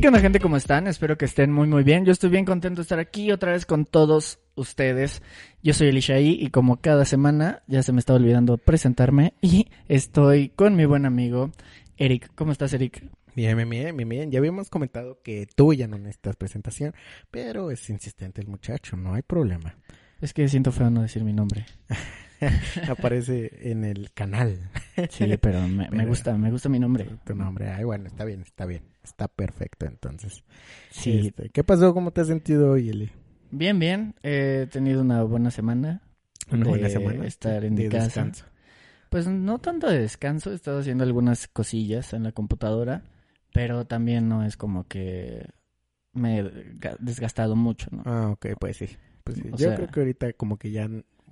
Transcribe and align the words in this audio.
¿qué 0.00 0.08
onda 0.08 0.20
gente? 0.20 0.40
¿Cómo 0.40 0.56
están? 0.56 0.86
Espero 0.86 1.18
que 1.18 1.26
estén 1.26 1.52
muy 1.52 1.68
muy 1.68 1.82
bien. 1.82 2.06
Yo 2.06 2.12
estoy 2.12 2.30
bien 2.30 2.46
contento 2.46 2.80
de 2.80 2.82
estar 2.82 2.98
aquí 2.98 3.32
otra 3.32 3.52
vez 3.52 3.66
con 3.66 3.84
todos 3.84 4.38
ustedes. 4.54 5.20
Yo 5.62 5.74
soy 5.74 5.88
Elishaí 5.88 6.38
y 6.40 6.48
como 6.48 6.80
cada 6.80 7.04
semana 7.04 7.62
ya 7.66 7.82
se 7.82 7.92
me 7.92 7.98
estaba 7.98 8.18
olvidando 8.18 8.56
presentarme 8.56 9.34
y 9.42 9.68
estoy 9.88 10.48
con 10.50 10.74
mi 10.74 10.86
buen 10.86 11.04
amigo 11.04 11.50
Eric. 11.98 12.30
¿Cómo 12.34 12.52
estás, 12.52 12.72
Eric? 12.72 13.04
Bien, 13.34 13.56
bien, 13.56 13.68
bien, 13.94 14.08
bien. 14.08 14.30
Ya 14.30 14.38
habíamos 14.38 14.70
comentado 14.70 15.20
que 15.22 15.46
tú 15.54 15.74
ya 15.74 15.86
no 15.86 15.98
necesitas 15.98 16.36
presentación, 16.36 16.94
pero 17.30 17.70
es 17.70 17.90
insistente 17.90 18.40
el 18.40 18.48
muchacho, 18.48 18.96
no 18.96 19.12
hay 19.12 19.22
problema. 19.22 19.76
Es 20.20 20.32
que 20.34 20.48
siento 20.48 20.70
feo 20.72 20.90
no 20.90 21.02
decir 21.02 21.24
mi 21.24 21.32
nombre. 21.32 21.64
Aparece 22.88 23.70
en 23.70 23.84
el 23.84 24.12
canal. 24.12 24.70
Sí, 25.10 25.36
pero 25.40 25.66
me, 25.68 26.06
gusta, 26.06 26.36
me 26.36 26.50
gusta 26.50 26.68
mi 26.68 26.78
nombre. 26.78 27.06
Tu 27.24 27.34
nombre, 27.34 27.70
ay, 27.70 27.84
bueno, 27.84 28.06
está 28.06 28.24
bien, 28.24 28.42
está 28.42 28.66
bien. 28.66 28.82
Está 29.02 29.28
perfecto, 29.28 29.86
entonces. 29.86 30.44
Sí, 30.90 31.26
Este, 31.28 31.48
¿Qué 31.50 31.64
pasó? 31.64 31.94
¿Cómo 31.94 32.10
te 32.12 32.20
has 32.20 32.26
sentido 32.26 32.70
hoy, 32.72 32.90
Eli? 32.90 33.10
bien, 33.50 33.78
bien. 33.78 34.14
He 34.22 34.68
tenido 34.70 35.00
una 35.02 35.22
buena 35.22 35.50
semana. 35.50 36.02
Una 36.52 36.64
de 36.64 36.68
buena 36.68 36.88
semana. 36.88 37.26
estar 37.26 37.64
en 37.64 37.76
de 37.76 37.84
mi 37.84 37.88
casa. 37.88 38.04
descanso. 38.04 38.44
Pues 39.08 39.26
no 39.26 39.58
tanto 39.58 39.88
de 39.88 39.98
descanso, 40.00 40.52
he 40.52 40.54
estado 40.54 40.80
haciendo 40.80 41.02
algunas 41.04 41.48
cosillas 41.48 42.12
en 42.12 42.22
la 42.22 42.32
computadora, 42.32 43.02
pero 43.52 43.86
también 43.86 44.28
no 44.28 44.44
es 44.44 44.56
como 44.56 44.84
que 44.86 45.46
me 46.12 46.38
he 46.38 46.44
ga- 46.78 46.96
desgastado 47.00 47.56
mucho, 47.56 47.88
¿no? 47.90 48.02
Ah, 48.06 48.28
ok, 48.30 48.46
pues 48.60 48.76
sí. 48.76 48.88
Pues 49.34 49.42
sí. 49.44 49.50
Yo 49.52 49.68
sea- 49.68 49.76
creo 49.76 49.88
que 49.88 50.00
ahorita 50.00 50.32
como 50.34 50.56
que 50.58 50.70
ya... 50.70 50.88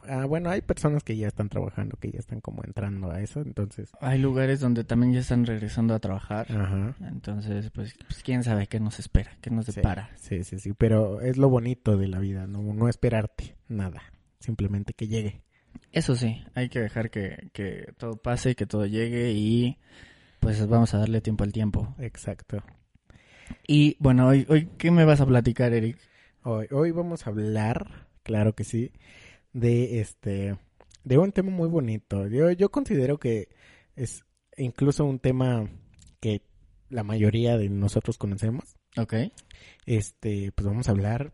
Ah, 0.08 0.24
bueno, 0.26 0.48
hay 0.48 0.62
personas 0.62 1.02
que 1.02 1.16
ya 1.16 1.26
están 1.26 1.48
trabajando, 1.48 1.96
que 2.00 2.10
ya 2.10 2.20
están 2.20 2.40
como 2.40 2.62
entrando 2.64 3.10
a 3.10 3.20
eso, 3.20 3.40
entonces... 3.40 3.90
Hay 4.00 4.18
lugares 4.20 4.60
donde 4.60 4.84
también 4.84 5.12
ya 5.12 5.20
están 5.20 5.44
regresando 5.44 5.92
a 5.92 5.98
trabajar, 5.98 6.46
Ajá. 6.52 6.94
entonces 7.00 7.70
pues, 7.72 7.94
pues, 8.06 8.22
quién 8.22 8.42
sabe 8.44 8.68
qué 8.68 8.78
nos 8.80 9.00
espera, 9.00 9.36
qué 9.42 9.50
nos 9.50 9.66
Sí, 9.66 9.72
depara. 9.74 10.10
Sí, 10.14 10.44
sí, 10.44 10.60
sí, 10.60 10.72
pero 10.72 11.20
es 11.20 11.36
lo 11.36 11.50
bonito 11.50 11.96
de 11.96 12.06
la 12.08 12.20
vida, 12.20 12.46
no, 12.46 12.62
no 12.62 12.88
esperarte 12.88 13.56
nada, 13.68 14.00
simplemente 14.38 14.94
que 14.94 15.08
llegue. 15.08 15.42
Eso 15.92 16.14
sí, 16.16 16.42
hay 16.54 16.68
que 16.68 16.78
dejar 16.80 17.10
que, 17.10 17.50
que 17.52 17.92
todo 17.98 18.16
pase, 18.16 18.54
que 18.54 18.66
todo 18.66 18.86
llegue 18.86 19.32
y 19.32 19.78
pues 20.40 20.64
vamos 20.68 20.94
a 20.94 20.98
darle 20.98 21.20
tiempo 21.20 21.42
al 21.44 21.52
tiempo. 21.52 21.94
Exacto. 21.98 22.62
Y 23.66 23.96
bueno, 23.98 24.28
hoy, 24.28 24.46
hoy 24.48 24.68
¿qué 24.78 24.90
me 24.90 25.04
vas 25.04 25.20
a 25.20 25.26
platicar, 25.26 25.72
Eric? 25.72 25.98
Hoy, 26.44 26.66
hoy 26.70 26.92
vamos 26.92 27.26
a 27.26 27.30
hablar, 27.30 28.08
claro 28.22 28.54
que 28.54 28.64
sí, 28.64 28.92
de 29.52 30.00
este, 30.00 30.56
de 31.04 31.18
un 31.18 31.32
tema 31.32 31.50
muy 31.50 31.68
bonito. 31.68 32.28
Yo, 32.28 32.50
yo 32.52 32.70
considero 32.70 33.18
que 33.18 33.48
es 33.96 34.24
incluso 34.56 35.04
un 35.04 35.18
tema 35.18 35.68
que 36.20 36.42
la 36.90 37.02
mayoría 37.02 37.58
de 37.58 37.68
nosotros 37.68 38.18
conocemos. 38.18 38.76
Ok. 38.96 39.14
Este, 39.84 40.52
pues 40.52 40.66
vamos 40.66 40.88
a 40.88 40.92
hablar, 40.92 41.32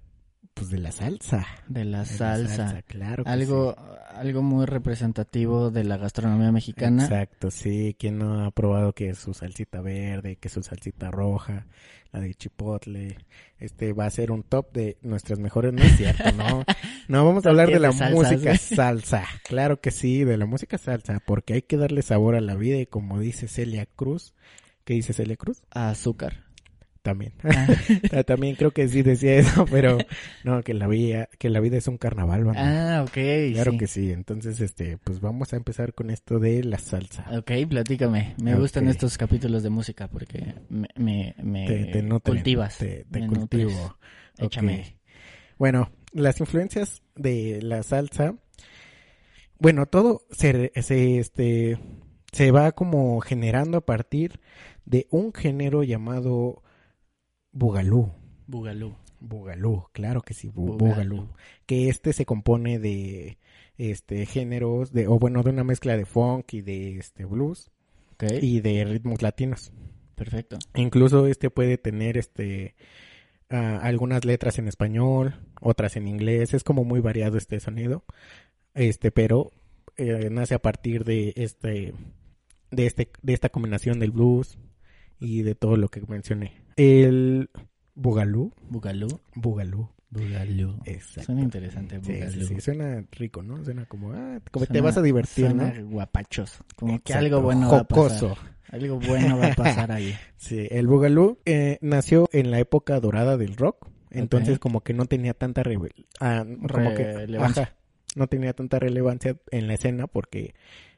pues 0.54 0.70
de 0.70 0.78
la 0.78 0.92
salsa. 0.92 1.46
De 1.66 1.84
la 1.84 2.04
De 2.04 2.04
la 2.04 2.04
salsa. 2.04 2.82
claro. 2.86 3.24
que 3.24 3.30
Algo, 3.30 3.76
algo 4.14 4.42
muy 4.42 4.66
representativo 4.66 5.70
de 5.70 5.84
la 5.84 5.96
gastronomía 5.96 6.52
mexicana. 6.52 7.04
Exacto, 7.04 7.50
sí. 7.50 7.96
¿Quién 7.98 8.18
no 8.18 8.44
ha 8.44 8.50
probado 8.52 8.92
que 8.92 9.14
su 9.14 9.34
salsita 9.34 9.80
verde, 9.80 10.36
que 10.36 10.48
su 10.48 10.62
salsita 10.62 11.10
roja, 11.10 11.66
la 12.12 12.20
de 12.20 12.34
chipotle? 12.34 13.18
Este 13.58 13.92
va 13.92 14.06
a 14.06 14.10
ser 14.10 14.30
un 14.30 14.44
top 14.44 14.72
de 14.72 14.96
nuestras 15.02 15.38
mejores, 15.40 15.72
no 15.72 15.82
es 15.82 15.96
cierto, 15.96 16.30
¿no? 16.32 16.64
No, 17.08 17.22
vamos 17.26 17.44
a 17.44 17.50
hablar 17.50 17.66
de 17.66 17.72
10 17.78 17.82
la 17.82 17.92
salsas, 17.92 18.32
música 18.32 18.56
salsa. 18.56 19.24
Claro 19.42 19.80
que 19.80 19.90
sí, 19.90 20.24
de 20.24 20.38
la 20.38 20.46
música 20.46 20.78
salsa, 20.78 21.20
porque 21.26 21.52
hay 21.52 21.62
que 21.62 21.76
darle 21.76 22.00
sabor 22.00 22.34
a 22.34 22.40
la 22.40 22.54
vida 22.54 22.78
y 22.78 22.86
como 22.86 23.18
dice 23.18 23.46
Celia 23.46 23.84
Cruz, 23.84 24.32
¿qué 24.84 24.94
dice 24.94 25.12
Celia 25.12 25.36
Cruz? 25.36 25.62
Azúcar. 25.70 26.43
También. 27.04 27.34
Ah, 27.42 27.66
También 28.26 28.56
creo 28.56 28.70
que 28.70 28.88
sí 28.88 29.02
decía 29.02 29.34
eso, 29.34 29.66
pero 29.70 29.98
no, 30.42 30.62
que 30.62 30.72
la 30.72 30.86
vida, 30.86 31.28
que 31.38 31.50
la 31.50 31.60
vida 31.60 31.76
es 31.76 31.86
un 31.86 31.98
carnaval, 31.98 32.44
¿verdad? 32.44 32.96
Ah, 32.96 33.02
ok. 33.02 33.52
Claro 33.52 33.72
sí. 33.72 33.78
que 33.78 33.86
sí. 33.86 34.10
Entonces, 34.10 34.58
este, 34.62 34.96
pues 34.96 35.20
vamos 35.20 35.52
a 35.52 35.56
empezar 35.56 35.92
con 35.92 36.08
esto 36.08 36.38
de 36.38 36.64
la 36.64 36.78
salsa. 36.78 37.26
Ok, 37.36 37.52
platícame. 37.68 38.34
Me 38.42 38.54
gustan 38.54 38.88
estos 38.88 39.18
capítulos 39.18 39.62
de 39.62 39.68
música 39.68 40.08
porque 40.08 40.54
me, 40.70 40.88
me, 40.96 41.34
me 41.42 41.66
te, 41.66 41.84
te 41.84 42.02
nutren, 42.02 42.36
cultivas. 42.36 42.78
Te, 42.78 43.04
te 43.04 43.20
me 43.20 43.26
cultivo. 43.26 43.98
Échame. 44.38 44.96
Bueno, 45.58 45.90
las 46.12 46.40
influencias 46.40 47.02
de 47.16 47.60
la 47.60 47.82
salsa. 47.82 48.34
Bueno, 49.58 49.84
todo 49.84 50.22
se, 50.30 50.72
se, 50.80 51.18
este, 51.18 51.78
se 52.32 52.50
va 52.50 52.72
como 52.72 53.20
generando 53.20 53.76
a 53.76 53.84
partir 53.84 54.40
de 54.86 55.06
un 55.10 55.34
género 55.34 55.82
llamado 55.82 56.62
bugalú. 57.54 58.12
Bugalú. 58.46 58.94
Bugalú, 59.20 59.84
claro 59.92 60.20
que 60.20 60.34
sí, 60.34 60.48
bu- 60.48 60.76
Bugalú. 60.76 60.76
bugalú. 61.16 61.28
Que 61.64 61.88
este 61.88 62.12
se 62.12 62.26
compone 62.26 62.78
de 62.78 63.38
este 63.78 64.26
géneros 64.26 64.92
de 64.92 65.08
o 65.08 65.18
bueno, 65.18 65.42
de 65.42 65.50
una 65.50 65.64
mezcla 65.64 65.96
de 65.96 66.04
funk 66.04 66.52
y 66.52 66.60
de 66.60 66.98
este 66.98 67.24
blues 67.24 67.70
y 68.42 68.60
de 68.60 68.84
ritmos 68.84 69.22
latinos. 69.22 69.72
perfecto. 70.14 70.58
Incluso 70.74 71.26
este 71.26 71.48
puede 71.50 71.78
tener 71.78 72.16
este 72.18 72.74
algunas 73.48 74.24
letras 74.24 74.58
en 74.58 74.68
español, 74.68 75.34
otras 75.60 75.96
en 75.96 76.06
inglés, 76.08 76.54
es 76.54 76.64
como 76.64 76.84
muy 76.84 77.00
variado 77.00 77.38
este 77.38 77.60
sonido. 77.60 78.04
Este, 78.74 79.10
pero 79.12 79.52
eh, 79.96 80.28
nace 80.30 80.54
a 80.54 80.58
partir 80.60 81.04
de 81.04 81.32
este 81.36 81.94
de 82.70 82.86
este 82.86 83.10
de 83.22 83.32
esta 83.32 83.48
combinación 83.48 84.00
del 84.00 84.10
blues 84.10 84.58
y 85.18 85.42
de 85.42 85.54
todo 85.54 85.76
lo 85.76 85.88
que 85.88 86.00
mencioné. 86.08 86.52
El 86.76 87.50
bugalú, 87.94 88.52
Bugalú. 88.68 89.20
bugalú, 89.34 89.88
Bugalú. 90.10 90.80
exacto. 90.84 91.26
Suena 91.26 91.42
interesante, 91.42 91.98
Bugalú. 91.98 92.32
sí, 92.32 92.46
sí, 92.46 92.60
suena 92.60 93.04
rico, 93.12 93.42
¿no? 93.42 93.64
Suena 93.64 93.84
como, 93.86 94.12
ah, 94.12 94.40
como 94.50 94.66
te 94.66 94.80
vas 94.80 94.96
a 94.96 95.02
divertir, 95.02 95.46
suena 95.46 95.72
¿no? 95.72 95.88
guapachoso. 95.88 96.64
Como 96.76 97.00
que 97.02 97.14
algo 97.14 97.40
bueno 97.40 97.68
va 97.70 97.78
a 97.78 97.80
jocoso. 97.80 98.28
pasar. 98.30 98.54
Algo 98.70 98.98
bueno 98.98 99.38
va 99.38 99.48
a 99.48 99.54
pasar 99.54 99.92
ahí. 99.92 100.14
Sí, 100.36 100.66
el 100.70 100.86
Boogaloo 100.88 101.38
eh, 101.46 101.78
nació 101.80 102.28
en 102.32 102.50
la 102.50 102.58
época 102.58 102.98
dorada 103.00 103.36
del 103.36 103.56
rock, 103.56 103.88
entonces 104.10 104.58
como 104.58 104.82
que 104.82 104.92
no 104.94 105.06
tenía 105.06 105.32
tanta 105.34 105.62
reve- 105.62 106.06
ah, 106.20 106.44
como 106.70 106.94
que- 106.94 107.12
Relevancia. 107.12 107.62
ajá, 107.64 107.76
no 108.16 108.26
tenía 108.26 108.52
tanta 108.52 108.78
relevancia 108.78 109.36
en 109.50 109.66
la 109.68 109.74
escena 109.74 110.06
porque 110.06 110.54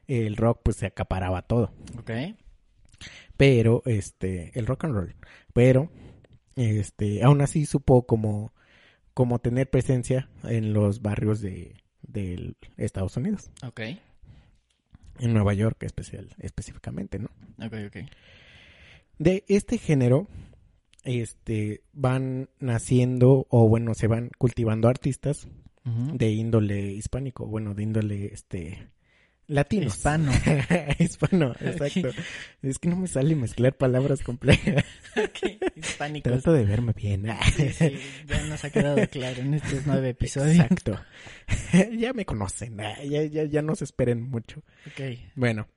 el 0.09 0.37
rock 0.37 0.61
pues 0.65 0.77
se 0.79 0.87
acaparaba 0.87 1.43
todo, 1.43 1.73
Ok. 1.99 2.11
Pero 3.37 3.83
este 3.87 4.59
el 4.59 4.67
rock 4.67 4.85
and 4.85 4.95
roll, 4.95 5.15
pero 5.53 5.91
este 6.57 7.23
aún 7.23 7.41
así 7.41 7.67
supo 7.67 8.07
como 8.07 8.53
como 9.15 9.39
tener 9.39 9.69
presencia 9.71 10.29
en 10.45 10.73
los 10.73 11.01
barrios 11.03 11.41
de 11.41 11.77
del 12.03 12.57
Estados 12.77 13.17
Unidos, 13.17 13.51
Ok. 13.67 13.81
en 15.19 15.33
Nueva 15.33 15.55
York 15.55 15.83
especial 15.83 16.35
específicamente, 16.39 17.19
¿no? 17.19 17.31
Ok, 17.65 17.75
ok. 17.89 17.97
De 19.19 19.45
este 19.49 19.79
género, 19.79 20.29
este, 21.05 21.83
van 21.95 22.51
naciendo, 22.61 23.47
o 23.49 23.67
bueno, 23.69 23.95
se 23.95 24.07
van 24.09 24.31
cultivando 24.39 24.89
artistas 24.89 25.49
de 25.85 26.31
índole 26.33 26.93
hispánico, 26.93 27.47
bueno, 27.47 27.73
de 27.75 27.83
índole, 27.85 28.27
este, 28.35 28.89
latino. 29.49 29.87
Hispano. 29.87 30.33
Hispano, 30.99 31.53
exacto. 31.61 32.09
Es 32.63 32.79
que 32.79 32.89
no 32.89 32.97
me 32.97 33.07
sale 33.07 33.35
mezclar 33.37 33.77
palabras 33.77 34.23
complejas. 34.23 34.85
Ok, 35.17 35.61
Hispánicos. 35.77 36.33
Trato 36.33 36.53
de 36.53 36.65
verme 36.65 36.93
bien. 36.93 37.27
Sí, 37.57 37.71
sí, 37.73 37.99
ya 38.27 38.43
nos 38.47 38.65
ha 38.65 38.71
quedado 38.71 39.07
claro 39.09 39.41
en 39.43 39.55
estos 39.55 39.87
nueve 39.87 40.11
episodios. 40.11 40.57
Exacto. 40.59 41.01
ya 41.99 42.13
me 42.13 42.25
conocen, 42.25 42.81
ah, 42.81 43.03
ya, 43.05 43.23
ya, 43.25 43.45
ya 43.45 43.63
no 43.63 43.75
se 43.75 43.85
esperen 43.85 44.23
mucho. 44.23 44.63
Ok. 44.87 45.19
Bueno, 45.35 45.69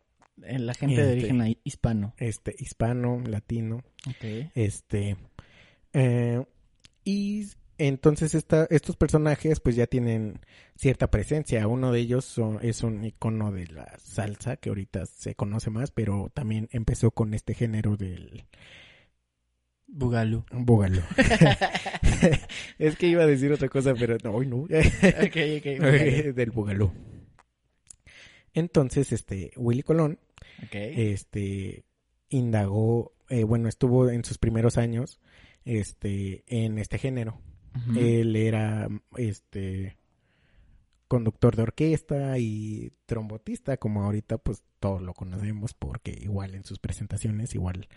Eh, 0.44 0.58
La 0.60 0.74
gente 0.74 1.04
de 1.04 1.18
Este. 1.18 1.32
origen 1.34 1.58
hispano. 1.64 2.14
este, 2.18 2.56
hispano, 2.60 3.22
latino, 3.26 3.84
Ok. 4.08 4.52
Este. 4.56 5.18
eh, 5.94 6.44
y 7.04 7.46
entonces 7.80 8.36
esta, 8.36 8.68
estos 8.70 8.96
personajes 8.96 9.60
pues 9.60 9.76
ya 9.76 9.88
tienen 9.88 10.40
cierta 10.76 11.10
presencia. 11.10 11.68
Uno 11.68 11.92
de 11.92 12.00
ellos 12.02 12.26
son- 12.26 12.60
es 12.62 12.84
un 12.84 13.04
icono 13.04 13.52
de 13.52 13.68
la 13.68 13.98
salsa 13.98 14.58
que 14.58 14.70
ahorita 14.70 15.06
se 15.08 15.34
conoce 15.36 15.70
más, 15.72 15.90
pero 15.92 16.30
también 16.34 16.70
empezó 16.72 17.12
con 17.12 17.34
este 17.34 17.54
género 17.56 17.98
del 17.98 18.46
Bugalú. 19.88 20.46
búgalo. 20.52 21.02
es 22.78 22.96
que 22.98 23.08
iba 23.08 23.24
a 23.24 23.28
decir 23.28 23.52
otra 23.52 23.70
cosa, 23.70 23.96
pero 23.96 24.18
no, 24.24 24.32
hoy 24.32 24.46
no. 24.46 24.58
Ok, 24.68 24.70
ok. 25.58 25.80
Bugalú. 25.80 26.34
del 26.36 26.52
bugalú. 26.52 26.92
Entonces, 28.54 29.12
este, 29.12 29.52
Willy 29.56 29.84
Colón 29.84 30.20
este 30.72 31.86
indagó, 32.30 33.14
eh, 33.30 33.44
bueno, 33.44 33.70
estuvo 33.70 34.10
en 34.10 34.24
sus 34.26 34.38
primeros 34.38 34.78
años 34.78 35.20
este 35.66 36.44
en 36.48 36.78
este 36.80 36.98
género. 36.98 37.42
Él 37.96 38.36
era 38.36 38.88
este 39.18 39.98
conductor 41.08 41.56
de 41.56 41.64
orquesta 41.64 42.38
y 42.38 42.92
trombotista, 43.06 43.78
como 43.78 44.04
ahorita 44.04 44.38
pues 44.38 44.64
todos 44.80 45.02
lo 45.02 45.14
conocemos 45.14 45.74
porque 45.74 46.18
igual 46.22 46.56
en 46.56 46.64
sus 46.64 46.80
presentaciones 46.80 47.56
igual 47.56 47.88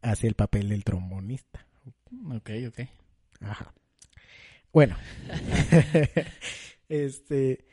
hace 0.00 0.28
el 0.28 0.34
papel 0.34 0.68
del 0.68 0.84
trombonista 0.84 1.66
Ok, 2.30 2.50
ok. 2.68 2.80
Ajá. 3.40 3.74
Bueno. 4.72 4.96
este. 6.88 7.64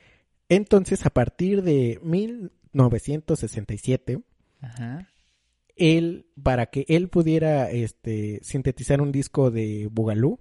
Entonces, 0.48 1.06
a 1.06 1.10
partir 1.12 1.62
de 1.62 2.00
1967, 2.04 4.22
Ajá. 4.62 5.08
él, 5.76 6.26
para 6.42 6.68
que 6.68 6.86
él 6.88 7.10
pudiera 7.10 7.70
este, 7.70 8.40
sintetizar 8.42 9.02
un 9.02 9.12
disco 9.12 9.52
de 9.52 9.90
Bugalú, 9.92 10.40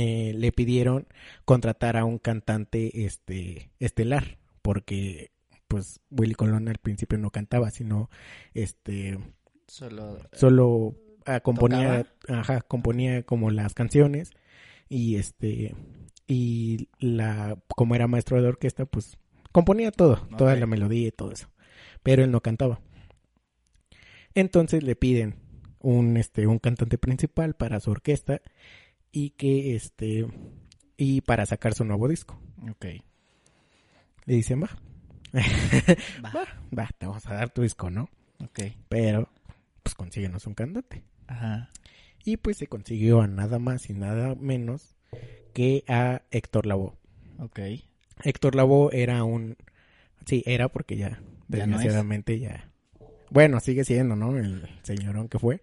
eh, 0.00 0.32
le 0.32 0.52
pidieron 0.52 1.08
contratar 1.44 1.96
a 1.96 2.04
un 2.04 2.18
cantante 2.18 3.04
este, 3.04 3.72
estelar, 3.80 4.38
porque 4.62 5.32
pues 5.66 5.98
Willy 6.08 6.34
Colón 6.34 6.68
al 6.68 6.78
principio 6.78 7.18
no 7.18 7.32
cantaba, 7.32 7.72
sino 7.72 8.08
este 8.54 9.18
Solo. 9.66 10.20
solo 10.30 10.94
ah, 11.26 11.40
componía, 11.40 12.06
ajá, 12.28 12.60
componía 12.60 13.24
como 13.24 13.50
las 13.50 13.74
canciones 13.74 14.30
y 14.88 15.16
este 15.16 15.74
y 16.28 16.88
la 17.00 17.58
como 17.66 17.96
era 17.96 18.06
maestro 18.06 18.40
de 18.40 18.46
orquesta, 18.46 18.86
pues 18.86 19.18
componía 19.50 19.90
todo, 19.90 20.28
toda 20.38 20.54
la 20.54 20.66
melodía 20.66 21.08
y 21.08 21.10
todo 21.10 21.32
eso, 21.32 21.50
pero 22.04 22.22
él 22.22 22.30
no 22.30 22.40
cantaba. 22.40 22.80
Entonces 24.32 24.84
le 24.84 24.94
piden 24.94 25.40
un 25.80 26.16
este 26.16 26.46
un 26.46 26.60
cantante 26.60 26.98
principal 26.98 27.54
para 27.54 27.80
su 27.80 27.90
orquesta 27.90 28.42
y 29.12 29.30
que 29.30 29.74
este 29.74 30.26
y 30.96 31.20
para 31.22 31.46
sacar 31.46 31.74
su 31.74 31.84
nuevo 31.84 32.08
disco. 32.08 32.40
Ok. 32.70 32.84
Le 34.26 34.34
dicen, 34.34 34.62
"Va, 34.62 34.68
Va. 35.34 35.42
va, 36.34 36.44
va, 36.76 36.88
te 36.98 37.06
vamos 37.06 37.26
a 37.26 37.34
dar 37.34 37.50
tu 37.50 37.62
disco, 37.62 37.90
¿no?" 37.90 38.08
Ok. 38.42 38.60
Pero 38.88 39.28
pues 39.82 39.94
consíguenos 39.94 40.46
un 40.46 40.54
cantante. 40.54 41.02
Ajá. 41.26 41.70
Y 42.24 42.36
pues 42.36 42.58
se 42.58 42.66
consiguió 42.66 43.20
a 43.22 43.26
nada 43.26 43.58
más 43.58 43.88
y 43.90 43.94
nada 43.94 44.34
menos 44.34 44.96
que 45.54 45.84
a 45.88 46.22
Héctor 46.30 46.66
Lavoe. 46.66 46.92
Ok. 47.38 47.58
Héctor 48.24 48.54
Lavoe 48.54 48.90
era 48.92 49.24
un... 49.24 49.56
Sí, 50.26 50.42
era 50.44 50.68
porque 50.68 50.96
ya, 50.96 51.10
Ya 51.48 51.66
no 51.66 51.76
es. 51.76 51.82
desgraciadamente 51.82 52.38
ya... 52.38 52.70
Bueno, 53.30 53.60
sigue 53.60 53.84
siendo, 53.84 54.16
¿no? 54.16 54.36
El 54.36 54.68
señorón 54.82 55.28
que 55.28 55.38
fue. 55.38 55.60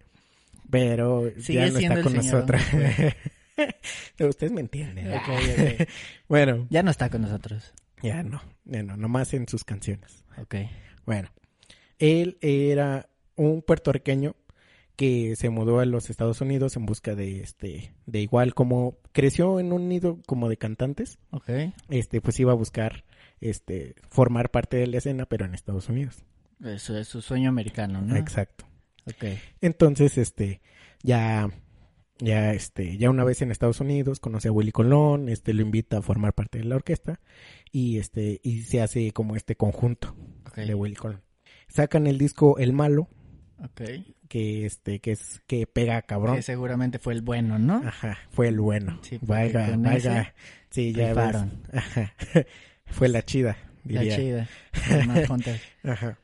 Pero 0.70 1.30
Sigue 1.38 1.60
ya 1.60 1.70
no 1.70 1.78
está 1.78 2.02
con 2.02 2.14
nosotros. 2.14 2.60
Ustedes 4.20 4.52
me 4.52 4.60
entienden. 4.60 5.08
Bueno, 6.28 6.66
Ya 6.70 6.82
no 6.82 6.90
está 6.90 7.08
con 7.10 7.22
nosotros. 7.22 7.72
ya 8.02 8.22
no, 8.22 8.42
ya 8.64 8.82
no, 8.82 8.96
nomás 8.96 9.32
en 9.34 9.48
sus 9.48 9.64
canciones. 9.64 10.24
Ok. 10.38 10.56
Bueno, 11.06 11.28
él 11.98 12.38
era 12.40 13.08
un 13.36 13.62
puertorriqueño 13.62 14.34
que 14.96 15.36
se 15.36 15.50
mudó 15.50 15.80
a 15.80 15.84
los 15.84 16.08
Estados 16.10 16.40
Unidos 16.40 16.76
en 16.76 16.86
busca 16.86 17.14
de 17.14 17.40
este 17.40 17.92
de 18.06 18.20
igual 18.20 18.54
como 18.54 18.98
creció 19.12 19.60
en 19.60 19.72
un 19.72 19.88
nido 19.88 20.20
como 20.26 20.48
de 20.48 20.56
cantantes, 20.56 21.18
Ok. 21.30 21.50
este 21.90 22.20
pues 22.22 22.40
iba 22.40 22.52
a 22.52 22.56
buscar 22.56 23.04
este 23.42 23.94
formar 24.08 24.50
parte 24.50 24.78
de 24.78 24.86
la 24.86 24.96
escena 24.98 25.26
pero 25.26 25.44
en 25.44 25.54
Estados 25.54 25.88
Unidos. 25.90 26.24
Eso 26.64 26.96
es 26.96 27.08
su 27.08 27.20
sueño 27.20 27.50
americano, 27.50 28.00
¿no? 28.00 28.16
Exacto. 28.16 28.64
Ok. 29.06 29.24
Entonces, 29.60 30.16
este 30.16 30.62
ya 31.02 31.50
ya 32.18 32.52
este 32.52 32.96
ya 32.98 33.10
una 33.10 33.24
vez 33.24 33.42
en 33.42 33.50
Estados 33.50 33.80
Unidos 33.80 34.20
conoce 34.20 34.48
a 34.48 34.52
Willy 34.52 34.72
Colón, 34.72 35.28
este 35.28 35.52
lo 35.54 35.62
invita 35.62 35.98
a 35.98 36.02
formar 36.02 36.32
parte 36.34 36.58
de 36.58 36.64
la 36.64 36.76
orquesta 36.76 37.20
y 37.72 37.98
este 37.98 38.40
y 38.42 38.62
se 38.62 38.80
hace 38.80 39.12
como 39.12 39.36
este 39.36 39.56
conjunto 39.56 40.14
de 40.54 40.74
Willy 40.74 40.96
Colón. 40.96 41.22
Sacan 41.68 42.06
el 42.06 42.18
disco 42.18 42.58
El 42.58 42.72
Malo 42.72 43.08
que 44.28 44.66
este 44.66 45.00
que 45.00 45.12
es 45.12 45.40
que 45.46 45.66
pega 45.66 46.02
cabrón. 46.02 46.36
Que 46.36 46.42
seguramente 46.42 46.98
fue 46.98 47.14
el 47.14 47.22
bueno, 47.22 47.58
¿no? 47.58 47.82
Ajá, 47.86 48.18
fue 48.30 48.48
el 48.48 48.60
bueno. 48.60 48.98
Sí, 49.02 49.18
vaya, 49.22 49.74
vaya. 49.76 50.34
Sí, 50.70 50.92
ya 50.92 51.14
ves. 51.14 51.36
Ajá. 51.72 52.14
fue 52.86 53.08
la 53.08 53.22
chida, 53.22 53.56
La 53.84 54.02
diría. 54.02 54.16
chida. 54.16 54.48
Más 55.06 55.28
Hunter. 55.30 55.60
Ajá. 55.84 56.18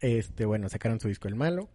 Este, 0.00 0.44
bueno, 0.46 0.68
sacaron 0.68 1.00
su 1.00 1.08
disco 1.08 1.28
El 1.28 1.34
Malo 1.34 1.68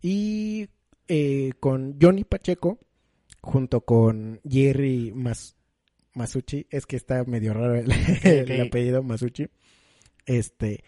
y 0.00 0.68
eh, 1.08 1.52
con 1.60 1.98
Johnny 2.00 2.24
Pacheco 2.24 2.78
junto 3.40 3.82
con 3.82 4.40
Jerry 4.48 5.12
Mas 5.14 5.56
Masucci, 6.14 6.66
es 6.70 6.86
que 6.86 6.96
está 6.96 7.24
medio 7.24 7.54
raro 7.54 7.76
el, 7.76 7.90
apellido 8.60 9.02
Masucci. 9.02 9.48
Este 10.26 10.84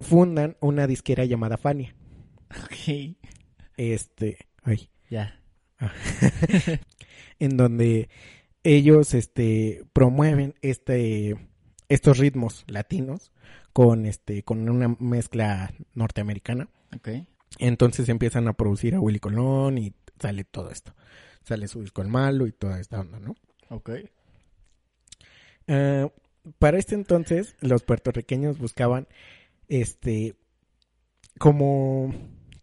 fundan 0.00 0.56
una 0.60 0.86
disquera 0.86 1.24
llamada 1.24 1.56
Fania. 1.56 1.94
Ok. 2.50 3.16
Este, 3.76 4.38
ay, 4.62 4.88
Ya. 5.10 5.40
en 7.38 7.56
donde 7.56 8.08
ellos 8.62 9.14
este 9.14 9.84
promueven 9.92 10.54
este 10.62 11.36
estos 11.88 12.18
ritmos 12.18 12.64
latinos 12.66 13.30
con 13.74 14.06
este 14.06 14.42
con 14.42 14.68
una 14.70 14.96
mezcla 14.98 15.72
norteamericana 15.92 16.70
Ok. 16.96 17.08
entonces 17.58 18.08
empiezan 18.08 18.48
a 18.48 18.54
producir 18.54 18.94
a 18.94 19.00
Willy 19.00 19.20
Colón 19.20 19.76
y 19.76 19.92
sale 20.18 20.44
todo 20.44 20.70
esto 20.70 20.94
sale 21.46 21.68
su 21.68 21.80
disco 21.80 22.02
el 22.02 22.08
malo 22.08 22.46
y 22.46 22.52
toda 22.52 22.80
esta 22.80 23.00
onda 23.00 23.18
no 23.20 23.34
Ok. 23.68 23.90
Eh, 25.68 26.08
para 26.58 26.78
este 26.78 26.94
entonces 26.94 27.56
los 27.60 27.82
puertorriqueños 27.82 28.58
buscaban 28.58 29.08
este 29.68 30.34
como 31.38 32.14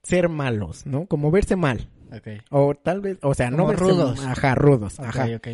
ser 0.04 0.30
malos 0.30 0.86
no 0.86 1.06
como 1.08 1.32
verse 1.32 1.56
mal 1.56 1.90
Ok. 2.16 2.28
o 2.52 2.76
tal 2.76 3.02
vez 3.02 3.18
o 3.22 3.34
sea 3.34 3.50
no 3.52 3.68
verse 3.68 3.84
rudos. 3.84 4.20
ajá 4.26 4.56
rudos 4.56 5.00
Ok, 5.00 5.06
ajá 5.06 5.28
ok. 5.36 5.48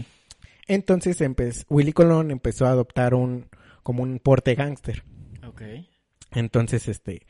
Entonces 0.67 1.19
empezó, 1.21 1.65
Willy 1.69 1.93
Colón 1.93 2.29
empezó 2.29 2.67
a 2.67 2.71
adoptar 2.71 3.15
un 3.15 3.47
como 3.81 4.03
un 4.03 4.19
porte 4.19 4.53
gángster. 4.53 5.03
Ok. 5.47 5.63
Entonces, 6.31 6.87
este, 6.87 7.25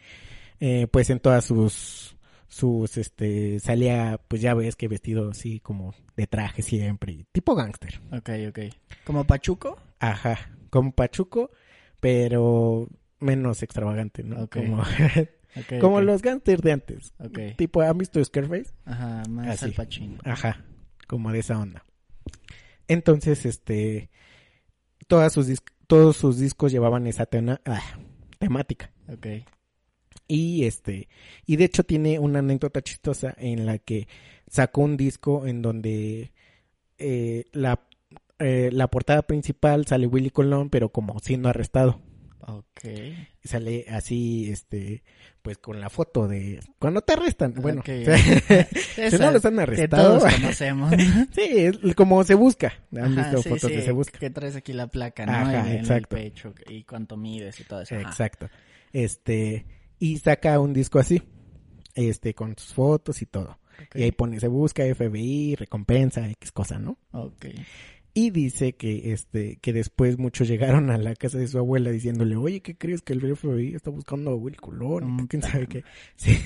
eh, 0.60 0.88
pues 0.92 1.10
en 1.10 1.22
todas 1.22 1.46
sus 1.46 2.18
sus 2.50 2.98
este 2.98 3.60
salía, 3.60 4.20
pues 4.28 4.42
ya 4.42 4.54
ves 4.54 4.76
que 4.76 4.88
vestido 4.90 5.30
así 5.30 5.60
como 5.62 5.94
de 6.18 6.28
traje 6.28 6.62
siempre, 6.62 7.26
tipo 7.32 7.56
gángster. 7.56 8.02
Ok, 8.12 8.30
ok. 8.50 8.60
¿Como 9.06 9.24
Pachuco? 9.26 9.80
Ajá, 10.00 10.52
como 10.70 10.92
pachuco, 10.94 11.52
pero 12.00 12.88
menos 13.20 13.64
extravagante, 13.64 14.24
¿no? 14.24 14.50
Como 14.50 14.84
como 15.80 16.02
los 16.02 16.22
gángsters 16.22 16.62
de 16.62 16.72
antes. 16.72 17.14
Tipo, 17.58 17.82
¿han 17.82 17.98
visto 17.98 18.24
Scarface? 18.24 18.72
Ajá, 18.86 19.24
más 19.30 19.48
Así. 19.48 19.66
al 19.66 19.74
Pacino. 19.74 20.18
Ajá, 20.24 20.66
como 21.08 21.32
de 21.32 21.40
esa 21.40 21.60
onda. 21.60 21.86
Entonces, 22.88 23.46
este, 23.46 24.10
todas 25.08 25.34
sus 25.34 25.48
todos 25.88 26.18
sus 26.18 26.38
discos 26.40 26.72
llevaban 26.72 27.08
esa 27.08 27.26
tena- 27.26 27.62
ah, 27.66 27.82
temática. 28.38 28.92
Ok. 29.12 29.28
Y 30.32 30.66
este, 30.66 31.10
y 31.48 31.56
de 31.56 31.66
hecho 31.66 31.84
tiene 31.84 32.20
una 32.20 32.38
anécdota 32.40 32.84
chistosa 32.84 33.34
en 33.40 33.66
la 33.66 33.80
que 33.80 34.08
sacó 34.48 34.82
un 34.82 34.96
disco 34.96 35.48
en 35.48 35.64
donde 35.64 36.32
eh, 37.00 37.46
la, 37.52 37.82
eh, 38.38 38.70
la 38.72 38.88
portada 38.90 39.24
principal 39.24 39.88
sale 39.88 40.06
Willy 40.06 40.30
Colón, 40.30 40.70
pero 40.70 40.90
como 40.90 41.18
siendo 41.20 41.50
arrestado. 41.50 42.00
Ok. 42.42 42.82
Sale 43.44 43.86
así, 43.90 44.52
este, 44.52 45.04
pues 45.42 45.58
con 45.58 45.80
la 45.82 45.90
foto 45.90 46.28
de 46.28 46.60
cuando 46.78 47.02
te 47.02 47.14
arrestan. 47.14 47.56
Bueno, 47.56 47.82
Ok. 47.82 47.90
si 49.10 49.18
no 49.18 49.32
los 49.32 49.44
han 49.46 49.56
que 49.56 49.62
arrestado. 49.64 50.20
todos 50.20 50.34
conocemos. 50.36 50.94
Sí, 51.32 51.42
es 51.42 51.96
como 51.96 52.24
se 52.24 52.36
busca. 52.36 52.72
¿Han 52.96 53.18
Ajá, 53.18 53.32
visto 53.32 53.42
sí, 53.42 53.50
fotos 53.50 53.72
sí, 53.72 53.78
de 53.78 53.82
se 53.82 53.92
busca? 53.94 54.20
Que 54.20 54.30
traes 54.30 54.56
aquí 54.56 54.74
la 54.74 54.86
placa, 54.86 55.26
¿no? 55.26 55.32
Ajá, 55.32 55.62
en, 55.62 55.72
en 55.72 55.78
exacto. 55.80 56.16
el 56.16 56.24
pecho 56.24 56.54
y 56.70 56.84
cuánto 56.84 57.18
mides 57.18 57.60
y 57.60 57.64
todo 57.64 57.82
eso. 57.82 57.96
Ajá. 57.96 58.08
Exacto. 58.10 58.48
Este, 58.94 59.66
y 60.00 60.18
saca 60.18 60.60
un 60.60 60.74
disco 60.74 61.00
así, 61.00 61.22
este, 61.94 62.34
con 62.34 62.58
sus 62.58 62.74
fotos 62.74 63.22
y 63.22 63.26
todo. 63.26 63.60
Y 63.94 64.04
ahí 64.04 64.12
pone, 64.12 64.40
se 64.40 64.48
busca 64.48 64.84
FBI, 64.84 65.56
recompensa, 65.56 66.30
X 66.30 66.52
cosa, 66.52 66.80
¿no? 66.80 66.98
Ok. 67.12 67.46
Y 68.14 68.32
dice 68.32 68.74
que, 68.74 69.14
este, 69.14 69.58
que 69.62 69.72
después 69.72 70.18
muchos 70.18 70.48
llegaron 70.48 70.90
a 70.90 70.98
la 70.98 71.16
casa 71.16 71.38
de 71.38 71.48
su 71.48 71.58
abuela 71.58 71.92
diciéndole, 71.92 72.36
oye, 72.36 72.62
¿qué 72.62 72.76
crees 72.76 73.02
que 73.02 73.14
el 73.14 73.36
FBI 73.36 73.76
está 73.76 73.92
buscando 73.92 74.32
a 74.32 74.36
Will 74.36 74.58
Colón? 74.58 75.12
Mm, 75.12 75.28
¿Quién 75.28 75.42
sabe 75.44 75.68
qué? 75.68 75.84
Sí. 76.16 76.38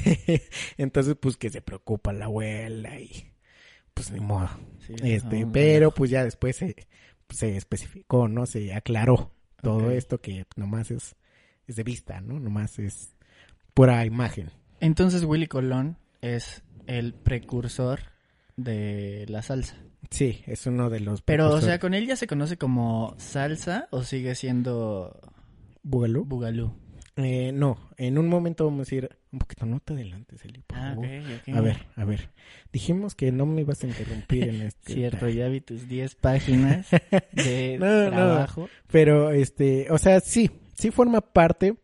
Entonces, 0.77 1.15
pues 1.19 1.37
que 1.37 1.49
se 1.49 1.61
preocupa 1.61 2.11
la 2.13 2.25
abuela 2.25 2.99
y, 2.99 3.31
pues 3.93 4.11
ni 4.11 4.19
modo. 4.19 4.49
Sí, 4.85 4.93
Este, 5.01 5.45
no, 5.45 5.51
pero 5.51 5.91
pues 5.91 6.11
ya 6.11 6.23
después 6.23 6.57
se, 6.57 6.75
se 7.29 7.55
especificó, 7.55 8.27
¿no? 8.27 8.45
Se 8.45 8.73
aclaró 8.73 9.31
todo 9.61 9.91
esto 9.91 10.19
que 10.19 10.45
nomás 10.57 10.91
es, 10.91 11.15
es 11.65 11.77
de 11.77 11.83
vista, 11.83 12.19
¿no? 12.19 12.39
Nomás 12.39 12.77
es 12.77 13.15
pura 13.73 14.05
imagen. 14.05 14.51
Entonces 14.79 15.23
Willy 15.23 15.47
Colón 15.47 15.97
es 16.21 16.63
el 16.87 17.13
precursor 17.13 17.99
de 18.57 19.25
la 19.29 19.41
salsa. 19.41 19.77
Sí, 20.09 20.41
es 20.45 20.67
uno 20.67 20.89
de 20.89 20.99
los... 20.99 21.21
Pero, 21.21 21.49
o 21.49 21.61
sea. 21.61 21.79
¿con 21.79 21.93
él 21.93 22.05
ya 22.05 22.15
se 22.15 22.27
conoce 22.27 22.57
como 22.57 23.15
salsa 23.17 23.87
o 23.91 24.03
sigue 24.03 24.35
siendo 24.35 25.19
Bugalú. 25.81 26.25
bugalú? 26.25 26.73
Eh, 27.15 27.51
no, 27.53 27.77
en 27.97 28.17
un 28.17 28.27
momento 28.27 28.65
vamos 28.65 28.91
a 28.91 28.95
ir 28.95 29.09
un 29.31 29.37
poquito, 29.39 29.65
no 29.67 29.79
te 29.79 29.93
adelantes, 29.93 30.43
Eli, 30.45 30.61
por 30.65 30.77
Ah, 30.79 30.89
favor. 30.95 31.05
A 31.53 31.61
ver, 31.61 31.85
a 31.95 32.05
ver. 32.05 32.29
Dijimos 32.71 33.13
que 33.13 33.31
no 33.31 33.45
me 33.45 33.61
ibas 33.61 33.83
a 33.83 33.87
interrumpir 33.87 34.49
en 34.49 34.61
este. 34.63 34.93
Cierto, 34.93 35.29
ya 35.29 35.47
vi 35.47 35.61
tus 35.61 35.87
10 35.87 36.15
páginas 36.15 36.87
de 37.33 37.77
No, 37.79 38.05
no. 38.05 38.09
trabajo. 38.09 38.67
Pero, 38.91 39.31
este, 39.31 39.87
o 39.91 39.97
sea, 39.99 40.19
sí, 40.21 40.49
sí 40.73 40.89
forma 40.89 41.21
parte, 41.21 41.75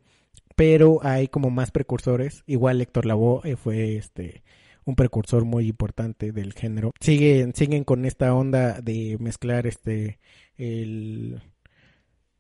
pero 0.59 0.99
hay 1.03 1.29
como 1.29 1.51
más 1.51 1.71
precursores. 1.71 2.43
Igual 2.45 2.81
Héctor 2.81 3.05
Lavoe 3.05 3.49
eh, 3.49 3.55
fue, 3.55 3.95
este, 3.95 4.43
un 4.83 4.97
precursor 4.97 5.45
muy 5.45 5.69
importante 5.69 6.33
del 6.33 6.51
género. 6.51 6.91
Siguen, 6.99 7.55
siguen 7.55 7.85
con 7.85 8.03
esta 8.03 8.33
onda 8.33 8.81
de 8.81 9.15
mezclar, 9.21 9.67
este, 9.67 10.19
el 10.57 11.41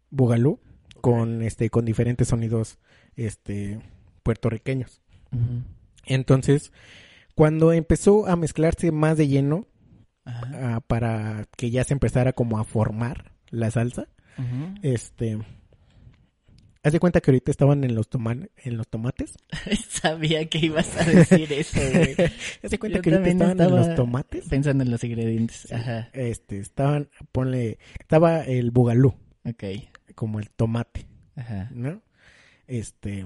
bugalú 0.09 0.59
con, 0.99 1.43
este, 1.43 1.69
con 1.69 1.85
diferentes 1.85 2.27
sonidos, 2.27 2.77
este, 3.15 3.79
puertorriqueños. 4.21 5.01
Entonces, 6.05 6.73
cuando 7.35 7.71
empezó 7.71 8.27
a 8.27 8.35
mezclarse 8.35 8.91
más 8.91 9.15
de 9.15 9.29
lleno, 9.29 9.65
ah, 10.25 10.81
para 10.87 11.45
que 11.55 11.71
ya 11.71 11.85
se 11.85 11.93
empezara 11.93 12.33
como 12.33 12.59
a 12.59 12.65
formar 12.65 13.31
la 13.49 13.71
salsa, 13.71 14.09
este, 14.81 15.39
haz 16.89 16.93
de 16.93 16.99
cuenta 16.99 17.21
que 17.21 17.31
ahorita 17.31 17.51
estaban 17.51 17.83
en 17.83 17.95
los 17.95 18.09
toma- 18.09 18.47
en 18.57 18.77
los 18.77 18.87
tomates. 18.87 19.33
Sabía 19.89 20.45
que 20.49 20.57
ibas 20.59 20.95
a 20.97 21.05
decir 21.05 21.51
eso, 21.53 21.79
güey. 21.79 22.15
Haz 22.63 22.71
de 22.71 22.77
cuenta 22.79 22.97
Yo 22.97 23.01
que 23.03 23.09
ahorita 23.15 23.29
estaban 23.29 23.61
en 23.61 23.75
los 23.75 23.95
tomates. 23.95 24.47
Pensando 24.49 24.83
en 24.83 24.91
los 24.91 25.03
ingredientes. 25.03 25.71
Ajá. 25.71 26.09
Este, 26.13 26.59
estaban, 26.59 27.09
ponle, 27.31 27.79
estaba 27.99 28.41
el 28.43 28.71
bugalú, 28.71 29.13
Ok. 29.45 29.63
como 30.15 30.39
el 30.39 30.49
tomate, 30.49 31.05
Ajá. 31.35 31.69
¿no? 31.73 32.01
Este, 32.67 33.25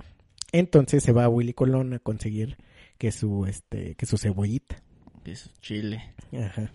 entonces 0.51 1.03
se 1.03 1.11
va 1.11 1.25
a 1.25 1.29
Willy 1.29 1.53
Colón 1.53 1.93
a 1.93 1.99
conseguir 1.99 2.57
que 2.97 3.11
su, 3.11 3.45
este, 3.45 3.95
que 3.95 4.05
su 4.05 4.17
cebollita. 4.17 4.81
Eso, 5.25 5.49
chile. 5.61 6.13
Ajá. 6.33 6.71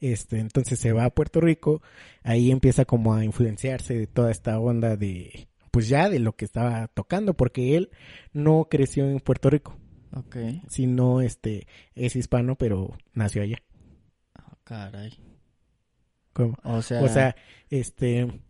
Este, 0.00 0.38
entonces 0.38 0.78
se 0.78 0.92
va 0.92 1.04
a 1.04 1.10
Puerto 1.10 1.40
Rico, 1.40 1.82
ahí 2.22 2.50
empieza 2.50 2.84
como 2.84 3.14
a 3.14 3.24
influenciarse 3.24 3.96
de 3.96 4.06
toda 4.06 4.30
esta 4.30 4.58
onda 4.58 4.96
de, 4.96 5.48
pues 5.70 5.88
ya 5.88 6.08
de 6.08 6.18
lo 6.18 6.34
que 6.34 6.44
estaba 6.44 6.88
tocando, 6.88 7.34
porque 7.34 7.76
él 7.76 7.90
no 8.32 8.66
creció 8.70 9.08
en 9.08 9.20
Puerto 9.20 9.50
Rico, 9.50 9.76
Ok. 10.14 10.36
sino 10.68 11.20
este, 11.20 11.66
es 11.94 12.16
hispano, 12.16 12.56
pero 12.56 12.96
nació 13.14 13.42
allá. 13.42 13.58
Oh, 14.38 14.56
caray. 14.64 15.18
¿Cómo? 16.32 16.56
O 16.64 16.82
sea, 16.82 17.02
O 17.02 17.08
sea, 17.08 17.36
este, 17.70 18.40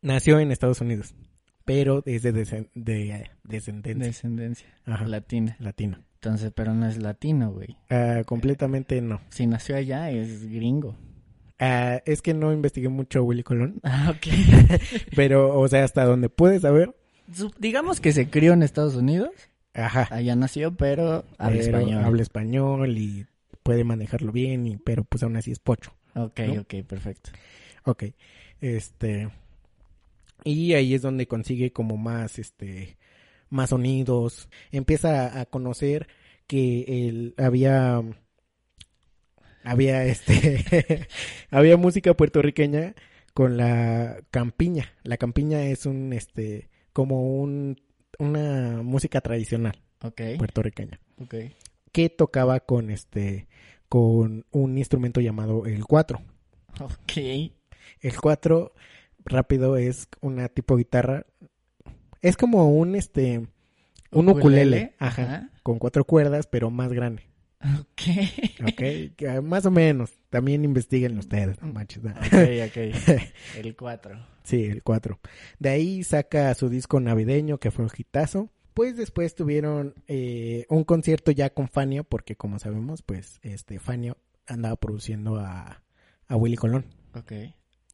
nació 0.00 0.38
en 0.40 0.50
Estados 0.52 0.80
Unidos, 0.80 1.14
pero 1.64 2.02
es 2.06 2.22
de, 2.22 2.32
descendencia 2.32 3.30
descendencia 3.44 4.68
ajá, 4.84 5.06
latina. 5.06 5.56
latina. 5.60 6.02
Entonces, 6.14 6.52
pero 6.54 6.72
no 6.74 6.86
es 6.86 6.98
latino, 6.98 7.50
güey. 7.50 7.76
Ah, 7.90 8.22
completamente 8.24 9.00
no. 9.00 9.20
Si 9.30 9.46
nació 9.46 9.76
allá, 9.76 10.10
es 10.10 10.46
gringo. 10.48 10.96
Ah, 11.64 12.02
es 12.06 12.22
que 12.22 12.34
no 12.34 12.52
investigué 12.52 12.88
mucho 12.88 13.20
a 13.20 13.22
Willy 13.22 13.44
Colón, 13.44 13.78
Ah, 13.84 14.12
ok. 14.16 14.26
pero, 15.14 15.58
o 15.60 15.68
sea, 15.68 15.84
hasta 15.84 16.04
donde 16.04 16.28
pude 16.28 16.58
saber, 16.58 16.94
Digamos 17.58 18.00
que 18.00 18.12
se 18.12 18.28
crió 18.28 18.52
en 18.52 18.62
Estados 18.64 18.96
Unidos. 18.96 19.30
ajá, 19.74 20.08
Allá 20.10 20.34
nació, 20.34 20.74
pero 20.74 21.24
habla 21.38 21.60
pero 21.62 21.78
español. 21.78 22.04
habla 22.04 22.22
español 22.22 22.98
y 22.98 23.26
puede 23.62 23.84
manejarlo 23.84 24.32
bien, 24.32 24.66
y, 24.66 24.76
pero 24.76 25.04
pues 25.04 25.22
aún 25.22 25.36
así 25.36 25.52
es 25.52 25.60
pocho. 25.60 25.92
Ok, 26.14 26.40
¿no? 26.40 26.62
ok, 26.62 26.74
perfecto. 26.86 27.30
Ok, 27.84 28.04
este, 28.60 29.28
y 30.44 30.74
ahí 30.74 30.94
es 30.94 31.02
donde 31.02 31.26
consigue 31.28 31.72
como 31.72 31.96
más, 31.96 32.38
este, 32.38 32.96
más 33.50 33.70
sonidos, 33.70 34.48
empieza 34.72 35.26
a, 35.26 35.40
a 35.42 35.46
conocer 35.46 36.08
que 36.48 37.06
él 37.08 37.34
había, 37.38 38.02
había, 39.64 40.04
este, 40.04 41.06
había 41.50 41.76
música 41.76 42.14
puertorriqueña 42.14 42.94
con 43.34 43.56
la 43.56 44.18
campiña. 44.30 44.92
La 45.02 45.16
campiña 45.16 45.62
es 45.62 45.86
un, 45.86 46.12
este, 46.12 46.68
como 46.92 47.40
un, 47.40 47.80
una 48.18 48.82
música 48.82 49.20
tradicional 49.20 49.80
puertorriqueña. 50.38 50.98
ok. 51.20 51.34
que 51.92 52.08
tocaba 52.08 52.60
con 52.60 52.90
este 52.90 53.46
con 53.88 54.46
un 54.50 54.78
instrumento 54.78 55.20
llamado 55.20 55.66
el 55.66 55.84
cuatro. 55.84 56.22
Ok. 56.80 57.52
El 58.00 58.16
cuatro 58.20 58.72
rápido 59.24 59.76
es 59.76 60.08
una 60.20 60.48
tipo 60.48 60.76
guitarra. 60.76 61.26
Es 62.22 62.36
como 62.36 62.70
un 62.70 62.94
este 62.94 63.46
un 64.10 64.28
ukulele, 64.28 64.94
ajá, 64.98 65.22
Ajá. 65.22 65.50
con 65.62 65.78
cuatro 65.78 66.04
cuerdas, 66.04 66.46
pero 66.46 66.70
más 66.70 66.92
grande. 66.92 67.22
Ok. 67.62 68.02
¿Ok? 68.68 69.16
Que, 69.16 69.40
más 69.42 69.66
o 69.66 69.70
menos. 69.70 70.12
También 70.30 70.64
investiguen 70.64 71.18
ustedes, 71.18 71.60
no 71.62 71.72
manches. 71.72 72.04
Ok, 72.04 72.32
ok. 72.68 73.24
El 73.58 73.76
4. 73.76 74.26
Sí, 74.44 74.64
el 74.64 74.82
4. 74.82 75.20
De 75.60 75.68
ahí 75.68 76.02
saca 76.02 76.52
su 76.54 76.68
disco 76.68 76.98
navideño, 76.98 77.58
que 77.58 77.70
fue 77.70 77.84
un 77.84 77.90
hitazo. 77.96 78.50
Pues 78.74 78.96
después 78.96 79.36
tuvieron 79.36 79.94
eh, 80.08 80.66
un 80.68 80.82
concierto 80.82 81.30
ya 81.30 81.50
con 81.50 81.68
Fania, 81.68 82.02
porque 82.02 82.34
como 82.34 82.58
sabemos, 82.58 83.02
pues 83.02 83.38
este 83.42 83.78
Fania 83.78 84.16
andaba 84.46 84.76
produciendo 84.76 85.36
a, 85.36 85.82
a 86.26 86.36
Willy 86.36 86.56
Colón. 86.56 86.86
Ok. 87.14 87.32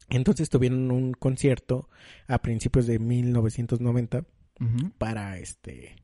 Entonces 0.09 0.49
tuvieron 0.49 0.89
un 0.89 1.13
concierto 1.13 1.87
a 2.27 2.41
principios 2.41 2.87
de 2.87 2.97
1990 2.97 4.25
Ujú. 4.59 4.91
para 4.97 5.37
este 5.37 5.95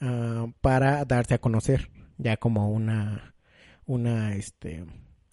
ah, 0.00 0.46
para 0.60 1.04
darse 1.04 1.34
a 1.34 1.38
conocer 1.38 1.90
ya 2.20 2.36
como 2.36 2.70
una 2.70 3.34
una 3.86 4.34
este 4.34 4.84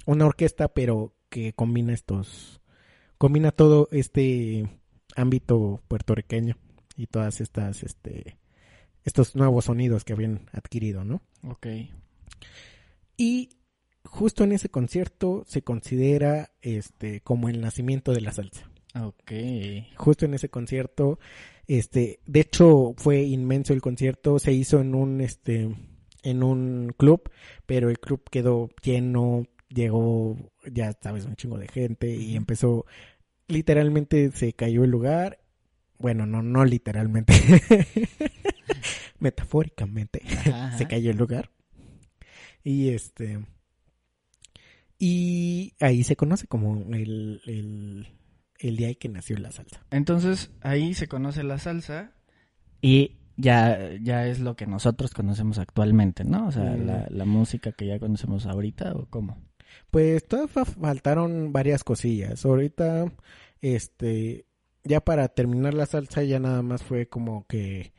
una 0.05 0.25
orquesta 0.25 0.67
pero 0.69 1.13
que 1.29 1.53
combina 1.53 1.93
estos 1.93 2.61
combina 3.17 3.51
todo 3.51 3.87
este 3.91 4.67
ámbito 5.15 5.81
puertorriqueño 5.87 6.57
y 6.95 7.07
todas 7.07 7.41
estas 7.41 7.83
este 7.83 8.37
estos 9.07 9.35
nuevos 9.37 9.65
sonidos 9.65 10.03
que 10.03 10.11
habían 10.11 10.49
adquirido, 10.51 11.05
¿no? 11.05 11.21
Ok. 11.43 11.67
Y 13.15 13.49
justo 14.03 14.43
en 14.43 14.51
ese 14.51 14.69
concierto 14.69 15.45
se 15.47 15.61
considera 15.61 16.51
este 16.61 17.21
como 17.21 17.47
el 17.47 17.61
nacimiento 17.61 18.11
de 18.11 18.21
la 18.21 18.33
salsa. 18.33 18.69
Ok. 18.99 19.31
justo 19.95 20.25
en 20.25 20.33
ese 20.33 20.49
concierto, 20.49 21.19
este, 21.67 22.19
de 22.25 22.39
hecho 22.39 22.95
fue 22.97 23.21
inmenso 23.21 23.73
el 23.73 23.81
concierto, 23.81 24.39
se 24.39 24.53
hizo 24.53 24.79
en 24.79 24.95
un, 24.95 25.21
este, 25.21 25.69
en 26.23 26.43
un 26.43 26.93
club, 26.97 27.29
pero 27.65 27.89
el 27.89 27.99
club 27.99 28.23
quedó 28.29 28.69
lleno, 28.81 29.45
llegó, 29.69 30.37
ya 30.71 30.93
sabes, 31.01 31.25
un 31.25 31.35
chingo 31.35 31.57
de 31.57 31.67
gente 31.67 32.15
y 32.15 32.35
empezó, 32.35 32.85
literalmente 33.47 34.31
se 34.31 34.53
cayó 34.53 34.83
el 34.83 34.91
lugar, 34.91 35.39
bueno, 35.99 36.25
no, 36.25 36.41
no 36.41 36.65
literalmente, 36.65 37.33
metafóricamente, 39.19 40.21
Ajá, 40.25 40.71
se 40.77 40.87
cayó 40.87 41.11
el 41.11 41.17
lugar. 41.17 41.51
Y 42.63 42.89
este, 42.89 43.39
y 44.99 45.73
ahí 45.79 46.03
se 46.03 46.15
conoce 46.15 46.47
como 46.47 46.75
el, 46.93 47.41
el, 47.45 48.07
el 48.59 48.77
día 48.77 48.89
en 48.89 48.95
que 48.95 49.09
nació 49.09 49.37
la 49.37 49.51
salsa. 49.51 49.85
Entonces, 49.91 50.51
ahí 50.61 50.93
se 50.93 51.07
conoce 51.07 51.43
la 51.43 51.59
salsa 51.59 52.13
y 52.81 53.16
ya, 53.37 53.91
ya 54.01 54.27
es 54.27 54.39
lo 54.39 54.55
que 54.55 54.67
nosotros 54.67 55.13
conocemos 55.13 55.57
actualmente, 55.59 56.23
¿no? 56.25 56.47
O 56.47 56.51
sea, 56.51 56.75
Mm. 56.75 56.85
la, 56.85 57.07
la 57.09 57.25
música 57.25 57.71
que 57.71 57.87
ya 57.87 57.99
conocemos 57.99 58.45
ahorita 58.45 58.93
o 58.93 59.05
cómo. 59.09 59.37
Pues 59.91 60.27
todavía 60.27 60.47
fa- 60.53 60.65
faltaron 60.65 61.53
varias 61.53 61.83
cosillas. 61.83 62.43
Ahorita, 62.45 63.11
este, 63.61 64.45
ya 64.83 65.01
para 65.01 65.27
terminar 65.29 65.73
la 65.73 65.85
salsa 65.85 66.23
ya 66.23 66.39
nada 66.39 66.61
más 66.61 66.83
fue 66.83 67.07
como 67.07 67.45
que, 67.47 67.93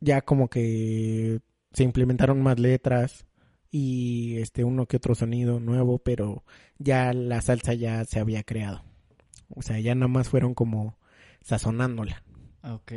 ya 0.00 0.20
como 0.22 0.48
que 0.48 1.40
se 1.72 1.84
implementaron 1.84 2.40
más 2.42 2.58
letras 2.58 3.26
y 3.70 4.38
este 4.38 4.64
uno 4.64 4.86
que 4.86 4.96
otro 4.96 5.14
sonido 5.14 5.60
nuevo, 5.60 5.98
pero 5.98 6.44
ya 6.78 7.12
la 7.12 7.40
salsa 7.40 7.74
ya 7.74 8.04
se 8.04 8.18
había 8.20 8.42
creado. 8.42 8.82
O 9.54 9.62
sea, 9.62 9.78
ya 9.80 9.94
nada 9.94 10.08
más 10.08 10.28
fueron 10.28 10.54
como 10.54 10.98
sazonándola. 11.42 12.22
Ok. 12.62 12.92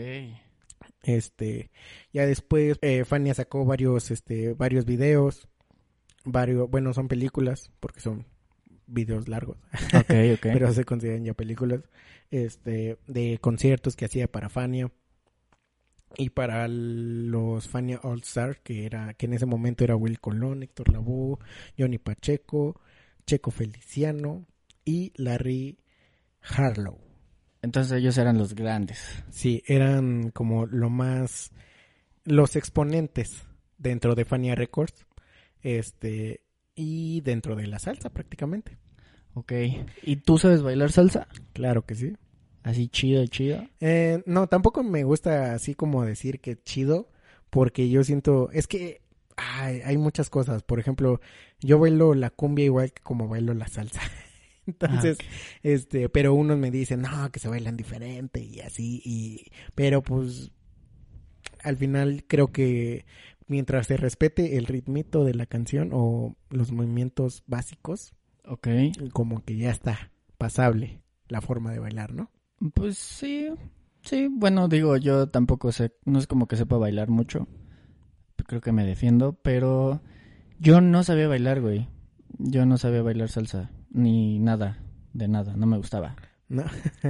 Este, 1.03 1.71
ya 2.13 2.25
después 2.25 2.77
eh, 2.81 3.05
Fania 3.05 3.33
sacó 3.33 3.65
varios, 3.65 4.11
este, 4.11 4.53
varios 4.53 4.85
videos, 4.85 5.47
varios, 6.25 6.69
bueno, 6.69 6.93
son 6.93 7.07
películas 7.07 7.71
porque 7.79 8.01
son 8.01 8.27
videos 8.85 9.27
largos, 9.27 9.57
pero 10.41 10.73
se 10.73 10.85
consideran 10.85 11.23
ya 11.23 11.33
películas, 11.33 11.81
este, 12.29 12.97
de 13.07 13.39
conciertos 13.41 13.95
que 13.95 14.05
hacía 14.05 14.27
para 14.27 14.49
Fania 14.49 14.91
y 16.17 16.31
para 16.31 16.67
los 16.67 17.67
Fania 17.67 17.99
All 18.03 18.19
Star 18.19 18.61
que 18.61 18.85
era, 18.85 19.13
que 19.13 19.25
en 19.25 19.33
ese 19.33 19.45
momento 19.45 19.83
era 19.83 19.95
Will 19.95 20.19
Colón, 20.19 20.61
Héctor 20.61 20.91
Lavoe, 20.91 21.39
Johnny 21.77 21.97
Pacheco, 21.97 22.79
Checo 23.25 23.51
Feliciano 23.51 24.45
y 24.85 25.13
Larry 25.15 25.79
Harlow. 26.41 27.10
Entonces 27.61 27.93
ellos 27.93 28.17
eran 28.17 28.37
los 28.37 28.55
grandes. 28.55 28.99
Sí, 29.29 29.63
eran 29.67 30.31
como 30.31 30.65
lo 30.65 30.89
más 30.89 31.51
los 32.23 32.55
exponentes 32.55 33.43
dentro 33.77 34.15
de 34.15 34.25
Fania 34.25 34.55
Records, 34.55 35.05
este 35.61 36.41
y 36.75 37.21
dentro 37.21 37.55
de 37.55 37.67
la 37.67 37.79
salsa 37.79 38.09
prácticamente. 38.09 38.77
Ok. 39.33 39.53
¿Y 40.03 40.17
tú 40.17 40.37
sabes 40.37 40.61
bailar 40.61 40.91
salsa? 40.91 41.27
Claro 41.53 41.85
que 41.85 41.95
sí. 41.95 42.17
Así 42.63 42.89
chido, 42.89 43.25
chido. 43.27 43.63
Eh, 43.79 44.21
no, 44.25 44.47
tampoco 44.47 44.83
me 44.83 45.03
gusta 45.03 45.53
así 45.53 45.73
como 45.73 46.05
decir 46.05 46.39
que 46.39 46.61
chido, 46.61 47.09
porque 47.49 47.89
yo 47.89 48.03
siento, 48.03 48.51
es 48.51 48.67
que 48.67 49.01
ay, 49.37 49.81
hay 49.83 49.97
muchas 49.97 50.29
cosas. 50.29 50.63
Por 50.63 50.79
ejemplo, 50.79 51.21
yo 51.59 51.79
bailo 51.79 52.13
la 52.13 52.29
cumbia 52.29 52.65
igual 52.65 52.91
que 52.93 53.01
como 53.01 53.27
bailo 53.27 53.53
la 53.53 53.67
salsa. 53.67 54.01
Entonces, 54.71 55.17
Ah, 55.21 55.25
este, 55.63 56.09
pero 56.09 56.33
unos 56.33 56.57
me 56.57 56.71
dicen, 56.71 57.01
no, 57.01 57.31
que 57.31 57.39
se 57.39 57.47
bailan 57.49 57.77
diferente 57.77 58.41
y 58.41 58.59
así, 58.61 59.01
y, 59.05 59.45
pero 59.75 60.01
pues, 60.01 60.51
al 61.63 61.77
final 61.77 62.23
creo 62.27 62.47
que 62.51 63.05
mientras 63.47 63.87
se 63.87 63.97
respete 63.97 64.57
el 64.57 64.65
ritmito 64.65 65.23
de 65.25 65.33
la 65.35 65.45
canción 65.45 65.89
o 65.93 66.35
los 66.49 66.71
movimientos 66.71 67.43
básicos, 67.47 68.13
Ok. 68.45 68.67
como 69.13 69.43
que 69.43 69.57
ya 69.57 69.69
está 69.71 70.11
pasable 70.37 71.01
la 71.27 71.41
forma 71.41 71.71
de 71.71 71.79
bailar, 71.79 72.13
¿no? 72.13 72.31
Pues 72.73 72.97
sí. 72.97 73.49
Sí, 74.03 74.27
bueno, 74.31 74.67
digo, 74.67 74.97
yo 74.97 75.29
tampoco 75.29 75.71
sé, 75.71 75.93
no 76.05 76.17
es 76.17 76.25
como 76.27 76.47
que 76.47 76.55
sepa 76.55 76.77
bailar 76.77 77.09
mucho. 77.09 77.47
Creo 78.47 78.61
que 78.61 78.71
me 78.71 78.85
defiendo, 78.85 79.33
pero 79.33 80.01
yo 80.59 80.81
no 80.81 81.03
sabía 81.03 81.27
bailar, 81.27 81.61
güey. 81.61 81.87
Yo 82.39 82.65
no 82.65 82.77
sabía 82.77 83.03
bailar 83.03 83.29
salsa, 83.29 83.69
ni 83.91 84.39
nada, 84.39 84.77
de 85.13 85.27
nada, 85.27 85.55
no 85.55 85.65
me 85.67 85.77
gustaba. 85.77 86.15
No. 86.49 86.63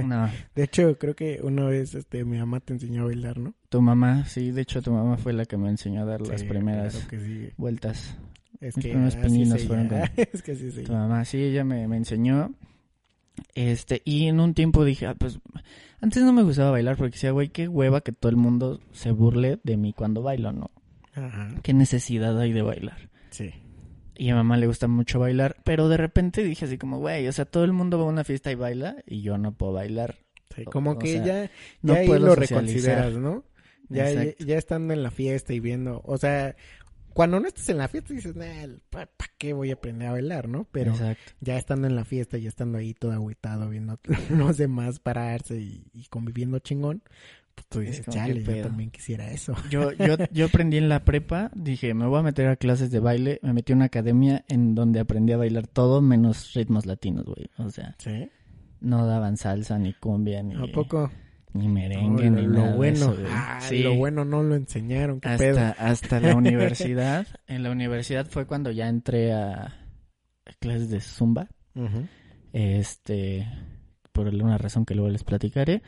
No, 0.04 0.28
De 0.54 0.62
hecho, 0.64 0.96
creo 0.98 1.16
que 1.16 1.40
una 1.42 1.64
vez 1.64 1.94
este 1.94 2.24
mi 2.24 2.38
mamá 2.38 2.60
te 2.60 2.74
enseñó 2.74 3.02
a 3.02 3.06
bailar, 3.06 3.38
¿no? 3.38 3.54
tu 3.68 3.80
mamá, 3.80 4.24
sí, 4.26 4.50
de 4.52 4.60
hecho 4.62 4.82
tu 4.82 4.92
mamá 4.92 5.16
fue 5.16 5.32
la 5.32 5.46
que 5.46 5.56
me 5.56 5.68
enseñó 5.68 6.02
a 6.02 6.04
dar 6.04 6.20
las 6.20 6.42
Sí, 6.42 6.46
primeras 6.46 6.92
claro 6.94 7.08
que 7.08 7.20
sí. 7.20 7.48
vueltas. 7.56 8.16
Es 8.60 8.76
Mis 8.76 8.84
que 8.84 8.90
primeros 8.92 9.16
pininos 9.16 9.64
fueron 9.64 9.88
de- 9.88 10.10
Es 10.32 10.42
que 10.42 10.54
se 10.54 10.82
Tu 10.82 10.92
mamá, 10.92 11.24
sí, 11.24 11.38
ella 11.42 11.64
me, 11.64 11.88
me 11.88 11.96
enseñó. 11.96 12.52
Este, 13.54 14.02
y 14.04 14.26
en 14.26 14.38
un 14.40 14.54
tiempo 14.54 14.84
dije, 14.84 15.06
ah, 15.06 15.14
pues, 15.14 15.40
antes 16.00 16.22
no 16.22 16.32
me 16.32 16.42
gustaba 16.42 16.70
bailar 16.70 16.96
porque 16.96 17.12
decía, 17.16 17.30
güey, 17.32 17.48
qué 17.48 17.66
hueva 17.66 18.02
que 18.02 18.12
todo 18.12 18.30
el 18.30 18.36
mundo 18.36 18.78
se 18.92 19.10
burle 19.10 19.58
de 19.64 19.76
mí 19.76 19.92
cuando 19.92 20.22
bailo, 20.22 20.52
¿no? 20.52 20.70
Ajá. 21.14 21.48
¿Qué 21.62 21.72
necesidad 21.74 22.38
hay 22.38 22.52
de 22.52 22.62
bailar? 22.62 23.08
Sí. 23.30 23.50
Y 24.16 24.28
a 24.30 24.34
mamá 24.34 24.56
le 24.56 24.66
gusta 24.66 24.88
mucho 24.88 25.18
bailar, 25.18 25.56
pero 25.64 25.88
de 25.88 25.96
repente 25.96 26.44
dije 26.44 26.66
así 26.66 26.78
como, 26.78 26.98
güey, 26.98 27.26
o 27.28 27.32
sea, 27.32 27.44
todo 27.46 27.64
el 27.64 27.72
mundo 27.72 27.98
va 27.98 28.04
a 28.04 28.08
una 28.08 28.24
fiesta 28.24 28.50
y 28.52 28.54
baila 28.54 28.96
y 29.06 29.22
yo 29.22 29.38
no 29.38 29.52
puedo 29.52 29.72
bailar. 29.72 30.16
Sí, 30.54 30.64
O- 30.66 30.70
como 30.70 30.92
o 30.92 30.98
que 30.98 31.14
ya, 31.14 31.24
ya 31.44 31.50
No 31.80 31.94
ahí 31.94 32.06
puedo 32.06 32.20
lo 32.26 32.34
socializar. 32.34 32.58
reconsideras, 32.58 33.14
¿no? 33.14 33.44
Ya, 33.88 34.10
ya, 34.38 34.56
estando 34.58 34.94
en 34.94 35.02
la 35.02 35.10
fiesta 35.10 35.52
y 35.54 35.60
viendo, 35.60 36.00
o 36.04 36.16
sea, 36.18 36.56
cuando 37.12 37.40
no 37.40 37.46
estás 37.48 37.68
en 37.68 37.76
la 37.78 37.88
fiesta 37.88 38.14
dices, 38.14 38.34
¿para 38.90 39.08
qué 39.36 39.52
voy 39.52 39.70
a 39.70 39.74
aprender 39.74 40.08
a 40.08 40.12
bailar, 40.12 40.48
no? 40.48 40.66
Pero 40.72 40.92
Exacto. 40.92 41.32
ya 41.40 41.58
estando 41.58 41.86
en 41.86 41.96
la 41.96 42.04
fiesta 42.06 42.38
y 42.38 42.46
estando 42.46 42.78
ahí 42.78 42.94
todo 42.94 43.12
agüitado 43.12 43.68
viendo 43.68 43.98
los 44.30 44.56
demás 44.56 44.98
pararse 44.98 45.56
y, 45.58 45.84
y 45.92 46.06
conviviendo 46.06 46.58
chingón, 46.58 47.02
tú 47.68 47.80
Es 47.80 47.88
dices, 47.88 48.04
¿qué 48.06 48.10
chale, 48.12 48.42
yo 48.44 48.62
también 48.62 48.90
quisiera 48.90 49.30
eso. 49.30 49.54
Yo, 49.70 49.92
yo, 49.92 50.16
yo 50.32 50.46
aprendí 50.46 50.76
en 50.78 50.88
la 50.88 51.04
prepa, 51.04 51.50
dije, 51.54 51.94
me 51.94 52.06
voy 52.06 52.20
a 52.20 52.22
meter 52.22 52.48
a 52.48 52.56
clases 52.56 52.90
de 52.90 52.98
baile, 53.00 53.38
me 53.42 53.52
metí 53.52 53.72
a 53.72 53.76
una 53.76 53.86
academia 53.86 54.44
en 54.48 54.74
donde 54.74 55.00
aprendí 55.00 55.32
a 55.32 55.36
bailar 55.36 55.66
todo 55.66 56.00
menos 56.00 56.52
ritmos 56.54 56.86
latinos, 56.86 57.24
güey. 57.24 57.48
O 57.58 57.70
sea, 57.70 57.94
¿Sí? 57.98 58.28
no 58.80 59.06
daban 59.06 59.36
salsa, 59.36 59.78
ni 59.78 59.92
cumbia, 59.94 60.42
ni, 60.42 60.54
¿A 60.54 60.72
poco? 60.72 61.10
ni 61.54 61.68
merengue, 61.68 62.30
No, 62.30 62.36
ni 62.40 62.46
lo, 62.46 62.52
nada 62.52 62.64
lo 62.66 62.70
de 62.72 62.76
bueno, 62.78 62.96
eso, 63.12 63.16
ah, 63.30 63.58
Sí. 63.60 63.82
lo 63.82 63.94
bueno 63.94 64.24
no 64.24 64.42
lo 64.42 64.54
enseñaron, 64.56 65.20
qué 65.20 65.28
pedo. 65.38 65.60
hasta, 65.60 65.86
hasta 65.86 66.20
la 66.20 66.34
universidad. 66.36 67.26
En 67.46 67.62
la 67.62 67.70
universidad 67.70 68.26
fue 68.26 68.46
cuando 68.46 68.70
ya 68.70 68.88
entré 68.88 69.32
a 69.32 69.78
a 70.44 70.52
clases 70.58 70.90
de 70.90 71.00
zumba. 71.00 71.48
Este, 72.52 73.46
por 74.12 74.26
alguna 74.28 74.58
razón 74.58 74.84
que 74.84 74.94
luego 74.94 75.08
les 75.10 75.24
platicaré. 75.24 75.82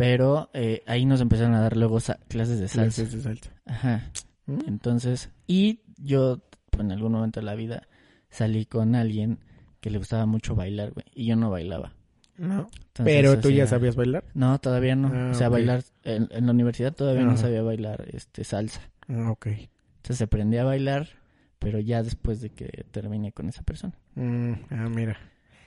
Pero 0.00 0.48
eh, 0.54 0.82
ahí 0.86 1.04
nos 1.04 1.20
empezaron 1.20 1.52
a 1.52 1.60
dar 1.60 1.76
luego 1.76 1.98
clases 2.28 2.58
de 2.58 2.68
salsa. 2.68 3.02
Clases 3.02 3.12
de 3.12 3.22
salsa. 3.22 3.50
Ajá. 3.66 4.10
¿Mm? 4.46 4.60
Entonces, 4.66 5.28
y 5.46 5.80
yo 5.98 6.40
pues, 6.70 6.82
en 6.82 6.92
algún 6.92 7.12
momento 7.12 7.40
de 7.40 7.44
la 7.44 7.54
vida 7.54 7.86
salí 8.30 8.64
con 8.64 8.94
alguien 8.94 9.40
que 9.82 9.90
le 9.90 9.98
gustaba 9.98 10.24
mucho 10.24 10.54
bailar, 10.54 10.92
güey, 10.92 11.04
y 11.14 11.26
yo 11.26 11.36
no 11.36 11.50
bailaba. 11.50 11.92
No. 12.38 12.70
Entonces, 12.78 13.04
Pero 13.04 13.38
tú 13.40 13.50
ya 13.50 13.66
sabías 13.66 13.94
bailar. 13.94 14.24
No, 14.32 14.58
todavía 14.58 14.96
no. 14.96 15.10
Ah, 15.12 15.32
o 15.32 15.34
sea, 15.34 15.50
bailar 15.50 15.82
en, 16.04 16.28
en 16.30 16.46
la 16.46 16.52
universidad 16.52 16.94
todavía 16.94 17.24
no 17.24 17.36
sabía 17.36 17.60
bailar 17.60 18.08
este 18.10 18.42
salsa. 18.44 18.80
Ah, 19.06 19.30
ok. 19.30 19.48
Entonces 19.48 20.22
aprendí 20.22 20.56
a 20.56 20.64
bailar, 20.64 21.10
pero 21.58 21.78
ya 21.78 22.02
después 22.02 22.40
de 22.40 22.48
que 22.48 22.86
terminé 22.90 23.32
con 23.32 23.50
esa 23.50 23.62
persona. 23.64 23.92
Mm, 24.14 24.52
ah, 24.70 24.88
mira. 24.88 25.18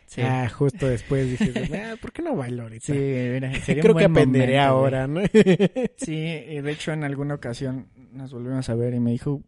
Sí. 0.06 0.22
Ah, 0.22 0.48
justo 0.50 0.88
después 0.88 1.30
dije, 1.40 1.54
ah, 1.76 1.96
¿por 2.00 2.12
qué 2.12 2.22
no 2.22 2.36
bailo 2.36 2.64
ahorita? 2.64 2.86
Sí, 2.86 2.94
mira, 2.94 3.52
sería 3.64 3.82
Creo 3.82 3.94
un 3.96 4.00
que 4.00 4.08
buen 4.08 4.12
aprenderé 4.12 4.58
momento, 4.58 4.80
güey. 4.80 4.86
ahora, 4.94 5.08
¿no? 5.08 5.22
Sí, 5.98 6.14
y 6.16 6.62
de 6.62 6.72
hecho 6.72 6.92
en 6.92 7.04
alguna 7.04 7.36
ocasión 7.36 7.88
nos 8.12 8.32
volvimos 8.34 8.70
a 8.70 8.76
ver 8.76 8.94
y 8.94 9.00
me 9.00 9.12
dijo, 9.12 9.42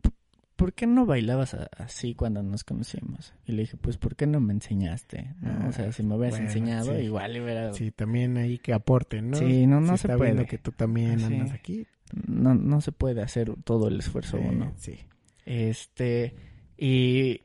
¿por 0.56 0.74
qué 0.74 0.88
no 0.88 1.06
bailabas 1.06 1.54
así 1.78 2.16
cuando 2.16 2.42
nos 2.42 2.64
conocimos? 2.64 3.34
Y 3.46 3.52
le 3.52 3.62
dije, 3.64 3.78
pues, 3.78 3.98
¿por 3.98 4.16
qué 4.16 4.26
no 4.26 4.40
me 4.40 4.54
enseñaste? 4.54 5.36
¿no? 5.42 5.70
O 5.70 5.72
sea, 5.72 5.92
si 5.92 6.02
me 6.02 6.16
hubieras 6.16 6.40
Bueno, 6.40 6.48
enseñado, 6.48 6.96
sí. 6.96 7.04
igual 7.04 7.32
hubiera... 7.42 7.74
sí, 7.74 7.92
también 7.92 8.38
ahí 8.38 8.58
que 8.58 8.74
aporten, 8.74 9.30
¿no? 9.32 9.38
Sí, 9.38 9.68
no, 9.68 9.82
no 9.82 9.98
Si 9.98 10.02
se 10.04 10.08
está 10.08 10.16
viendo 10.24 10.44
puede. 10.44 10.48
que 10.48 10.58
tú 10.58 10.72
también 10.72 11.20
Sí. 11.20 11.26
andas 11.26 11.52
aquí. 11.52 11.86
No, 12.26 12.56
no 12.56 12.82
se 12.82 12.92
puede 12.92 13.22
hacer 13.22 13.52
todo 13.64 13.88
el 13.90 14.00
esfuerzo 14.00 14.38
eh, 14.38 14.48
uno. 14.50 14.74
Sí. 14.78 14.98
Este, 15.46 16.34
y 16.78 17.42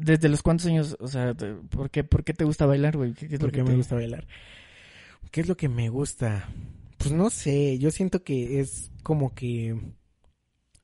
desde 0.00 0.28
los 0.28 0.42
cuántos 0.42 0.66
años, 0.66 0.96
o 1.00 1.08
sea, 1.08 1.34
¿por 1.70 1.90
qué, 1.90 2.04
por 2.04 2.24
qué 2.24 2.34
te 2.34 2.44
gusta 2.44 2.66
bailar, 2.66 2.96
güey? 2.96 3.14
¿Qué, 3.14 3.28
qué 3.28 3.34
es 3.36 3.40
lo 3.42 3.46
¿Por 3.46 3.52
que 3.52 3.56
qué 3.58 3.62
me 3.64 3.70
te- 3.70 3.76
gusta 3.76 3.94
bailar? 3.94 4.26
¿Qué 5.30 5.40
es 5.40 5.48
lo 5.48 5.56
que 5.56 5.68
me 5.68 5.88
gusta? 5.88 6.48
Pues 6.98 7.12
no 7.12 7.30
sé, 7.30 7.78
yo 7.78 7.90
siento 7.90 8.22
que 8.22 8.60
es 8.60 8.90
como 9.02 9.34
que... 9.34 9.76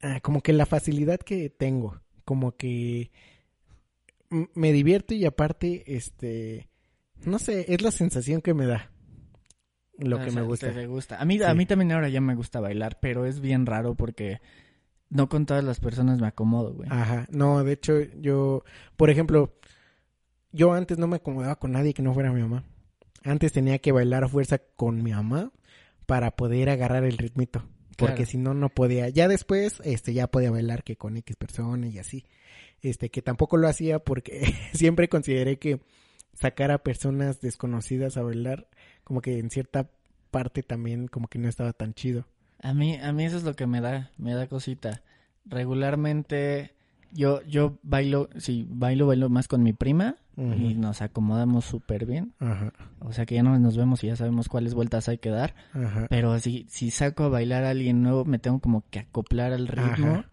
ah, 0.00 0.20
como 0.20 0.40
que 0.42 0.52
la 0.52 0.66
facilidad 0.66 1.20
que 1.20 1.50
tengo, 1.50 2.00
como 2.24 2.56
que 2.56 3.10
me 4.54 4.72
divierto 4.72 5.14
y 5.14 5.24
aparte, 5.24 5.84
este... 5.96 6.68
No 7.24 7.38
sé, 7.38 7.72
es 7.72 7.82
la 7.82 7.90
sensación 7.90 8.40
que 8.42 8.54
me 8.54 8.66
da. 8.66 8.90
Lo 9.98 10.16
O 10.16 10.24
que 10.24 10.30
sea, 10.30 10.40
me 10.42 10.46
gusta. 10.46 10.72
te- 10.72 10.86
gusta. 10.86 11.20
A 11.20 11.24
mí, 11.24 11.42
a 11.42 11.52
mí 11.54 11.66
también 11.66 11.92
ahora 11.92 12.08
ya 12.08 12.20
me 12.20 12.34
gusta 12.36 12.60
bailar, 12.60 12.98
pero 13.00 13.26
es 13.26 13.40
bien 13.40 13.66
raro 13.66 13.94
porque 13.96 14.40
no 15.10 15.28
con 15.28 15.46
todas 15.46 15.64
las 15.64 15.80
personas 15.80 16.20
me 16.20 16.26
acomodo, 16.26 16.74
güey. 16.74 16.88
Ajá, 16.92 17.26
no, 17.30 17.62
de 17.64 17.72
hecho 17.72 18.00
yo, 18.20 18.62
por 18.96 19.10
ejemplo, 19.10 19.54
yo 20.52 20.72
antes 20.72 20.98
no 20.98 21.06
me 21.06 21.16
acomodaba 21.16 21.56
con 21.56 21.72
nadie 21.72 21.94
que 21.94 22.02
no 22.02 22.14
fuera 22.14 22.32
mi 22.32 22.40
mamá. 22.42 22.64
Antes 23.24 23.52
tenía 23.52 23.78
que 23.78 23.92
bailar 23.92 24.24
a 24.24 24.28
fuerza 24.28 24.58
con 24.58 25.02
mi 25.02 25.12
mamá 25.12 25.52
para 26.06 26.30
poder 26.36 26.70
agarrar 26.70 27.04
el 27.04 27.18
ritmito, 27.18 27.64
porque 27.96 28.14
Claro. 28.14 28.30
si 28.30 28.38
no 28.38 28.54
no 28.54 28.68
podía. 28.68 29.08
Ya 29.08 29.28
después 29.28 29.80
este 29.84 30.12
ya 30.14 30.28
podía 30.28 30.50
bailar 30.50 30.84
que 30.84 30.96
con 30.96 31.16
X 31.16 31.36
personas 31.36 31.92
y 31.92 31.98
así. 31.98 32.24
Este 32.80 33.10
que 33.10 33.22
tampoco 33.22 33.56
lo 33.56 33.68
hacía 33.68 33.98
porque 33.98 34.54
siempre 34.72 35.08
consideré 35.08 35.58
que 35.58 35.80
sacar 36.34 36.70
a 36.70 36.78
personas 36.84 37.40
desconocidas 37.40 38.16
a 38.16 38.22
bailar 38.22 38.68
como 39.04 39.20
que 39.20 39.38
en 39.38 39.50
cierta 39.50 39.90
parte 40.30 40.62
también 40.62 41.08
como 41.08 41.26
que 41.28 41.38
no 41.38 41.48
estaba 41.48 41.72
tan 41.72 41.94
chido. 41.94 42.26
A 42.62 42.74
mí, 42.74 42.96
a 42.96 43.12
mí 43.12 43.24
eso 43.24 43.36
es 43.36 43.44
lo 43.44 43.54
que 43.54 43.66
me 43.66 43.80
da, 43.80 44.10
me 44.18 44.34
da 44.34 44.46
cosita. 44.46 45.02
Regularmente 45.46 46.72
yo, 47.12 47.42
yo 47.42 47.78
bailo, 47.82 48.28
sí, 48.36 48.66
bailo, 48.68 49.06
bailo 49.06 49.28
más 49.28 49.48
con 49.48 49.62
mi 49.62 49.72
prima 49.72 50.16
y 50.36 50.74
nos 50.74 51.02
acomodamos 51.02 51.64
súper 51.64 52.06
bien. 52.06 52.32
Ajá, 52.38 52.72
O 53.00 53.12
sea 53.12 53.26
que 53.26 53.34
ya 53.34 53.42
no 53.42 53.58
nos 53.58 53.76
vemos 53.76 54.04
y 54.04 54.06
ya 54.06 54.14
sabemos 54.14 54.48
cuáles 54.48 54.72
vueltas 54.74 55.08
hay 55.08 55.18
que 55.18 55.30
dar. 55.30 55.56
ajá. 55.72 56.06
Pero 56.08 56.38
si, 56.38 56.64
si 56.68 56.92
saco 56.92 57.24
a 57.24 57.28
bailar 57.28 57.64
a 57.64 57.70
alguien 57.70 58.02
nuevo, 58.02 58.24
me 58.24 58.38
tengo 58.38 58.60
como 58.60 58.84
que 58.88 59.00
acoplar 59.00 59.52
al 59.52 59.66
ritmo 59.66 60.24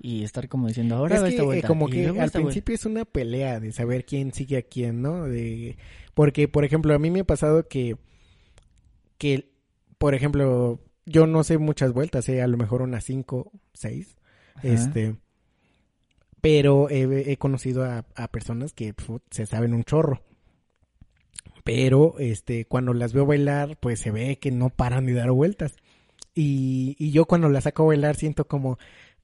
y 0.00 0.24
estar 0.24 0.48
como 0.48 0.66
diciendo, 0.66 0.96
ahora 0.96 1.14
es 1.16 1.22
que 1.22 1.28
esta 1.28 1.42
eh, 1.42 1.46
vuelta. 1.46 1.68
como 1.68 1.86
que 1.88 2.06
al 2.08 2.12
vuelta. 2.12 2.40
principio 2.40 2.74
es 2.74 2.86
una 2.86 3.04
pelea 3.04 3.60
de 3.60 3.70
saber 3.70 4.04
quién 4.04 4.32
sigue 4.32 4.56
a 4.56 4.62
quién, 4.62 5.00
¿no? 5.00 5.24
De 5.28 5.76
porque 6.14 6.48
por 6.48 6.64
ejemplo, 6.64 6.92
a 6.92 6.98
mí 6.98 7.10
me 7.12 7.20
ha 7.20 7.24
pasado 7.24 7.68
que 7.68 7.96
que 9.18 9.52
por 9.98 10.16
ejemplo, 10.16 10.80
yo 11.06 11.26
no 11.26 11.44
sé 11.44 11.58
muchas 11.58 11.92
vueltas, 11.92 12.24
sé 12.26 12.42
a 12.42 12.46
lo 12.48 12.56
mejor 12.56 12.82
unas 12.82 13.04
cinco, 13.04 13.50
seis, 13.74 14.16
Ajá. 14.54 14.68
este 14.68 15.16
pero 16.40 16.90
he, 16.90 17.30
he 17.32 17.36
conocido 17.36 17.84
a, 17.84 18.04
a 18.16 18.28
personas 18.28 18.72
que 18.72 18.92
pf, 18.94 19.18
se 19.30 19.46
saben 19.46 19.74
un 19.74 19.84
chorro. 19.84 20.22
Pero 21.64 22.16
este 22.18 22.64
cuando 22.64 22.92
las 22.94 23.12
veo 23.12 23.26
bailar, 23.26 23.76
pues 23.78 24.00
se 24.00 24.10
ve 24.10 24.38
que 24.38 24.50
no 24.50 24.70
paran 24.70 25.06
de 25.06 25.12
dar 25.14 25.30
vueltas. 25.30 25.76
Y, 26.34 26.96
y 26.98 27.12
yo 27.12 27.26
cuando 27.26 27.48
las 27.48 27.64
saco 27.64 27.84
a 27.84 27.86
bailar 27.88 28.16
siento 28.16 28.46
como 28.48 28.78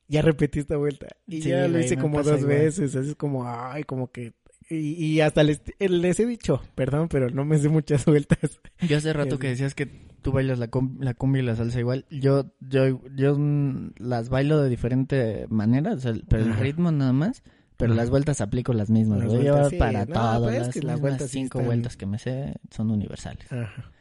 ya 0.08 0.22
repetí 0.22 0.60
esta 0.60 0.76
vuelta 0.76 1.08
y 1.26 1.42
Sí, 1.42 1.48
ya 1.50 1.68
lo 1.68 1.78
hice 1.80 1.96
como 1.98 2.22
dos 2.22 2.42
igual. 2.42 2.46
veces, 2.46 2.94
así 2.96 3.10
es 3.10 3.16
como 3.16 3.48
ay, 3.48 3.82
como 3.84 4.12
que 4.12 4.34
Y, 4.70 4.76
y 5.04 5.20
hasta 5.20 5.42
les, 5.42 5.62
les 5.80 6.20
he 6.20 6.26
dicho, 6.26 6.62
perdón, 6.74 7.08
pero 7.08 7.30
no 7.30 7.44
me 7.44 7.58
sé 7.58 7.68
muchas 7.68 8.04
vueltas. 8.06 8.60
Yo 8.80 8.98
hace 8.98 9.12
rato 9.12 9.38
que 9.38 9.48
decías 9.48 9.74
que 9.74 10.08
tú 10.22 10.33
bailas 10.33 10.59
la, 10.59 10.68
la 11.00 11.14
cumbia 11.14 11.42
y 11.42 11.46
la 11.46 11.57
salsa 11.57 11.81
igual. 11.81 12.07
Yo, 12.11 12.52
yo, 12.61 13.00
yo 13.14 13.37
mm, 13.38 13.94
las 13.98 14.28
bailo 14.28 14.61
de 14.62 14.68
diferente 14.68 15.46
manera, 15.48 15.92
o 15.92 15.98
sea, 15.98 16.12
pero 16.28 16.44
el 16.44 16.57
ritmo 16.57 16.90
nada 16.90 17.12
más. 17.12 17.42
Pero 17.76 17.94
las 17.94 18.11
vueltas 18.11 18.40
aplico 18.40 18.72
las 18.72 18.90
mismas. 18.90 19.20
Las 19.20 19.28
vueltas, 19.28 19.68
sí. 19.70 19.76
para 19.76 20.04
No, 20.04 20.14
todas 20.14 20.40
pues 20.40 20.54
es 20.54 20.59
las, 20.59 20.68
que 20.74 20.81
las 20.81 20.85
mismas 20.85 21.00
vueltas 21.00 21.31
sí 21.31 21.38
cinco 21.38 21.61
vueltas 21.61 21.96
que 21.96 22.07
me 22.07 22.18
sé 22.18 22.57
son 22.70 22.90
universales. 22.90 23.52
Ajá. 23.52 23.92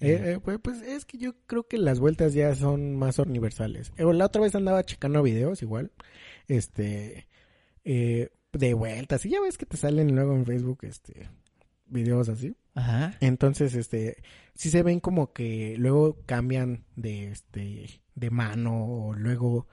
Eh, 0.00 0.32
eh, 0.32 0.38
pues, 0.42 0.58
pues 0.62 0.80
es 0.80 1.04
que 1.04 1.18
yo 1.18 1.34
creo 1.46 1.68
que 1.68 1.76
las 1.76 2.00
vueltas 2.00 2.32
ya 2.32 2.54
son 2.54 2.96
más 2.96 3.18
universales. 3.18 3.92
Eh, 3.98 4.04
la 4.14 4.24
otra 4.24 4.40
vez 4.40 4.54
andaba 4.54 4.82
checando 4.84 5.22
videos 5.22 5.60
igual, 5.60 5.92
este, 6.48 7.26
de 7.84 8.74
vueltas. 8.74 9.26
Y 9.26 9.30
ya 9.30 9.40
ves 9.42 9.58
que 9.58 9.66
te 9.66 9.76
salen 9.76 10.14
luego 10.14 10.34
en 10.34 10.46
Facebook, 10.46 10.78
este, 10.82 11.28
videos 11.86 12.30
así. 12.30 12.56
Ajá. 12.74 13.14
Entonces, 13.20 13.74
este, 13.74 14.22
sí 14.54 14.70
se 14.70 14.82
ven 14.82 15.00
como 15.00 15.32
que 15.32 15.76
luego 15.78 16.18
cambian 16.26 16.84
de, 16.96 17.30
este, 17.30 18.00
de 18.14 18.30
mano 18.30 18.84
o 18.84 19.14
luego 19.14 19.66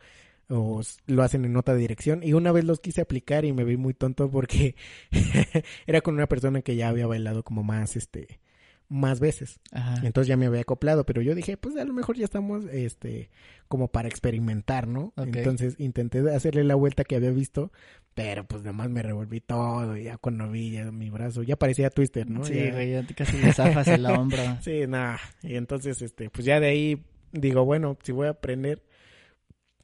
o 0.49 0.81
lo 1.07 1.23
hacen 1.23 1.45
en 1.45 1.57
otra 1.57 1.75
dirección. 1.75 2.23
Y 2.23 2.33
una 2.33 2.51
vez 2.51 2.63
los 2.63 2.79
quise 2.79 3.01
aplicar 3.01 3.45
y 3.45 3.53
me 3.53 3.63
vi 3.63 3.77
muy 3.77 3.93
tonto 3.93 4.29
porque 4.31 4.75
era 5.87 6.01
con 6.01 6.15
una 6.15 6.27
persona 6.27 6.61
que 6.61 6.75
ya 6.75 6.89
había 6.89 7.07
bailado 7.07 7.43
como 7.43 7.63
más, 7.63 7.95
este, 7.95 8.39
más 8.87 9.19
veces. 9.19 9.59
Ajá. 9.71 9.95
Entonces 10.03 10.27
ya 10.27 10.37
me 10.37 10.45
había 10.45 10.61
acoplado, 10.61 11.05
pero 11.05 11.21
yo 11.21 11.35
dije, 11.35 11.57
pues 11.57 11.75
a 11.77 11.83
lo 11.83 11.93
mejor 11.93 12.15
ya 12.15 12.25
estamos, 12.25 12.65
este, 12.65 13.29
como 13.67 13.89
para 13.89 14.07
experimentar, 14.07 14.87
¿no? 14.87 15.13
Entonces 15.17 15.75
intenté 15.79 16.19
hacerle 16.33 16.63
la 16.63 16.75
vuelta 16.75 17.03
que 17.03 17.15
había 17.15 17.31
visto, 17.31 17.71
pero 18.17 18.45
pues 18.47 18.63
nomás 18.63 18.89
me 18.89 19.03
revolví 19.03 19.41
todo 19.41 19.95
y 19.95 20.05
ya 20.05 20.17
cuando 20.17 20.49
vi 20.49 20.71
ya 20.71 20.91
mi 20.91 21.11
brazo, 21.11 21.43
ya 21.43 21.55
parecía 21.55 21.91
Twister, 21.91 22.27
¿no? 22.27 22.43
Sí, 22.43 22.55
Ya- 22.55 22.71
güey, 22.71 22.91
ya 22.93 23.05
casi 23.15 23.37
le 23.37 23.53
zafas 23.53 23.87
el 23.89 24.03
hombro. 24.07 24.41
Sí, 24.61 24.87
nada. 24.87 25.19
Y 25.43 25.53
entonces, 25.55 26.01
este, 26.01 26.31
pues 26.31 26.43
ya 26.43 26.59
de 26.59 26.65
ahí 26.65 27.03
digo, 27.31 27.63
bueno, 27.63 27.95
si 28.01 28.11
voy 28.11 28.25
a 28.25 28.31
aprender, 28.31 28.81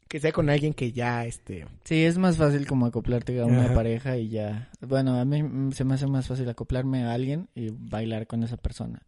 que 0.07 0.19
sea 0.19 0.31
con 0.31 0.49
alguien 0.49 0.73
que 0.73 0.91
ya, 0.91 1.25
este, 1.27 1.67
Sí, 1.83 2.03
es 2.05 2.17
más 2.17 2.37
fácil 2.37 2.65
como 2.65 2.87
acoplarte 2.87 3.39
a 3.39 3.45
una 3.45 3.65
Ajá. 3.65 3.75
pareja 3.75 4.17
y 4.17 4.29
ya. 4.29 4.67
Bueno, 4.81 5.19
a 5.19 5.25
mí 5.25 5.71
se 5.73 5.83
me 5.83 5.93
hace 5.93 6.07
más 6.07 6.27
fácil 6.27 6.49
acoplarme 6.49 7.03
a 7.03 7.13
alguien 7.13 7.49
y 7.53 7.69
bailar 7.69 8.25
con 8.25 8.41
esa 8.43 8.57
persona. 8.57 9.03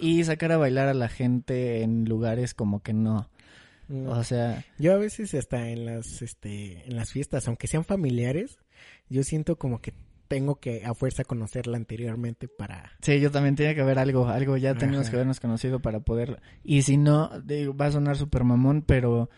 Y 0.00 0.24
sacar 0.24 0.50
a 0.50 0.56
bailar 0.56 0.88
a 0.88 0.94
la 0.94 1.08
gente 1.08 1.82
en 1.82 2.06
lugares 2.06 2.54
como 2.54 2.82
que 2.82 2.92
no. 2.92 3.30
Mm. 3.86 4.08
O 4.08 4.24
sea, 4.24 4.64
yo 4.78 4.94
a 4.94 4.96
veces 4.96 5.32
hasta 5.34 5.68
en 5.70 5.86
las, 5.86 6.22
este, 6.22 6.82
en 6.88 6.96
las 6.96 7.12
fiestas, 7.12 7.46
aunque 7.46 7.68
sean 7.68 7.84
familiares, 7.84 8.58
yo 9.08 9.22
siento 9.22 9.56
como 9.56 9.80
que 9.80 9.94
tengo 10.28 10.56
que 10.56 10.84
a 10.84 10.94
fuerza 10.94 11.24
conocerla 11.24 11.76
anteriormente 11.76 12.48
para, 12.48 12.92
sí, 13.00 13.20
yo 13.20 13.30
también 13.30 13.56
tenía 13.56 13.74
que 13.74 13.82
haber 13.82 13.98
algo, 13.98 14.26
algo 14.28 14.56
ya 14.56 14.74
teníamos 14.74 15.06
Ajá. 15.06 15.10
que 15.10 15.16
habernos 15.16 15.40
conocido 15.40 15.80
para 15.80 16.00
poder. 16.00 16.40
Y 16.62 16.82
si 16.82 16.96
no, 16.96 17.30
digo, 17.42 17.76
va 17.76 17.86
a 17.86 17.92
sonar 17.92 18.16
súper 18.16 18.44
mamón, 18.44 18.82
pero 18.82 19.28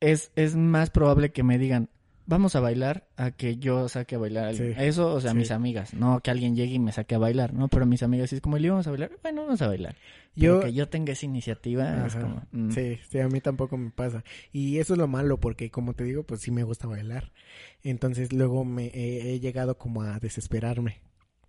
es, 0.00 0.30
es 0.36 0.54
más 0.54 0.90
probable 0.90 1.32
que 1.32 1.42
me 1.42 1.58
digan, 1.58 1.88
vamos 2.26 2.54
a 2.56 2.60
bailar, 2.60 3.08
a 3.16 3.30
que 3.32 3.56
yo 3.56 3.88
saque 3.88 4.14
a 4.14 4.18
bailar 4.18 4.44
a 4.44 4.48
alguien. 4.50 4.74
Sí. 4.74 4.80
Eso, 4.82 5.14
o 5.14 5.20
sea, 5.20 5.32
Sí. 5.32 5.36
mis 5.38 5.50
amigas, 5.50 5.94
no 5.94 6.20
que 6.20 6.30
alguien 6.30 6.54
llegue 6.56 6.74
y 6.74 6.78
me 6.78 6.92
saque 6.92 7.14
a 7.14 7.18
bailar, 7.18 7.52
¿no? 7.54 7.68
Pero 7.68 7.86
mis 7.86 8.02
amigas 8.02 8.30
sí 8.30 8.36
es 8.36 8.42
como, 8.42 8.58
¿le 8.58 8.70
vamos 8.70 8.86
a 8.86 8.90
bailar? 8.90 9.10
Bueno, 9.22 9.42
vamos 9.44 9.60
a 9.62 9.66
bailar. 9.68 9.96
yo, 10.34 10.58
Pero 10.60 10.66
que 10.66 10.72
yo 10.72 10.88
tenga 10.88 11.12
esa 11.12 11.26
iniciativa 11.26 12.06
es 12.06 12.14
como... 12.16 12.42
mm. 12.52 12.70
Sí, 12.70 12.98
sí, 13.10 13.18
a 13.20 13.28
mí 13.28 13.40
tampoco 13.40 13.76
me 13.76 13.90
pasa. 13.90 14.24
Y 14.52 14.78
eso 14.78 14.94
es 14.94 14.98
lo 14.98 15.08
malo 15.08 15.38
porque, 15.40 15.70
como 15.70 15.94
te 15.94 16.04
digo, 16.04 16.22
pues 16.22 16.40
sí 16.40 16.50
me 16.50 16.64
gusta 16.64 16.86
bailar. 16.86 17.32
Entonces 17.82 18.32
luego 18.32 18.64
me 18.64 18.86
he, 18.86 19.34
he 19.34 19.40
llegado 19.40 19.76
como 19.78 20.02
a 20.02 20.18
desesperarme 20.18 21.00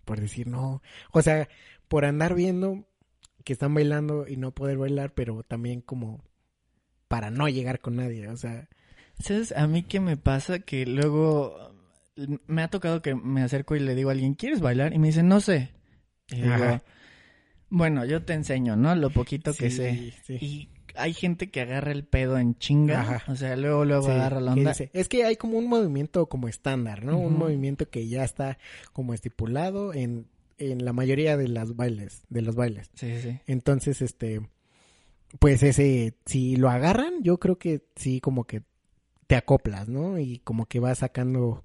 por 0.04 0.20
decir 0.20 0.46
no. 0.48 0.82
O 1.12 1.22
sea, 1.22 1.48
por 1.88 2.04
andar 2.04 2.34
viendo 2.34 2.84
que 3.44 3.52
están 3.54 3.72
bailando 3.74 4.26
y 4.28 4.36
no 4.36 4.50
poder 4.52 4.76
bailar, 4.78 5.12
pero 5.14 5.42
también 5.44 5.80
como 5.80 6.22
para 7.08 7.30
no 7.30 7.48
llegar 7.48 7.80
con 7.80 7.96
nadie. 7.96 8.28
O 8.28 8.36
sea, 8.36 8.68
¿Sabes? 9.18 9.52
A 9.52 9.66
mí 9.66 9.82
qué 9.82 10.00
me 10.00 10.16
pasa 10.16 10.58
que 10.58 10.86
luego 10.86 11.56
mm, 12.16 12.34
me 12.46 12.62
ha 12.62 12.68
tocado 12.68 13.02
que 13.02 13.14
me 13.14 13.42
acerco 13.42 13.76
y 13.76 13.80
le 13.80 13.94
digo 13.94 14.10
a 14.10 14.12
alguien, 14.12 14.34
¿quieres 14.34 14.60
bailar? 14.60 14.92
Y 14.92 14.98
me 14.98 15.08
dice, 15.08 15.22
no 15.22 15.40
sé. 15.40 15.70
Y 16.30 16.42
digo, 16.42 16.80
bueno, 17.68 18.04
yo 18.04 18.22
te 18.22 18.32
enseño, 18.34 18.76
¿no? 18.76 18.94
Lo 18.94 19.10
poquito 19.10 19.52
que 19.54 19.70
sé. 19.70 20.14
sí. 20.24 20.38
Y 20.40 20.68
hay 20.96 21.12
gente 21.12 21.50
que 21.50 21.60
agarra 21.60 21.92
el 21.92 22.04
pedo 22.04 22.38
en 22.38 22.56
chinga. 22.56 23.00
Ajá. 23.00 23.32
O 23.32 23.36
sea, 23.36 23.56
luego, 23.56 23.84
luego 23.84 24.06
Sí, 24.06 24.12
agarra 24.12 24.40
la 24.40 24.54
que 24.54 24.60
onda. 24.60 24.74
Es 24.92 25.08
que 25.08 25.24
hay 25.24 25.36
como 25.36 25.58
un 25.58 25.68
movimiento 25.68 26.26
como 26.26 26.48
estándar, 26.48 27.04
¿no? 27.04 27.18
Un 27.18 27.36
movimiento 27.36 27.88
que 27.88 28.06
ya 28.08 28.24
está 28.24 28.58
como 28.92 29.14
estipulado 29.14 29.92
en, 29.92 30.28
en 30.58 30.84
la 30.84 30.92
mayoría 30.92 31.36
de 31.36 31.48
las 31.48 31.74
bailes, 31.76 32.22
de 32.28 32.42
los 32.42 32.54
bailes. 32.54 32.90
Sí, 32.94 33.20
sí. 33.20 33.40
Entonces, 33.46 34.02
este, 34.02 34.40
pues 35.40 35.62
ese, 35.62 36.14
si 36.26 36.56
lo 36.56 36.70
agarran, 36.70 37.22
yo 37.22 37.38
creo 37.38 37.58
que 37.58 37.82
sí, 37.96 38.20
como 38.20 38.44
que 38.44 38.62
te 39.26 39.36
acoplas, 39.36 39.88
¿no? 39.88 40.18
Y 40.18 40.38
como 40.40 40.66
que 40.66 40.80
vas 40.80 40.98
sacando, 40.98 41.64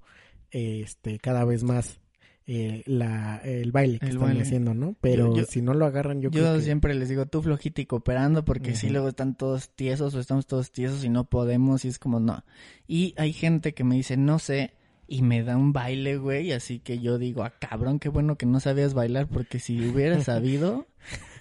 este, 0.50 1.18
cada 1.18 1.44
vez 1.44 1.62
más 1.62 2.00
eh, 2.46 2.82
la, 2.86 3.36
el 3.44 3.70
baile 3.70 3.98
que 4.00 4.06
El 4.06 4.12
están 4.12 4.28
baile. 4.28 4.42
haciendo, 4.42 4.74
¿no? 4.74 4.96
Pero 5.00 5.36
yo- 5.36 5.44
si 5.44 5.62
no 5.62 5.72
lo 5.74 5.86
agarran, 5.86 6.20
yo, 6.20 6.30
Yo, 6.30 6.40
creo 6.42 6.56
que... 6.56 6.62
siempre 6.62 6.94
les 6.94 7.08
digo, 7.08 7.26
tú 7.26 7.42
flojito 7.42 7.80
y 7.80 7.86
cooperando, 7.86 8.44
porque 8.44 8.74
si 8.74 8.88
luego 8.90 9.08
están 9.08 9.36
todos 9.36 9.70
tiesos 9.70 10.14
o 10.14 10.20
estamos 10.20 10.46
todos 10.46 10.72
tiesos 10.72 11.04
y 11.04 11.08
no 11.08 11.24
podemos, 11.24 11.84
y 11.84 11.88
es 11.88 11.98
como 12.00 12.18
no. 12.18 12.42
Y 12.88 13.14
hay 13.18 13.32
gente 13.32 13.72
que 13.74 13.84
me 13.84 13.94
dice, 13.94 14.16
no 14.16 14.38
sé, 14.40 14.72
y 15.06 15.22
me 15.22 15.42
da 15.44 15.56
un 15.56 15.72
baile, 15.72 16.16
güey, 16.18 16.50
así 16.52 16.80
que 16.80 16.98
yo 16.98 17.18
digo, 17.18 17.44
ah, 17.44 17.54
cabrón, 17.58 17.98
qué 18.00 18.08
bueno 18.08 18.36
que 18.36 18.46
no 18.46 18.58
sabías 18.58 18.94
bailar, 18.94 19.28
porque 19.28 19.60
si 19.60 19.86
hubieras 19.88 20.24
sabido, 20.24 20.86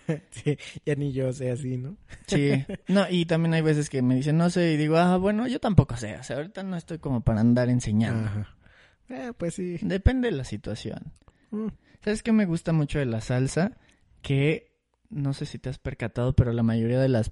Sí, 0.32 0.58
ya 0.86 0.96
ni 0.96 1.12
yo 1.12 1.32
sé 1.34 1.52
así, 1.52 1.78
¿no? 1.78 1.98
sí. 2.28 2.52
No, 2.88 3.06
y 3.10 3.26
también 3.26 3.54
hay 3.54 3.62
veces 3.62 3.90
que 3.90 4.02
me 4.02 4.16
dicen, 4.16 4.38
no 4.38 4.50
sé, 4.50 4.74
y 4.74 4.78
digo, 4.78 4.98
ah, 4.98 5.18
bueno, 5.18 5.48
yo 5.48 5.60
tampoco 5.60 5.96
sé, 5.98 6.16
o 6.18 6.24
sea, 6.24 6.38
ahorita 6.38 6.64
no 6.64 6.76
estoy 6.76 7.00
como 7.00 7.22
para 7.22 7.42
andar 7.42 7.70
enseñando. 7.70 8.28
Ajá. 8.28 8.56
Eh, 9.10 9.34
pues 9.38 9.56
sí. 9.56 9.78
Depende 9.82 10.30
de 10.30 10.38
la 10.38 10.44
situación. 10.44 11.14
Mm. 11.52 11.68
¿Sabes 12.04 12.24
qué 12.24 12.32
me 12.32 12.46
gusta 12.46 12.74
mucho 12.74 13.00
de 13.00 13.06
la 13.06 13.22
salsa? 13.22 13.78
Que 14.22 14.78
no 15.10 15.34
sé 15.34 15.46
si 15.46 15.58
te 15.60 15.70
has 15.70 15.80
percatado, 15.80 16.34
pero 16.36 16.54
la 16.54 16.64
mayoría 16.64 17.00
de 17.00 17.10
las 17.10 17.32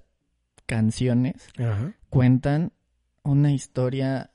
canciones 0.66 1.48
Ajá. 1.58 1.94
cuentan 2.10 2.72
una 3.22 3.52
historia 3.52 4.32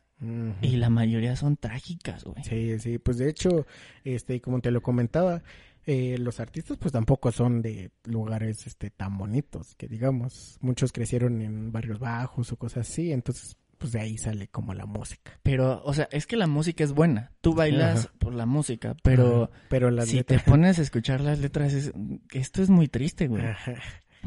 y 0.62 0.77
la 0.77 0.89
mayoría 0.89 1.36
son 1.36 1.58
trágicas, 1.58 2.23
güey. 2.23 2.41
Sí, 2.45 2.79
sí, 2.79 2.97
pues 2.97 3.17
de 3.17 3.29
hecho, 3.29 3.65
este, 4.06 4.39
como 4.39 4.62
te 4.62 4.71
lo 4.71 4.82
comentaba, 4.82 5.41
eh, 5.86 6.17
los 6.17 6.39
artistas 6.39 6.78
pues 6.78 6.91
tampoco 6.91 7.32
son 7.32 7.62
de 7.62 7.91
lugares, 8.06 8.65
este, 8.67 8.89
tan 8.89 9.17
bonitos, 9.17 9.76
que 9.76 9.88
digamos, 9.88 10.58
muchos 10.62 10.91
crecieron 10.91 11.41
en 11.41 11.72
barrios 11.72 12.00
bajos 12.00 12.52
o 12.52 12.58
cosas 12.58 12.89
así, 12.89 13.12
entonces, 13.12 13.58
pues 13.78 13.91
de 13.91 14.00
ahí 14.00 14.17
sale 14.17 14.48
como 14.48 14.74
la 14.74 14.86
música. 14.86 15.39
Pero, 15.43 15.82
o 15.84 15.93
sea, 15.93 16.08
es 16.12 16.26
que 16.26 16.38
la 16.38 16.48
música 16.48 16.84
es 16.86 16.93
buena. 16.93 17.32
Tú 17.41 17.54
bailas 17.54 18.06
Ajá. 18.06 18.13
por 18.17 18.34
la 18.34 18.46
música, 18.46 18.96
pero 19.04 19.43
Ajá, 19.46 19.54
pero 19.69 19.91
las 19.91 20.08
si 20.08 20.17
letras- 20.17 20.43
te 20.46 20.50
pones 20.50 20.80
a 20.80 20.82
escuchar 20.84 21.19
las 21.22 21.39
letras, 21.39 21.74
es... 21.74 21.91
esto 22.32 22.62
es 22.63 22.69
muy 22.69 22.88
triste, 22.88 23.28
güey. 23.28 23.43
Ajá. 23.46 23.74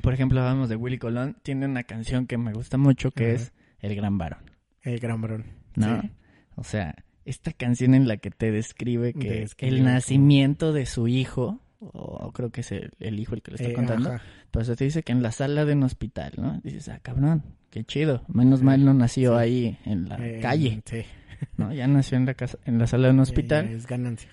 Por 0.03 0.13
ejemplo, 0.13 0.41
hablamos 0.41 0.69
de 0.69 0.77
Willy 0.77 0.99
Colón, 0.99 1.39
tiene 1.43 1.65
una 1.65 1.85
canción 1.85 2.27
que 2.27 2.37
me 2.37 2.53
gusta 2.53 2.77
mucho 2.77 3.11
que 3.13 3.33
es 3.33 3.55
El 3.79 3.97
Gran 3.97 4.19
Varón, 4.19 4.51
El 4.83 4.99
gran 5.01 5.23
varón. 5.23 5.47
¿no? 5.75 6.03
Sí. 6.03 6.11
O 6.57 6.65
sea, 6.65 6.95
esta 7.27 7.53
canción 7.53 7.95
en 7.95 8.09
la 8.09 8.17
que 8.17 8.31
te 8.31 8.51
describe 8.51 9.13
que 9.13 9.41
Describe 9.41 9.77
el 9.77 9.85
nacimiento 9.85 10.73
de 10.73 10.87
su 10.87 11.07
hijo, 11.09 11.61
o 11.81 12.33
creo 12.33 12.51
que 12.51 12.63
es 12.63 12.73
el, 12.73 12.93
el 13.01 13.21
hijo 13.21 13.35
el 13.35 13.43
que 13.43 13.51
le 13.51 13.57
está 13.57 13.69
Eh, 13.69 13.75
contando, 13.75 14.11
ajá. 14.13 14.23
pues 14.51 14.75
te 14.75 14.85
dice 14.85 15.03
que 15.03 15.13
en 15.13 15.23
la 15.23 15.33
sala 15.33 15.65
de 15.65 15.75
un 15.75 15.83
hospital, 15.83 16.33
¿no? 16.39 16.61
Dices, 16.65 16.89
ah, 16.89 17.01
cabrón, 17.03 17.43
qué 17.71 17.85
chido. 17.85 18.23
Menos 18.29 18.63
mal 18.63 18.85
no 18.85 18.95
nació 18.95 19.35
Sí. 19.35 19.39
ahí 19.39 19.79
en 19.85 20.09
la 20.09 20.17
Eh, 20.27 20.39
calle, 20.41 20.83
Sí. 20.87 21.03
¿no? 21.59 21.73
Ya 21.75 21.87
nació 21.87 22.17
en 22.17 22.25
la 22.27 22.35
casa, 22.35 22.59
en 22.65 22.79
la 22.79 22.87
sala 22.87 23.09
de 23.09 23.15
un 23.15 23.21
hospital. 23.21 23.67
Eh, 23.67 23.75
es 23.75 23.87
ganancia. 23.87 24.31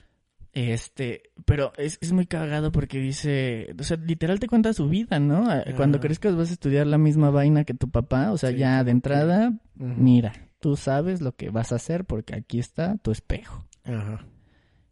Este, 0.54 1.24
pero 1.46 1.74
es, 1.78 1.98
es 2.00 2.12
muy 2.14 2.28
cagado 2.28 2.72
porque 2.72 3.00
dice, 3.00 3.74
o 3.80 3.84
sea, 3.84 3.98
literal 3.98 4.40
te 4.40 4.48
cuenta 4.48 4.72
su 4.74 4.88
vida, 4.88 5.20
¿no? 5.20 5.52
Eh, 5.52 5.74
Cuando 5.76 5.98
Ajá. 5.98 6.04
crezcas 6.08 6.36
vas 6.36 6.52
a 6.52 6.54
estudiar 6.54 6.86
la 6.86 7.00
misma 7.00 7.32
vaina 7.32 7.64
que 7.64 7.74
tu 7.74 7.90
papá, 7.90 8.32
o 8.32 8.38
sea, 8.38 8.52
Sí, 8.52 8.58
ya 8.58 8.84
de 8.84 8.92
entrada, 8.92 9.52
mira, 9.76 10.34
tú 10.64 10.78
sabes 10.78 11.20
lo 11.20 11.36
que 11.36 11.50
vas 11.50 11.74
a 11.74 11.76
hacer 11.76 12.06
porque 12.06 12.34
aquí 12.34 12.58
está 12.58 12.96
tu 13.00 13.12
espejo. 13.12 13.66
Ajá. 13.84 14.26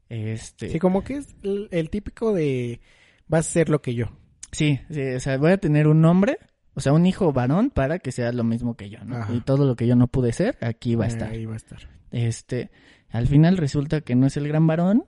Este, 0.09 0.69
Sí, 0.69 0.79
como 0.79 1.01
que 1.05 1.15
es 1.15 1.29
el, 1.43 1.69
el 1.71 1.89
típico 1.89 2.33
de 2.33 2.81
vas 3.29 3.47
a 3.47 3.51
ser 3.51 3.69
lo 3.69 3.81
que 3.81 3.95
yo. 3.95 4.07
sí, 4.51 4.81
sí, 4.89 5.01
o 5.01 5.19
sea, 5.21 5.37
voy 5.37 5.51
a 5.53 5.57
tener 5.57 5.87
un 5.87 6.03
hombre, 6.03 6.39
o 6.73 6.81
sea, 6.81 6.91
un 6.91 7.05
hijo 7.05 7.31
varón 7.31 7.69
para 7.69 7.99
que 7.99 8.11
sea 8.11 8.33
lo 8.33 8.43
mismo 8.43 8.75
que 8.75 8.89
yo, 8.89 8.99
¿no? 9.05 9.15
Ajá. 9.15 9.33
Y 9.33 9.39
todo 9.39 9.65
lo 9.65 9.77
que 9.77 9.87
yo 9.87 9.95
no 9.95 10.07
pude 10.07 10.33
ser, 10.33 10.57
aquí 10.59 10.95
va 10.95 11.05
a 11.05 11.07
estar. 11.07 11.29
Ahí 11.29 11.45
va 11.45 11.53
a 11.53 11.55
estar. 11.55 11.87
Este, 12.11 12.69
al 13.07 13.27
final 13.27 13.55
resulta 13.55 14.01
que 14.01 14.15
no 14.15 14.27
es 14.27 14.35
el 14.35 14.49
gran 14.49 14.67
varón, 14.67 15.05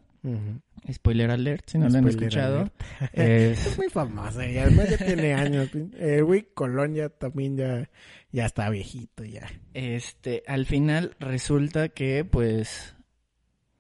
Spoiler 0.92 1.32
alert, 1.32 1.70
si 1.70 1.78
no 1.78 1.90
lo 1.90 1.98
han 1.98 2.08
escuchado. 2.08 2.70
Es- 3.14 3.78
muy 3.78 3.90
famosa 3.90 4.48
y 4.50 4.58
además 4.58 4.90
ya 4.90 4.98
tiene 5.06 5.34
años. 5.34 5.70
El 5.98 6.24
Wick 6.24 6.54
Colón 6.54 6.94
ya 6.96 7.10
también 7.10 7.58
ya, 7.58 7.90
ya 8.32 8.46
está 8.46 8.70
viejito 8.70 9.24
ya. 9.26 9.48
Este, 9.74 10.44
al 10.48 10.66
final 10.66 11.16
resulta 11.20 11.90
que, 11.90 12.24
pues, 12.26 12.96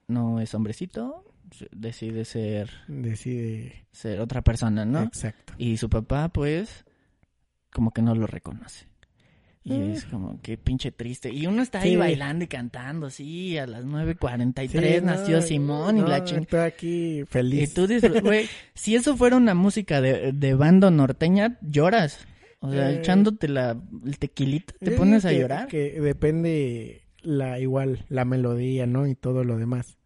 no 0.07 0.39
es 0.41 0.53
hombrecito, 0.53 1.25
decide 1.71 2.25
ser, 2.25 2.69
Decide. 2.87 3.85
ser 3.91 4.19
otra 4.19 4.41
persona, 4.41 4.85
¿no? 4.85 5.03
Exacto. 5.03 5.53
Y 5.57 5.77
su 5.77 5.89
papá, 5.89 6.29
pues, 6.29 6.83
como 7.71 7.91
que 7.91 8.01
no 8.01 8.15
lo 8.15 8.27
reconoce. 8.27 8.87
Y 9.65 9.73
Mm. 9.73 9.91
es 9.91 10.05
como 10.05 10.41
que 10.41 10.57
pinche 10.57 10.91
triste. 10.91 11.29
Y 11.31 11.47
uno 11.47 11.61
está 11.61 11.79
ahí 11.79 11.91
Sí. 11.91 11.95
bailando 11.95 12.43
y 12.43 12.47
cantando, 12.47 13.09
sí, 13.09 13.57
a 13.57 13.65
las 13.65 13.85
9.43 13.85 14.99
Sí, 14.99 15.05
nació 15.05 15.37
no, 15.37 15.41
Simón 15.41 15.97
y 15.99 16.01
la 16.01 16.23
chingada. 16.25 16.43
Estoy 16.43 16.59
aquí 16.59 17.19
Y 17.21 17.25
feliz. 17.25 17.73
tú 17.73 17.87
disfrutas, 17.87 18.21
güey, 18.23 18.49
si 18.73 18.95
eso 18.95 19.15
fuera 19.15 19.37
una 19.37 19.53
música 19.53 20.01
de, 20.01 20.33
de 20.33 20.53
banda 20.53 20.91
norteña, 20.91 21.57
lloras. 21.61 22.27
O 22.59 22.71
sea, 22.71 22.91
Eh. 22.91 22.99
echándote 22.99 23.47
la, 23.47 23.77
el 24.05 24.17
tequilita, 24.19 24.73
te 24.79 24.91
pones 24.91 25.23
a 25.25 25.29
que- 25.29 25.39
llorar. 25.39 25.67
Que 25.67 25.99
depende 26.01 27.03
la 27.21 27.57
igual 27.59 28.05
la 28.09 28.25
melodía, 28.25 28.85
¿no? 28.85 29.07
Y 29.07 29.15
todo 29.15 29.43
lo 29.45 29.57
demás. 29.57 29.97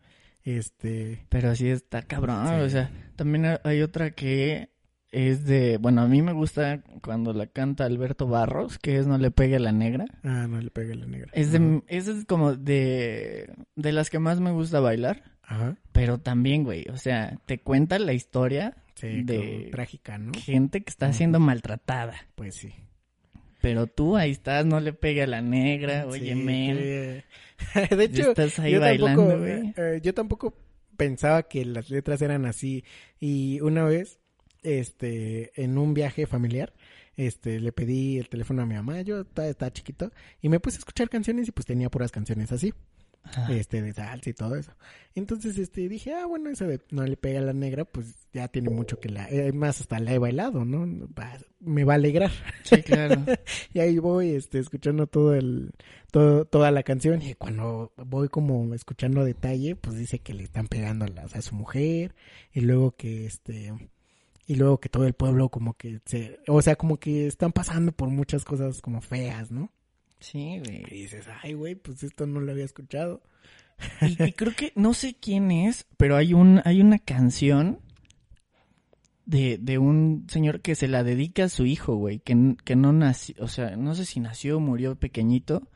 Este, 0.43 1.25
Pero 1.29 1.55
sí 1.55 1.67
está 1.67 2.03
cabrón, 2.03 2.47
Sí. 2.47 2.53
o 2.61 2.69
sea, 2.69 2.91
también 3.15 3.45
ha- 3.45 3.61
hay 3.63 3.81
otra 3.81 4.11
que 4.11 4.69
es 5.17 5.45
de, 5.45 5.77
bueno, 5.77 6.01
a 6.01 6.07
mí 6.07 6.21
me 6.21 6.33
gusta 6.33 6.81
cuando 7.01 7.33
la 7.33 7.47
canta 7.47 7.85
Alberto 7.85 8.27
Barros, 8.27 8.77
que 8.77 8.97
es 8.97 9.07
No 9.07 9.17
le 9.17 9.31
pegue 9.31 9.55
a 9.55 9.59
la 9.59 9.71
negra. 9.71 10.05
ah, 10.23 10.47
no 10.49 10.59
le 10.61 10.69
pegué 10.69 10.95
la 10.95 11.05
negra. 11.07 11.31
Es 11.33 11.51
de, 11.51 11.81
esa 11.87 12.11
es 12.11 12.25
como 12.25 12.55
de, 12.55 13.51
de 13.75 13.91
las 13.91 14.09
que 14.09 14.19
más 14.19 14.39
me 14.39 14.51
gusta 14.51 14.79
bailar, 14.79 15.23
Ajá. 15.43 15.75
pero 15.91 16.19
también, 16.19 16.63
güey, 16.63 16.85
o 16.91 16.97
sea, 16.97 17.37
te 17.45 17.59
cuenta 17.59 17.99
la 17.99 18.13
historia 18.13 18.75
Sí, 18.95 19.23
de 19.23 19.69
trágica, 19.71 20.17
¿no? 20.17 20.31
gente 20.33 20.81
que 20.81 20.89
está 20.89 21.13
siendo 21.13 21.39
maltratada. 21.39 22.15
Pues 22.35 22.55
sí. 22.55 22.73
Pero 23.61 23.87
tú 23.87 24.17
ahí 24.17 24.31
estás, 24.31 24.65
no 24.65 24.79
le 24.79 24.93
pegue 24.93 25.23
a 25.23 25.27
la 25.27 25.41
negra, 25.41 26.05
oye, 26.07 26.33
Sí, 26.33 26.35
men. 26.35 26.77
que- 26.77 27.23
De 27.95 28.03
hecho, 28.03 28.29
estás 28.29 28.59
ahí 28.59 28.73
yo 28.73 28.79
bailando, 28.79 29.27
tampoco, 29.27 29.45
eh, 29.45 29.99
yo 30.03 30.13
tampoco 30.13 30.53
pensaba 30.95 31.43
que 31.43 31.65
las 31.65 31.89
letras 31.89 32.21
eran 32.21 32.45
así. 32.45 32.83
Y 33.19 33.59
una 33.61 33.83
vez, 33.83 34.19
este, 34.67 35.51
en 35.61 35.77
un 35.77 35.93
viaje 35.93 36.25
familiar, 36.27 36.73
este, 37.15 37.59
le 37.59 37.71
pedí 37.71 38.17
el 38.17 38.29
teléfono 38.29 38.61
a 38.61 38.65
mi 38.65 38.75
mamá, 38.75 39.01
yo 39.01 39.21
estaba, 39.21 39.71
chiquito, 39.71 40.11
y 40.41 40.49
me 40.49 40.59
puse 40.59 40.77
a 40.77 40.79
escuchar 40.79 41.09
canciones 41.09 41.47
y 41.47 41.51
pues 41.51 41.65
tenía 41.65 41.89
puras 41.89 42.11
canciones 42.11 42.51
así, 42.51 42.73
Ajá. 43.23 43.51
este, 43.53 43.81
de 43.81 43.91
salsa 43.93 44.29
y 44.29 44.33
todo 44.33 44.55
eso. 44.55 44.71
Entonces, 45.15 45.57
este, 45.57 45.89
dije, 45.89 46.13
ah, 46.13 46.25
bueno, 46.27 46.49
eso 46.51 46.67
de 46.67 46.79
no 46.91 47.03
le 47.05 47.17
pega 47.17 47.39
a 47.39 47.43
la 47.43 47.53
negra, 47.53 47.85
pues 47.85 48.27
ya 48.33 48.47
tiene 48.49 48.69
mucho 48.69 48.99
que 48.99 49.09
la, 49.09 49.27
eh, 49.29 49.51
más 49.51 49.81
hasta 49.81 49.99
la 49.99 50.13
he 50.13 50.19
bailado, 50.19 50.63
¿no? 50.63 51.07
Va- 51.17 51.39
me 51.59 51.83
va 51.83 51.93
a 51.93 51.95
alegrar. 51.95 52.31
Sí, 52.63 52.83
claro. 52.83 53.23
Y 53.73 53.79
ahí 53.79 53.97
voy, 53.97 54.29
este, 54.29 54.59
escuchando 54.59 55.07
todo 55.07 55.33
el, 55.33 55.71
todo, 56.11 56.45
toda 56.45 56.69
la 56.71 56.83
canción. 56.83 57.21
Y 57.23 57.33
cuando 57.33 57.91
voy 57.97 58.29
como 58.29 58.73
escuchando 58.75 59.25
detalle, 59.25 59.75
pues 59.75 59.97
dice 59.97 60.19
que 60.19 60.33
le 60.35 60.43
están 60.43 60.67
pegando 60.67 61.05
a, 61.05 61.07
las- 61.07 61.35
a 61.35 61.41
su 61.41 61.55
mujer. 61.55 62.13
Y 62.53 62.61
luego 62.61 62.91
que, 62.95 63.25
este, 63.25 63.73
y 64.47 64.55
luego 64.55 64.79
que 64.79 64.89
todo 64.89 65.05
el 65.05 65.13
pueblo 65.13 65.49
como 65.49 65.73
que 65.73 65.99
se, 66.05 66.39
o 66.47 66.61
sea, 66.61 66.77
como 66.77 66.97
que 66.97 67.27
están 67.27 67.51
pasando 67.51 67.91
por 67.91 68.09
muchas 68.09 68.45
cosas 68.45 68.81
como 68.81 69.01
feas, 69.01 69.51
¿no? 69.51 69.71
Sí, 70.19 70.59
güey. 70.65 70.85
Y 70.89 71.01
dices, 71.03 71.27
ay, 71.43 71.53
güey, 71.53 71.75
pues 71.75 72.01
esto 72.01 72.25
no 72.25 72.39
lo 72.39 72.51
había 72.51 72.65
escuchado. 72.65 73.21
Y, 74.01 74.23
y 74.23 74.31
creo 74.31 74.55
que 74.55 74.71
no 74.75 74.93
sé 74.93 75.15
quién 75.19 75.51
es, 75.51 75.85
pero 75.97 76.15
hay 76.15 76.33
un 76.33 76.61
hay 76.65 76.81
una 76.81 76.97
canción 76.97 77.79
de, 79.25 79.57
de 79.57 79.77
un 79.77 80.25
señor 80.29 80.61
que 80.61 80.75
se 80.75 80.87
la 80.87 81.03
dedica 81.03 81.43
a 81.43 81.49
su 81.49 81.65
hijo, 81.65 81.95
güey, 81.95 82.19
que, 82.19 82.55
que 82.63 82.75
no 82.77 82.93
nació, 82.93 83.35
o 83.39 83.47
sea, 83.49 83.75
no 83.75 83.93
sé 83.93 84.05
si 84.05 84.21
nació 84.21 84.57
o 84.57 84.61
murió 84.61 84.95
pequeñito, 84.95 85.67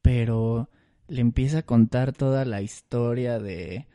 pero 0.00 0.70
le 1.06 1.20
empieza 1.20 1.58
a 1.58 1.62
contar 1.62 2.12
toda 2.12 2.46
la 2.46 2.62
historia 2.62 3.38
de 3.38 3.86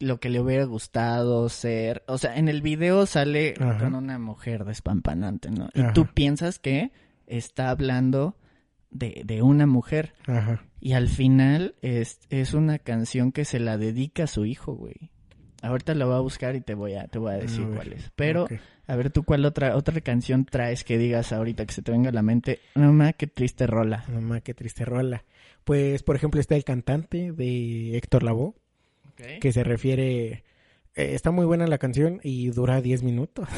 lo 0.00 0.20
que 0.20 0.28
le 0.28 0.40
hubiera 0.40 0.64
gustado 0.64 1.48
ser, 1.48 2.04
o 2.06 2.18
sea, 2.18 2.36
en 2.36 2.48
el 2.48 2.62
video 2.62 3.06
sale 3.06 3.54
Ajá. 3.60 3.78
con 3.78 3.94
una 3.94 4.18
mujer 4.18 4.64
despampanante, 4.64 5.50
¿no? 5.50 5.68
Y 5.74 5.80
Ajá. 5.80 5.92
tú 5.92 6.06
piensas 6.06 6.58
que 6.58 6.92
está 7.26 7.70
hablando 7.70 8.36
de, 8.90 9.22
de 9.24 9.42
una 9.42 9.66
mujer. 9.66 10.14
Ajá. 10.26 10.64
Y 10.80 10.92
al 10.92 11.08
final 11.08 11.74
es, 11.82 12.20
es 12.30 12.54
una 12.54 12.78
canción 12.78 13.32
que 13.32 13.44
se 13.44 13.58
la 13.58 13.76
dedica 13.76 14.24
a 14.24 14.28
su 14.28 14.44
hijo, 14.44 14.74
güey. 14.74 15.10
Ahorita 15.60 15.94
la 15.94 16.04
voy 16.04 16.14
a 16.14 16.20
buscar 16.20 16.54
y 16.54 16.60
te 16.60 16.74
voy 16.74 16.94
a, 16.94 17.08
te 17.08 17.18
voy 17.18 17.32
a 17.32 17.38
decir 17.38 17.64
A 17.64 17.74
cuál 17.74 17.92
es. 17.92 18.12
Pero, 18.14 18.46
a 18.86 18.96
ver 18.96 19.10
tú 19.10 19.24
cuál 19.24 19.44
otra, 19.44 19.76
otra 19.76 20.00
canción 20.00 20.44
traes 20.44 20.84
que 20.84 20.98
digas 20.98 21.32
ahorita 21.32 21.66
que 21.66 21.74
se 21.74 21.82
te 21.82 21.90
venga 21.90 22.10
a 22.10 22.12
la 22.12 22.22
mente. 22.22 22.60
No 22.76 22.92
ma, 22.92 23.12
qué 23.12 23.26
triste 23.26 23.66
rola. 23.66 24.04
Mamá, 24.08 24.40
qué 24.40 24.54
triste 24.54 24.84
rola. 24.84 25.24
Pues, 25.64 26.04
por 26.04 26.14
ejemplo, 26.14 26.40
está 26.40 26.54
el 26.54 26.62
cantante 26.64 27.32
de 27.32 27.96
Héctor 27.96 28.22
Lavoe, 28.22 28.54
que 29.40 29.52
se 29.52 29.64
refiere... 29.64 30.44
eh, 30.94 31.14
está 31.14 31.30
muy 31.30 31.44
buena 31.44 31.66
la 31.66 31.78
canción 31.78 32.20
y 32.22 32.48
dura 32.50 32.80
10 32.80 33.02
minutos. 33.02 33.48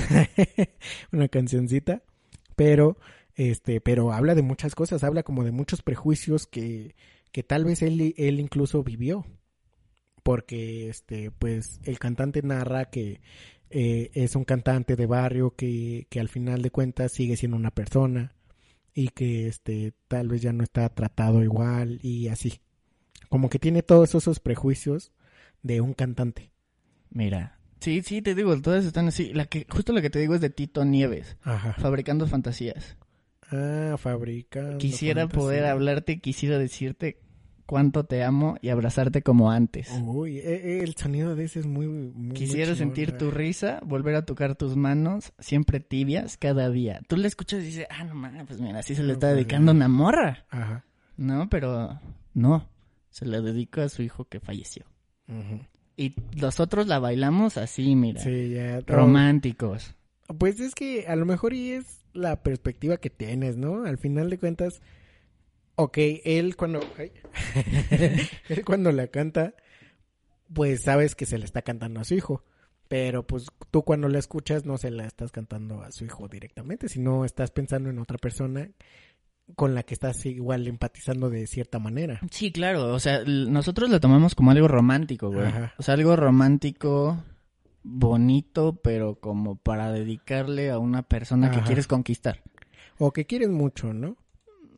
Una 1.13 1.29
cancioncita. 1.29 2.03
Pero, 2.57 2.99
este, 3.37 3.81
pero 3.81 4.13
habla 4.13 4.35
de 4.35 4.43
muchas 4.43 4.75
cosas, 4.75 5.03
habla 5.05 5.23
como 5.23 5.45
de 5.45 5.53
muchos 5.53 5.81
prejuicios 5.83 6.47
que, 6.47 6.95
que 7.33 7.43
tal 7.43 7.65
vez 7.65 7.81
él, 7.83 8.15
él 8.17 8.41
incluso 8.41 8.83
vivió. 8.83 9.25
Porque, 10.23 10.91
este, 10.91 11.31
pues, 11.31 11.81
el 11.85 11.99
cantante 11.99 12.43
narra 12.43 12.91
que 12.91 13.21
eh, 13.71 14.11
es 14.13 14.37
un 14.37 14.45
cantante 14.45 14.95
de 14.97 15.07
barrio 15.07 15.55
que, 15.57 16.07
que 16.11 16.21
al 16.21 16.29
final 16.29 16.61
de 16.61 16.71
cuentas 16.71 17.13
sigue 17.13 17.37
siendo 17.39 17.57
una 17.57 17.71
persona 17.71 18.35
y 18.93 19.09
que, 19.09 19.47
este, 19.49 19.95
tal 20.09 20.29
vez 20.29 20.43
ya 20.43 20.53
no 20.53 20.63
está 20.63 20.89
tratado 20.91 21.43
igual 21.43 21.99
y 22.03 22.29
así. 22.29 22.61
Como 23.31 23.49
que 23.49 23.59
tiene 23.59 23.83
todos 23.83 24.15
esos 24.15 24.41
prejuicios 24.41 25.13
de 25.63 25.81
un 25.81 25.95
cantante. 25.95 26.51
Mira. 27.11 27.59
Sí, 27.81 28.03
sí, 28.03 28.21
te 28.23 28.35
digo, 28.35 28.61
todas 28.61 28.85
están 28.85 29.09
así. 29.09 29.33
La 29.33 29.47
que, 29.47 29.67
justo 29.69 29.93
lo 29.93 30.03
que 30.03 30.11
te 30.11 30.19
digo 30.19 30.35
es 30.35 30.41
de 30.41 30.51
Tito 30.51 30.85
Nieves, 30.85 31.37
Ajá. 31.43 31.73
Fabricando 31.75 32.27
Fantasías. 32.27 32.97
Ah, 33.51 33.97
fabrica. 33.99 34.77
Quisiera 34.79 35.27
poder 35.29 35.65
hablarte, 35.65 36.21
quisiera 36.21 36.59
decirte 36.59 37.19
cuánto 37.67 38.05
te 38.05 38.23
amo 38.23 38.57
y 38.63 38.69
abrazarte 38.69 39.23
como 39.23 39.51
antes. 39.51 39.91
Uy, 40.05 40.39
e- 40.39 40.79
e- 40.79 40.85
el 40.85 40.95
sonido 40.95 41.35
de 41.35 41.45
ese 41.45 41.61
es 41.61 41.67
muy. 41.67 41.89
muy 41.89 42.13
muy 42.13 42.35
Quisiera 42.37 42.75
sentir 42.77 43.09
güey. 43.11 43.19
tu 43.19 43.31
risa, 43.31 43.81
volver 43.85 44.15
a 44.15 44.25
tocar 44.27 44.55
tus 44.57 44.77
manos, 44.77 45.33
siempre 45.41 45.81
tibias, 45.81 46.37
cada 46.37 46.69
día. 46.71 47.01
Tú 47.09 47.17
le 47.17 47.27
escuchas 47.27 47.63
y 47.63 47.67
dices, 47.67 47.87
ah, 47.91 48.05
no 48.05 48.15
mames, 48.15 48.45
pues 48.47 48.61
mira, 48.61 48.79
así 48.81 48.95
se 48.95 49.03
le 49.03 49.09
No, 49.09 49.13
está 49.15 49.29
pues, 49.29 49.37
dedicando 49.37 49.73
una 49.73 49.89
morra. 49.89 50.45
Ajá. 50.51 50.85
No, 51.17 51.49
pero 51.49 51.99
no, 52.35 52.69
se 53.09 53.27
le 53.27 53.41
dedica 53.41 53.85
a 53.85 53.89
su 53.89 54.03
hijo 54.03 54.27
que 54.27 54.39
falleció. 54.39 54.85
Y 55.97 56.15
nosotros 56.37 56.87
la 56.87 56.99
bailamos 56.99 57.57
así, 57.57 57.95
mira, 57.95 58.23
Sí, 58.23 58.51
ya. 58.51 58.81
románticos. 58.87 59.95
Pues 60.39 60.61
es 60.61 60.75
que 60.75 61.07
a 61.09 61.17
lo 61.17 61.27
mejor 61.27 61.53
y 61.53 61.73
es 61.73 62.01
la 62.13 62.43
perspectiva 62.43 62.97
que 62.97 63.11
tienes, 63.11 63.57
¿no? 63.57 63.85
Al 63.85 63.99
final 63.99 64.31
de 64.31 64.39
cuentas, 64.39 64.81
ok, 65.77 65.99
él 66.25 66.57
cuando, 66.57 66.81
él 68.49 68.65
cuando 68.65 68.93
la 68.93 69.09
canta, 69.09 69.55
pues 70.53 70.83
sabes 70.83 71.15
que 71.15 71.27
se 71.27 71.39
le 71.39 71.45
está 71.45 71.63
cantando 71.63 72.01
a 72.01 72.05
su 72.05 72.15
hijo, 72.15 72.45
pero 72.89 73.27
pues 73.27 73.47
tú 73.71 73.83
cuando 73.83 74.09
la 74.09 74.19
escuchas 74.19 74.65
no 74.65 74.79
se 74.79 74.91
la 74.91 75.07
estás 75.07 75.33
cantando 75.33 75.83
a 75.83 75.93
su 75.93 76.05
hijo 76.05 76.29
directamente, 76.29 76.89
sino 76.89 77.25
estás 77.25 77.51
pensando 77.51 77.91
en 77.91 77.99
otra 77.99 78.19
persona 78.19 78.69
con 79.55 79.75
la 79.75 79.83
que 79.83 79.95
estás 79.95 80.25
igual 80.27 80.67
empatizando 80.67 81.31
de 81.31 81.47
cierta 81.47 81.79
manera. 81.79 82.21
Sí, 82.31 82.53
claro, 82.53 82.93
o 82.95 83.01
sea, 83.01 83.23
nosotros 83.27 83.91
lo 83.91 84.01
tomamos 84.01 84.35
como 84.35 84.51
algo 84.51 84.69
romántico, 84.69 85.31
güey. 85.31 85.47
Ajá. 85.47 85.75
O 85.79 85.83
sea, 85.83 85.95
algo 85.95 86.17
romántico, 86.17 87.23
bonito, 87.83 88.77
pero 88.83 89.17
como 89.17 89.57
para 89.57 89.91
dedicarle 89.93 90.71
a 90.71 90.79
una 90.79 91.03
persona 91.03 91.51
que 91.51 91.61
quieres 91.63 91.87
conquistar. 91.87 92.43
O 92.99 93.13
que 93.13 93.25
quieres 93.27 93.49
mucho, 93.49 93.93
¿no? 93.95 94.17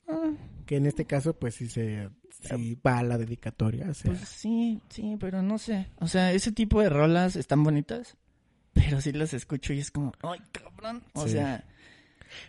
Ah, 0.08 0.30
Que 0.66 0.76
en 0.76 0.86
este 0.86 1.04
caso, 1.04 1.34
pues 1.34 1.56
sí 1.56 1.68
se 1.68 2.08
sí 2.40 2.78
va 2.84 2.98
a 2.98 3.02
la 3.02 3.18
dedicatoria. 3.18 3.88
o 3.90 3.94
sea, 3.94 4.10
Pues 4.12 4.28
sí, 4.28 4.80
sí, 4.88 5.16
pero 5.20 5.42
no 5.42 5.58
sé. 5.58 5.88
O 5.98 6.08
sea, 6.08 6.32
ese 6.32 6.50
tipo 6.52 6.80
de 6.80 6.88
rolas 6.88 7.36
están 7.36 7.62
bonitas, 7.64 8.16
pero 8.72 9.00
sí 9.00 9.12
las 9.12 9.34
escucho 9.34 9.72
y 9.72 9.78
es 9.80 9.90
como, 9.90 10.12
ay, 10.22 10.40
cabrón. 10.52 11.02
O 11.14 11.24
Sí. 11.26 11.32
sea, 11.32 11.64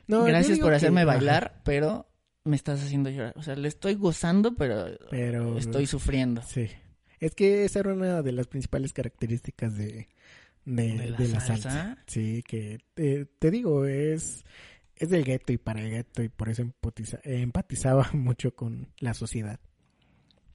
no, 0.08 0.24
gracias 0.24 0.60
por 0.60 0.70
que- 0.70 0.76
hacerme 0.78 1.02
ajá, 1.02 1.12
bailar, 1.14 1.62
pero 1.64 2.08
me 2.46 2.56
estás 2.56 2.84
haciendo 2.84 3.10
llorar. 3.10 3.34
O 3.38 3.44
sea, 3.44 3.56
le 3.56 3.68
estoy 3.68 3.96
gozando, 3.96 4.56
pero, 4.56 4.86
pero 5.10 5.58
estoy 5.58 5.86
sufriendo. 5.88 6.42
Sí. 6.42 6.68
Es 7.20 7.36
que 7.36 7.64
esa 7.66 7.80
era 7.80 7.94
una 7.94 8.22
de 8.22 8.32
las 8.34 8.48
principales 8.48 8.92
características 8.94 9.78
de, 9.78 10.08
de, 10.66 10.98
¿De 10.98 11.10
la 11.10 11.18
de 11.18 11.28
la 11.30 11.40
salsa? 11.40 11.70
salsa. 11.72 11.98
Sí, 12.08 12.44
que 12.46 12.80
te, 12.94 13.26
te 13.26 13.50
digo, 13.52 13.86
es, 13.86 14.44
es 14.96 15.10
del 15.10 15.24
gueto 15.24 15.54
y 15.54 15.58
para 15.58 15.82
el 15.82 15.90
gueto 15.90 16.22
y 16.22 16.30
por 16.30 16.50
eso 16.50 16.64
empatiza- 16.64 17.22
empatizaba 17.24 18.10
mucho 18.14 18.54
con 18.56 18.90
la 19.00 19.14
sociedad. 19.14 19.60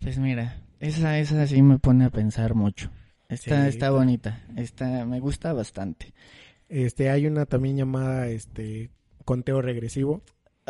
Pues 0.00 0.18
mira, 0.18 0.62
esa, 0.78 1.18
esa 1.18 1.46
sí 1.46 1.62
me 1.62 1.78
pone 1.78 2.04
a 2.04 2.10
pensar 2.10 2.54
mucho. 2.54 2.90
Está, 3.28 3.62
Sí. 3.64 3.68
está 3.70 3.90
bonita, 3.90 4.42
está, 4.56 5.04
me 5.04 5.20
gusta 5.20 5.52
bastante. 5.52 6.12
Este, 6.68 7.08
hay 7.10 7.26
una 7.26 7.46
también 7.46 7.76
llamada, 7.76 8.28
este, 8.28 8.90
conteo 9.24 9.60
regresivo. 9.62 10.22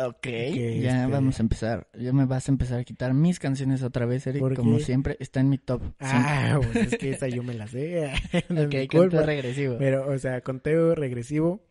Ok, 0.07 0.21
Que, 0.21 0.79
ya 0.81 1.01
este- 1.01 1.11
vamos 1.11 1.39
a 1.39 1.43
empezar. 1.43 1.87
Ya 1.97 2.13
me 2.13 2.25
vas 2.25 2.47
a 2.47 2.51
empezar 2.51 2.79
a 2.79 2.83
quitar 2.83 3.13
mis 3.13 3.37
canciones 3.39 3.83
otra 3.83 4.05
vez, 4.05 4.25
Eric. 4.27 4.39
¿Por 4.39 4.55
Como 4.55 4.77
qué? 4.77 4.83
siempre, 4.85 5.17
está 5.19 5.39
en 5.41 5.49
mi 5.49 5.57
top. 5.57 5.81
Ah, 5.99 6.59
pues 6.71 6.93
es 6.93 6.97
que 6.97 7.11
esa 7.11 7.27
yo 7.27 7.43
me 7.43 7.53
la 7.53 7.67
sé. 7.67 8.11
No 8.49 8.63
ok, 8.63 8.75
conteo 8.89 9.25
regresivo. 9.25 9.75
Pero, 9.77 10.09
o 10.09 10.17
sea, 10.17 10.41
conteo 10.41 10.95
regresivo. 10.95 11.61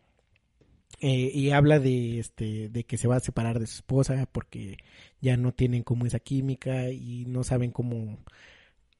eh, 1.01 1.31
y 1.33 1.51
habla 1.51 1.79
de 1.79 2.19
este 2.19 2.69
de 2.69 2.83
que 2.83 2.97
se 2.97 3.07
va 3.07 3.15
a 3.17 3.19
separar 3.21 3.59
de 3.59 3.67
su 3.67 3.75
esposa 3.75 4.27
porque 4.31 4.77
ya 5.21 5.37
no 5.37 5.53
tienen 5.53 5.83
como 5.83 6.05
esa 6.05 6.19
química 6.19 6.89
y 6.89 7.25
no 7.25 7.43
saben 7.43 7.71
cómo 7.71 8.17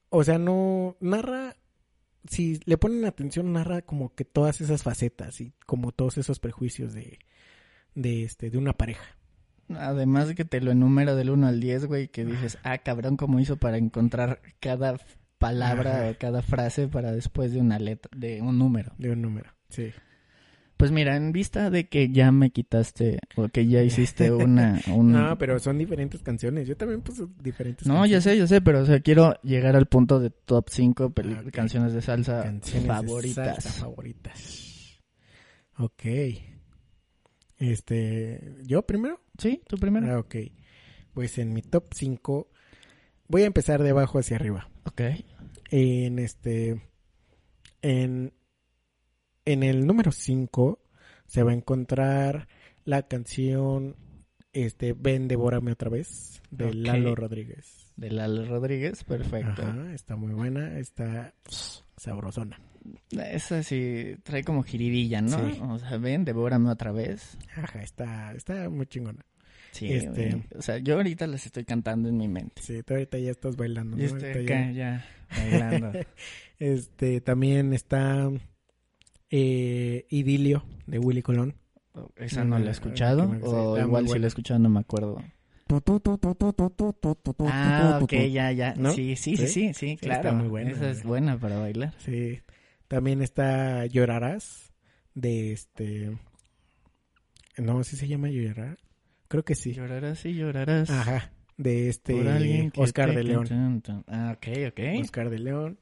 o 0.08 0.24
sea 0.24 0.38
no 0.38 0.96
narra 1.00 1.56
si 2.28 2.58
le 2.64 2.78
ponen 2.78 3.04
atención 3.04 3.52
narra 3.52 3.82
como 3.82 4.14
que 4.14 4.24
todas 4.24 4.60
esas 4.60 4.82
facetas 4.82 5.40
y 5.40 5.52
como 5.66 5.92
todos 5.92 6.16
esos 6.16 6.38
prejuicios 6.38 6.94
de 6.94 7.18
de 7.94 8.22
este 8.24 8.50
de 8.50 8.56
una 8.58 8.72
pareja 8.72 9.18
Además 9.78 10.28
de 10.28 10.34
que 10.34 10.44
te 10.44 10.60
lo 10.60 10.70
enumera 10.72 11.14
del 11.14 11.30
1 11.30 11.46
al 11.46 11.60
10, 11.60 11.86
güey, 11.86 12.08
que 12.08 12.24
dices, 12.24 12.58
ah, 12.64 12.78
cabrón, 12.78 13.16
¿cómo 13.16 13.38
hizo 13.40 13.56
para 13.56 13.76
encontrar 13.78 14.40
cada 14.60 14.96
palabra 15.38 16.10
o 16.10 16.18
cada 16.18 16.42
frase 16.42 16.88
para 16.88 17.12
después 17.12 17.52
de 17.52 17.60
una 17.60 17.78
letra, 17.78 18.10
de 18.16 18.42
un 18.42 18.58
número? 18.58 18.92
de 18.98 19.10
un 19.10 19.22
número 19.22 19.50
sí 19.70 19.90
Pues 20.76 20.90
mira, 20.90 21.16
en 21.16 21.32
vista 21.32 21.70
de 21.70 21.88
que 21.88 22.10
ya 22.10 22.30
me 22.32 22.50
quitaste 22.50 23.18
o 23.36 23.48
que 23.48 23.66
ya 23.66 23.82
hiciste 23.82 24.32
una... 24.32 24.80
un- 24.94 25.12
no 25.12 25.38
pero 25.38 25.58
son 25.58 25.78
diferentes 25.78 26.22
canciones 26.22 26.66
yo 26.68 26.76
también 26.76 27.00
puse 27.02 27.26
diferentes 27.42 27.86
No, 27.86 28.04
ya 28.06 28.20
sé, 28.20 28.36
ya 28.36 28.46
sé, 28.46 28.60
pero 28.60 28.80
o 28.80 28.86
sea, 28.86 29.00
quiero 29.00 29.34
llegar 29.42 29.76
al 29.76 29.86
punto 29.86 30.18
de 30.20 30.30
top 30.30 30.68
5 30.68 31.12
Ah, 31.16 31.42
ok. 31.46 31.50
canciones 31.52 31.92
de 31.94 32.02
salsa 32.02 32.42
canciones 32.42 32.82
de 32.82 32.88
favoritas. 32.88 33.62
salsa 33.62 33.80
favoritas. 33.80 34.98
Ok. 35.78 36.02
Este, 37.58 38.40
¿yo 38.64 38.82
primero? 38.82 39.20
¿Sí? 39.40 39.62
¿Tú 39.66 39.76
primero? 39.78 40.12
Ah, 40.12 40.18
ok. 40.18 40.36
Pues 41.14 41.38
en 41.38 41.52
mi 41.52 41.62
top 41.62 41.86
5 41.92 42.48
voy 43.28 43.42
a 43.42 43.46
empezar 43.46 43.82
de 43.82 43.90
abajo 43.90 44.18
hacia 44.18 44.36
arriba. 44.36 44.68
Ok. 44.84 45.00
En 45.70 46.18
este 46.18 46.82
en 47.82 48.32
en 49.44 49.62
el 49.62 49.86
número 49.86 50.12
5 50.12 50.78
se 51.26 51.42
va 51.42 51.52
a 51.52 51.54
encontrar 51.54 52.48
la 52.84 53.02
canción 53.02 53.96
este 54.52 54.92
Ven 54.92 55.28
devórame 55.28 55.72
otra 55.72 55.90
vez 55.90 56.42
de. 56.50 56.74
Lalo 56.74 57.14
Rodríguez. 57.14 57.92
De 57.96 58.10
Lalo 58.10 58.46
Rodríguez, 58.46 59.04
perfecto. 59.04 59.62
Ajá, 59.62 59.92
está 59.92 60.16
muy 60.16 60.32
buena, 60.32 60.78
está 60.78 61.34
sabrosona. 61.96 62.60
Esa 63.10 63.62
sí 63.62 64.16
trae 64.22 64.42
como 64.42 64.62
giridilla, 64.62 65.20
¿no? 65.20 65.38
Sí. 65.38 65.60
O 65.60 65.78
sea, 65.78 65.98
ven, 65.98 66.24
devórame 66.24 66.70
otra 66.70 66.92
vez. 66.92 67.36
Ajá, 67.54 67.82
está 67.82 68.32
está 68.32 68.68
muy 68.70 68.86
chingona. 68.86 69.24
Sí, 69.72 69.92
Este- 69.92 70.30
güey. 70.30 70.42
O 70.56 70.62
sea, 70.62 70.78
yo 70.78 70.96
ahorita 70.96 71.26
las 71.26 71.46
estoy 71.46 71.64
cantando 71.64 72.08
en 72.08 72.16
mi 72.16 72.28
mente. 72.28 72.60
Sí, 72.62 72.82
tú 72.82 72.94
ahorita 72.94 73.18
ya 73.18 73.30
estás 73.30 73.56
bailando, 73.56 73.96
¿no? 73.96 74.02
Yo 74.02 74.16
estoy 74.16 74.44
acá 74.44 74.70
ya 74.72 75.06
bailando. 75.36 75.92
Este, 76.58 77.20
también 77.22 77.72
está 77.72 78.30
eh, 79.30 80.06
Idilio 80.10 80.64
de 80.86 80.98
Willy 80.98 81.22
Colón. 81.22 81.54
Esa 82.16 82.44
no 82.44 82.58
la 82.58 82.66
he 82.66 82.68
Ah, 82.68 82.72
escuchado. 82.72 83.32
sí, 83.32 83.40
O 83.42 83.78
igual 83.78 84.08
si 84.08 84.18
la 84.18 84.26
he 84.26 84.28
escuchado 84.28 84.58
no 84.60 84.68
me 84.68 84.80
acuerdo. 84.80 85.22
Ah, 87.46 88.00
ok, 88.02 88.12
ya, 88.30 88.50
ya. 88.52 88.74
¿No? 88.76 88.92
Sí, 88.92 89.16
sí, 89.16 89.36
sí, 89.36 89.46
Sí. 89.46 89.72
sí, 89.74 89.96
claro. 89.96 90.20
está 90.20 90.32
muy 90.32 90.48
buena, 90.48 90.70
Esa 90.72 90.90
es 90.90 91.02
buena 91.04 91.38
para 91.38 91.58
bailar. 91.58 91.94
Sí. 91.98 92.40
También 92.88 93.22
está 93.22 93.86
Llorarás 93.86 94.72
de 95.14 95.52
este 95.52 96.18
No, 97.56 97.82
¿sí 97.84 97.96
se 97.96 98.08
llama 98.08 98.28
Llorar? 98.30 98.78
Creo 99.30 99.44
que 99.44 99.54
sí. 99.54 99.72
Llorarás 99.74 100.26
y 100.26 100.34
llorarás. 100.34 100.90
Ajá, 100.90 101.30
de 101.56 101.88
este 101.88 102.72
Oscar 102.74 103.14
de 103.14 103.22
León. 103.22 103.80
Ah, 104.08 104.34
ok, 104.36 104.48
ok. 104.70 104.80
Oscar 105.00 105.30
de 105.30 105.38
León. 105.38 105.78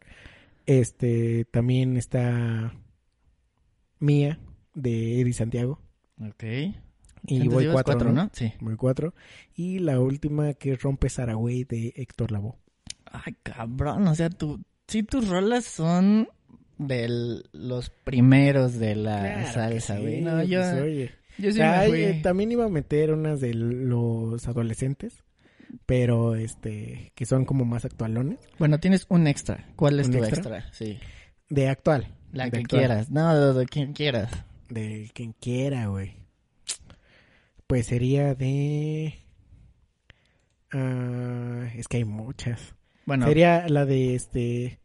Este 0.67 1.47
también 1.47 1.97
está 1.97 2.75
Mía 4.01 4.39
de 4.75 5.23
Eddie 5.23 5.33
Santiago. 5.33 5.81
Ok. 6.21 6.45
Y 7.25 7.49
voy 7.49 7.69
cuatro, 7.69 7.95
cuatro, 7.95 8.13
¿no? 8.13 8.25
¿no? 8.25 8.31
Sí. 8.35 8.53
Muy 8.61 8.77
cuatro. 8.77 9.15
Y 9.55 9.79
la 9.79 9.99
última 9.99 10.53
que 10.53 10.73
es 10.73 10.83
Rompe 10.83 11.09
Saragüey 11.09 11.65
de 11.65 11.95
Héctor 11.97 12.33
Lavoe. 12.33 12.59
Ay, 13.07 13.35
cabrón, 13.43 14.09
o 14.09 14.15
sea, 14.15 14.29
tú, 14.29 14.61
sí 14.87 15.03
tus 15.03 15.27
rolas 15.27 15.65
son 15.65 16.29
de 16.77 17.43
los 17.53 17.89
primeros 17.89 18.79
de 18.79 18.95
la 18.95 19.21
Claro 19.21 19.53
salsa, 19.55 19.97
sí, 19.97 20.03
güey. 20.03 20.21
No, 20.21 20.33
pues, 20.33 20.49
yo, 20.51 20.61
oye. 20.85 21.17
Yo 21.38 21.53
sí 21.53 21.61
Ay, 21.61 21.90
me 21.90 21.96
fui. 21.96 22.05
eh, 22.05 22.20
también 22.22 22.53
iba 22.53 22.64
a 22.64 22.68
meter 22.68 23.12
unas 23.12 23.40
de 23.40 23.55
los 23.55 24.46
adolescentes, 24.48 25.24
pero 25.87 26.35
este, 26.37 27.12
que 27.14 27.27
son 27.27 27.44
como 27.44 27.64
más 27.64 27.85
actualones. 27.85 28.38
Bueno, 28.59 28.79
tienes 28.81 29.07
un 29.09 29.27
extra. 29.27 29.66
¿Cuál 29.77 30.01
es 30.01 30.07
¿Un 30.09 30.12
tu 30.14 30.18
extra? 30.24 30.59
extra? 30.59 30.72
Sí. 30.72 30.98
De 31.48 31.68
actual. 31.68 32.14
La 32.33 32.44
de 32.44 32.51
que 32.51 32.59
actual. 32.59 32.81
quieras. 32.81 33.11
No, 33.11 33.55
de 33.55 33.66
quien 33.66 33.92
quieras. 33.92 34.31
De 34.68 35.11
quien 35.14 35.33
quiera, 35.33 35.87
güey. 35.87 36.16
Pues 37.66 37.87
sería 37.87 38.35
de... 38.35 39.14
ah, 40.72 41.68
es 41.74 41.88
que 41.88 41.98
hay 41.98 42.05
muchas. 42.05 42.74
Bueno, 43.07 43.27
Sería 43.27 43.66
la 43.68 43.87
de 43.87 44.14
este... 44.14 44.81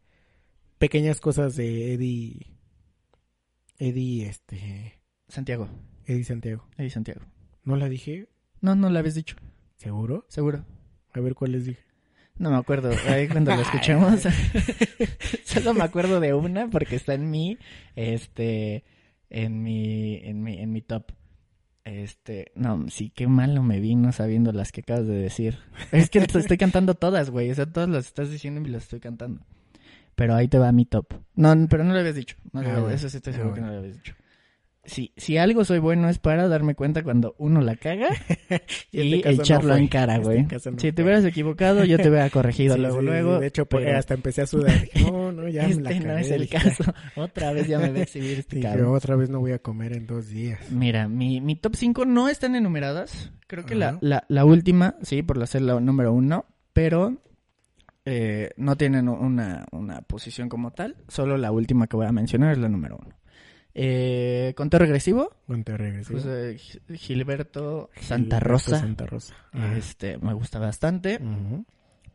Pequeñas 0.78 1.20
cosas 1.20 1.56
de 1.56 1.94
Eddie... 1.94 2.46
Eddie, 3.78 4.26
este... 4.28 5.00
Santiago. 5.28 5.68
Eddie 6.06 6.24
Santiago. 6.24 6.66
Eddie 6.76 6.90
Santiago. 6.90 7.20
¿No 7.64 7.76
la 7.76 7.88
dije? 7.88 8.28
No, 8.60 8.74
no 8.74 8.90
la 8.90 9.00
habías 9.00 9.14
dicho. 9.14 9.36
¿Seguro? 9.76 10.24
Seguro. 10.28 10.64
A 11.12 11.20
ver 11.20 11.34
cuál 11.34 11.52
les 11.52 11.64
dije. 11.64 11.80
No 12.36 12.50
me 12.50 12.56
acuerdo. 12.56 12.90
Ahí 13.08 13.28
cuando 13.28 13.54
lo 13.54 13.62
escuchemos. 13.62 14.22
Solo 15.44 15.74
me 15.74 15.82
acuerdo 15.84 16.20
de 16.20 16.34
una 16.34 16.68
porque 16.68 16.96
está 16.96 17.14
en 17.14 17.30
mi, 17.30 17.58
este, 17.94 18.84
en 19.30 19.62
mi, 19.62 20.16
en 20.16 20.42
mi, 20.42 20.58
en 20.58 20.72
mi 20.72 20.82
top. 20.82 21.12
Este, 21.84 22.50
no, 22.54 22.88
sí, 22.88 23.10
qué 23.14 23.28
malo 23.28 23.62
me 23.62 23.78
vino 23.78 24.10
sabiendo 24.12 24.52
las 24.52 24.72
que 24.72 24.80
acabas 24.80 25.06
de 25.06 25.14
decir. 25.14 25.58
Es 25.92 26.08
que 26.10 26.18
estoy 26.20 26.56
cantando 26.56 26.94
todas, 26.94 27.30
güey. 27.30 27.50
O 27.50 27.54
sea, 27.54 27.66
todas 27.66 27.88
las 27.88 28.06
estás 28.06 28.30
diciendo 28.30 28.60
y 28.66 28.72
las 28.72 28.84
estoy 28.84 29.00
cantando. 29.00 29.44
Pero 30.14 30.34
ahí 30.34 30.48
te 30.48 30.58
va 30.58 30.72
mi 30.72 30.86
top. 30.86 31.12
No, 31.34 31.54
pero 31.68 31.84
no 31.84 31.92
lo 31.92 31.98
habías 31.98 32.14
dicho. 32.14 32.36
No 32.52 32.62
lo 32.62 32.68
Ah, 32.68 32.72
bueno. 32.80 32.90
Eso 32.90 33.08
sí 33.10 33.18
estoy 33.18 33.32
Ah, 33.34 33.36
seguro 33.36 33.54
que 33.54 33.60
no 33.60 33.66
lo 33.70 33.78
habías 33.78 33.94
dicho. 33.96 34.14
Si, 34.86 35.12
si 35.16 35.38
algo 35.38 35.64
soy 35.64 35.78
bueno 35.78 36.08
es 36.08 36.18
para 36.18 36.48
darme 36.48 36.74
cuenta 36.74 37.02
cuando 37.02 37.34
uno 37.38 37.60
la 37.60 37.76
caga 37.76 38.08
Y 38.92 39.00
y 39.00 39.14
este 39.14 39.34
no 39.34 39.42
echarlo 39.42 39.76
en 39.76 39.88
cara, 39.88 40.16
este 40.16 40.24
güey. 40.24 40.42
no 40.42 40.78
si 40.78 40.92
te 40.92 41.02
hubieras 41.02 41.24
equivocado, 41.24 41.84
yo 41.84 41.96
te 41.96 42.08
hubiera 42.08 42.28
corregido 42.30 42.74
Sí, 42.74 42.80
luego, 42.80 42.98
sí, 43.00 43.04
luego. 43.04 43.38
De 43.40 43.46
hecho, 43.46 43.66
pues, 43.66 43.84
pero 43.84 43.98
hasta 43.98 44.14
empecé 44.14 44.42
a 44.42 44.46
sudar. 44.46 44.88
No, 45.00 45.32
no, 45.32 45.48
ya 45.48 45.68
me 45.68 45.74
la 45.76 45.90
este 45.90 46.06
no 46.06 46.14
cagué, 46.14 46.20
es 46.20 46.30
el 46.30 46.48
caso. 46.48 46.84
Otra 47.16 47.52
vez 47.52 47.66
ya 47.68 47.78
me 47.78 47.90
va 47.90 47.98
a 47.98 48.02
exhibir 48.02 48.38
este 48.40 48.60
cabrón. 48.60 48.94
otra 48.94 49.16
vez 49.16 49.30
no 49.30 49.40
voy 49.40 49.52
a 49.52 49.58
comer 49.58 49.92
en 49.92 50.06
dos 50.06 50.28
días. 50.28 50.70
Mira, 50.70 51.08
mi, 51.08 51.40
mi 51.40 51.56
top 51.56 51.76
5 51.76 52.04
no 52.04 52.28
están 52.28 52.54
enumeradas. 52.54 53.32
Creo 53.46 53.64
que 53.64 53.74
la, 53.74 53.98
la, 54.00 54.24
la 54.28 54.44
última, 54.44 54.96
sí, 55.02 55.22
por 55.22 55.36
la 55.36 55.46
ser 55.46 55.62
la 55.62 55.80
número 55.80 56.12
uno, 56.12 56.46
pero 56.72 57.18
eh, 58.04 58.50
no 58.56 58.76
tienen 58.76 59.08
una, 59.08 59.66
una 59.72 60.02
posición 60.02 60.48
como 60.48 60.72
tal. 60.72 60.96
Solo 61.08 61.36
la 61.38 61.52
última 61.52 61.86
que 61.86 61.96
voy 61.96 62.06
a 62.06 62.12
mencionar 62.12 62.52
es 62.52 62.58
la 62.58 62.68
número 62.68 62.98
uno. 63.00 63.14
Eh, 63.76 64.54
conteo 64.56 64.78
regresivo, 64.78 65.30
Cuento 65.46 65.76
regresivo. 65.76 66.20
pues, 66.20 66.26
eh, 66.26 66.56
Gi- 66.58 66.96
Gilberto 66.96 67.90
Santa 68.00 68.36
Gilberto 68.36 68.38
Rosa. 68.48 68.78
Santa 68.78 69.06
Rosa. 69.06 69.34
Ajá. 69.52 69.76
Este, 69.76 70.16
me 70.18 70.32
gusta 70.32 70.58
bastante. 70.60 71.18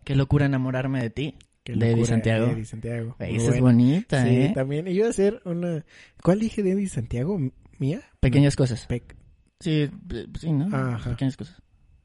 Qué 0.05 0.15
locura 0.15 0.45
enamorarme 0.45 1.01
de 1.01 1.09
ti. 1.09 1.35
Qué 1.63 1.75
de 1.75 1.91
Eddie 1.91 2.05
Santiago. 2.05 2.47
Eddie 2.47 2.65
Santiago. 2.65 3.15
Esa 3.19 3.35
es 3.35 3.43
buena. 3.45 3.61
bonita, 3.61 4.23
Sí, 4.23 4.29
¿eh? 4.29 4.51
también. 4.55 4.87
Y 4.87 4.91
yo 4.91 4.97
iba 4.99 5.07
a 5.07 5.09
hacer 5.09 5.41
una... 5.43 5.83
¿Cuál 6.23 6.39
dije 6.39 6.63
de 6.63 6.71
Eddie 6.71 6.87
Santiago? 6.87 7.37
¿Mía? 7.77 8.01
Pequeñas 8.21 8.55
cosas. 8.55 8.87
Pec- 8.87 9.15
Sí, 9.59 9.89
eh, 10.11 10.27
sí, 10.39 10.51
¿no? 10.53 10.73
Ajá. 10.75 11.09
Pequeñas 11.11 11.35
cosas. 11.35 11.61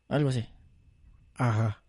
Algo 0.09 0.31
así. 0.31 0.45
Ajá. 1.37 1.81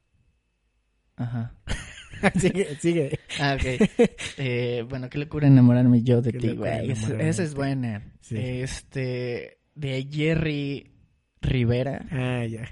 Ajá. 1.16 1.54
sigue, 2.40 2.76
sigue. 2.80 3.20
Ah, 3.40 3.56
ok. 3.56 3.90
Eh, 4.38 4.86
bueno, 4.90 5.10
qué 5.10 5.18
locura 5.18 5.48
enamorarme 5.48 6.02
yo 6.02 6.22
de 6.22 6.34
ti, 6.34 6.50
güey. 6.56 6.92
Esa 6.92 7.44
es 7.44 7.54
buena. 7.56 8.04
Sí. 8.22 8.38
Este, 8.38 9.60
de 9.76 10.08
Jerry 10.12 10.92
Rivera. 11.42 12.06
Ah, 12.12 12.46
ya. 12.46 12.68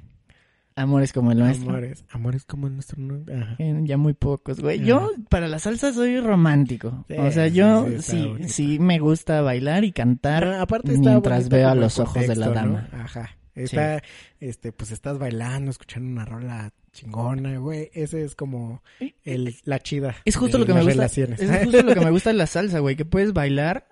Amores 0.76 1.14
como 1.14 1.32
el 1.32 1.40
nuestro. 1.40 1.70
Amores. 1.70 2.04
Amores 2.10 2.46
como 2.46 2.68
nuestro... 2.68 3.00
¿no? 3.00 3.24
Ajá. 3.32 3.56
Eh, 3.60 3.80
Ya 3.84 3.98
muy 3.98 4.14
pocos, 4.14 4.60
güey. 4.60 4.80
Ajá. 4.80 4.88
Yo, 4.88 5.12
para 5.30 5.48
la 5.48 5.60
salsa, 5.60 5.94
soy 5.94 6.20
romántico. 6.20 7.06
Sí, 7.08 7.16
o 7.16 7.32
sea, 7.32 7.48
yo 7.48 7.88
sí, 8.00 8.34
sí, 8.48 8.80
me 8.80 8.98
gusta 8.98 9.42
bailar 9.42 9.84
y 9.84 9.92
cantar. 9.92 10.44
Ah, 10.46 10.62
aparte 10.64 10.94
está 10.94 11.12
mientras 11.12 11.50
veo 11.50 11.70
a 11.70 11.74
el 11.74 11.80
los 11.82 12.00
ojos 12.00 12.28
de 12.28 12.36
la 12.36 12.50
dama. 12.50 12.90
Ajá. 12.92 13.38
Está, 13.54 14.02
este, 14.40 14.72
pues 14.72 14.92
estás 14.92 15.20
bailando, 15.20 15.70
escuchando 15.70 16.10
una 16.12 16.26
rola 16.26 16.74
chingona, 16.94 17.58
güey. 17.58 17.90
Ese 17.94 18.24
es 18.24 18.36
como 18.36 18.82
el, 19.26 19.56
la 19.66 19.80
chida. 19.80 20.16
Es 20.24 20.36
justo 20.36 20.58
de 20.58 20.62
lo 20.62 20.66
que 20.66 20.74
me 20.74 20.82
gusta. 20.82 20.94
relaciones. 20.94 21.42
Es 21.42 21.64
justo 21.64 21.82
lo 21.82 21.94
que 21.94 22.00
me 22.00 22.12
gusta 22.12 22.30
de 22.30 22.38
la 22.38 22.48
salsa, 22.48 22.80
güey. 22.80 22.96
Que 22.96 23.06
puedes 23.06 23.34
bailar 23.34 23.90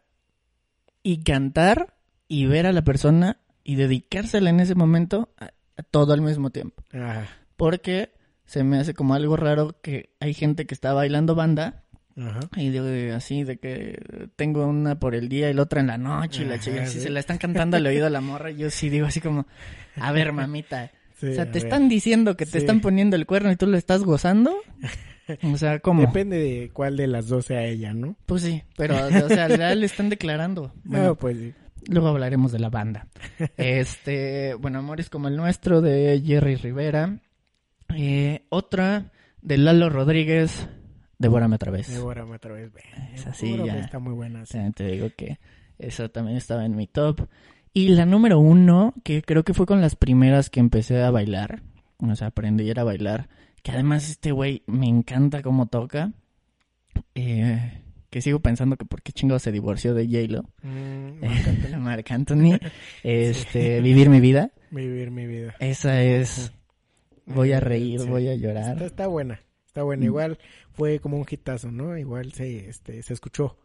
y 1.03 1.23
cantar 1.23 1.97
y 2.27 2.45
ver 2.45 2.65
a 2.65 2.71
la 2.71 2.83
persona 2.83 3.41
y 3.63 3.75
dedicársela 3.75 4.49
en 4.49 4.59
ese 4.59 4.75
momento. 4.75 5.33
todo 5.89 6.13
al 6.13 6.21
mismo 6.21 6.51
tiempo. 6.51 6.83
Ajá. 6.93 7.27
Porque 7.57 8.13
se 8.45 8.63
me 8.63 8.77
hace 8.77 8.93
como 8.93 9.13
algo 9.13 9.35
raro 9.35 9.79
que 9.81 10.13
hay 10.19 10.33
gente 10.33 10.65
que 10.65 10.73
está 10.73 10.93
bailando 10.93 11.35
banda 11.35 11.83
Ajá. 12.17 12.41
y 12.57 12.69
de, 12.69 13.13
así 13.13 13.43
de 13.43 13.57
que 13.57 14.29
tengo 14.35 14.65
una 14.65 14.99
por 14.99 15.15
el 15.15 15.29
día 15.29 15.49
y 15.49 15.53
la 15.53 15.61
otra 15.61 15.79
en 15.79 15.87
la 15.87 15.97
noche 15.97 16.43
y 16.43 16.45
la 16.45 16.59
chica 16.59 16.85
sí. 16.85 16.99
se 16.99 17.09
la 17.09 17.21
están 17.21 17.37
cantando 17.37 17.77
al 17.77 17.85
oído 17.85 18.07
a 18.07 18.09
la 18.09 18.19
morra 18.19 18.51
yo 18.51 18.69
sí 18.69 18.89
digo 18.89 19.07
así 19.07 19.21
como, 19.21 19.47
a 19.95 20.11
ver 20.11 20.33
mamita, 20.33 20.91
Sí, 21.21 21.27
o 21.27 21.33
sea, 21.33 21.45
te 21.45 21.59
ver. 21.59 21.63
están 21.63 21.87
diciendo 21.87 22.35
que 22.35 22.45
te 22.45 22.51
Sí. 22.53 22.57
están 22.59 22.81
poniendo 22.81 23.15
el 23.15 23.25
cuerno 23.25 23.51
y 23.51 23.55
tú 23.55 23.67
lo 23.67 23.77
estás 23.77 24.03
gozando. 24.03 24.53
O 25.53 25.55
sea, 25.57 25.79
¿cómo? 25.79 26.01
Depende 26.01 26.37
de 26.37 26.71
cuál 26.73 26.97
de 26.97 27.07
las 27.07 27.27
dos 27.29 27.45
sea 27.45 27.63
ella, 27.63 27.93
¿no? 27.93 28.17
Pues 28.25 28.41
sí, 28.41 28.63
pero 28.75 28.95
o 28.97 29.29
sea, 29.29 29.47
ya 29.57 29.73
le 29.75 29.85
están 29.85 30.09
declarando. 30.09 30.73
Bueno, 30.83 31.15
pues 31.15 31.37
sí. 31.37 31.53
Luego 31.87 32.09
hablaremos 32.09 32.51
de 32.51 32.59
la 32.59 32.69
banda. 32.69 33.07
Este, 33.55 34.55
bueno, 34.55 34.79
Amores 34.79 35.09
como 35.09 35.29
el 35.29 35.37
nuestro 35.37 35.79
de 35.79 36.21
Jerry 36.25 36.55
Rivera. 36.55 37.19
Eh, 37.95 38.45
otra 38.49 39.11
de 39.41 39.57
Lalo 39.57 39.89
Rodríguez, 39.89 40.67
Devórame 41.17 41.55
otra 41.55 41.71
vez. 41.71 41.87
Devórame 41.87 42.35
otra 42.35 42.51
vez. 42.53 42.71
Es 43.13 43.25
así, 43.27 43.55
ya. 43.63 43.77
Está 43.79 43.99
muy 43.99 44.13
buena. 44.13 44.45
sí. 44.45 44.57
Te 44.75 44.85
digo 44.87 45.11
que 45.15 45.39
eso 45.77 46.09
también 46.09 46.35
estaba 46.35 46.65
en 46.65 46.75
mi 46.75 46.87
top. 46.87 47.21
Y 47.73 47.89
la 47.89 48.05
número 48.05 48.39
uno, 48.39 48.93
que 49.03 49.21
creo 49.21 49.43
que 49.43 49.53
fue 49.53 49.65
con 49.65 49.79
las 49.81 49.95
primeras 49.95 50.49
que 50.49 50.59
empecé 50.59 51.01
a 51.01 51.11
bailar. 51.11 51.61
O 51.99 52.15
sea, 52.15 52.27
aprendí 52.27 52.69
a 52.77 52.83
bailar. 52.83 53.29
Que 53.63 53.71
además 53.71 54.09
este 54.09 54.31
güey 54.31 54.63
me 54.67 54.87
encanta 54.87 55.41
cómo 55.41 55.67
toca. 55.67 56.11
Eh, 57.15 57.81
que 58.09 58.21
sigo 58.21 58.39
pensando 58.41 58.75
que 58.75 58.85
por 58.85 59.01
qué 59.01 59.13
chingado 59.13 59.39
se 59.39 59.51
divorció 59.51 59.93
de 59.93 60.05
J-Lo. 60.07 60.43
Mm, 60.63 61.23
Eh, 61.23 61.75
Marc 61.79 62.11
Anthony. 62.11 62.57
Este, 63.03 63.79
Vivir 63.81 64.09
mi 64.09 64.19
vida. 64.19 64.51
Vivir 64.71 65.11
mi 65.11 65.25
vida. 65.27 65.55
Esa 65.59 66.01
es. 66.03 66.51
Voy 67.25 67.53
a 67.53 67.59
reír, 67.61 68.01
Sí. 68.01 68.07
voy 68.09 68.27
a 68.27 68.33
Está, 68.33 68.47
llorar. 68.47 68.83
está 68.83 69.07
buena. 69.07 69.39
Está 69.65 69.83
buena. 69.83 70.01
Mm. 70.01 70.05
Igual 70.05 70.37
fue 70.73 70.99
como 70.99 71.17
un 71.17 71.25
hitazo, 71.29 71.71
¿no? 71.71 71.97
Igual 71.97 72.33
se, 72.33 72.67
este, 72.67 73.01
se 73.03 73.13
escuchó 73.13 73.57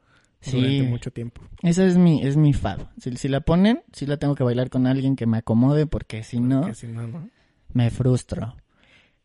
Sí. 0.51 0.57
durante 0.61 0.83
mucho 0.85 1.11
tiempo. 1.11 1.43
Esa 1.63 1.85
es 1.87 1.97
mi, 1.97 2.23
es 2.23 2.37
mi 2.37 2.53
fab. 2.53 2.89
Si, 3.01 3.17
si 3.17 3.29
la 3.29 3.41
ponen, 3.41 3.83
sí 3.93 4.07
la 4.07 4.17
tengo 4.19 4.35
que 4.35 4.45
bailar 4.45 4.71
con 4.71 4.87
alguien 4.87 5.17
que 5.17 5.27
me 5.27 5.39
acomode, 5.39 5.87
porque 5.87 6.23
si 6.23 6.41
no, 6.41 6.61
Porque 6.63 6.75
si 6.75 6.87
no, 6.89 7.07
no. 7.07 7.29
me 7.73 7.91
frustro. 7.91 8.57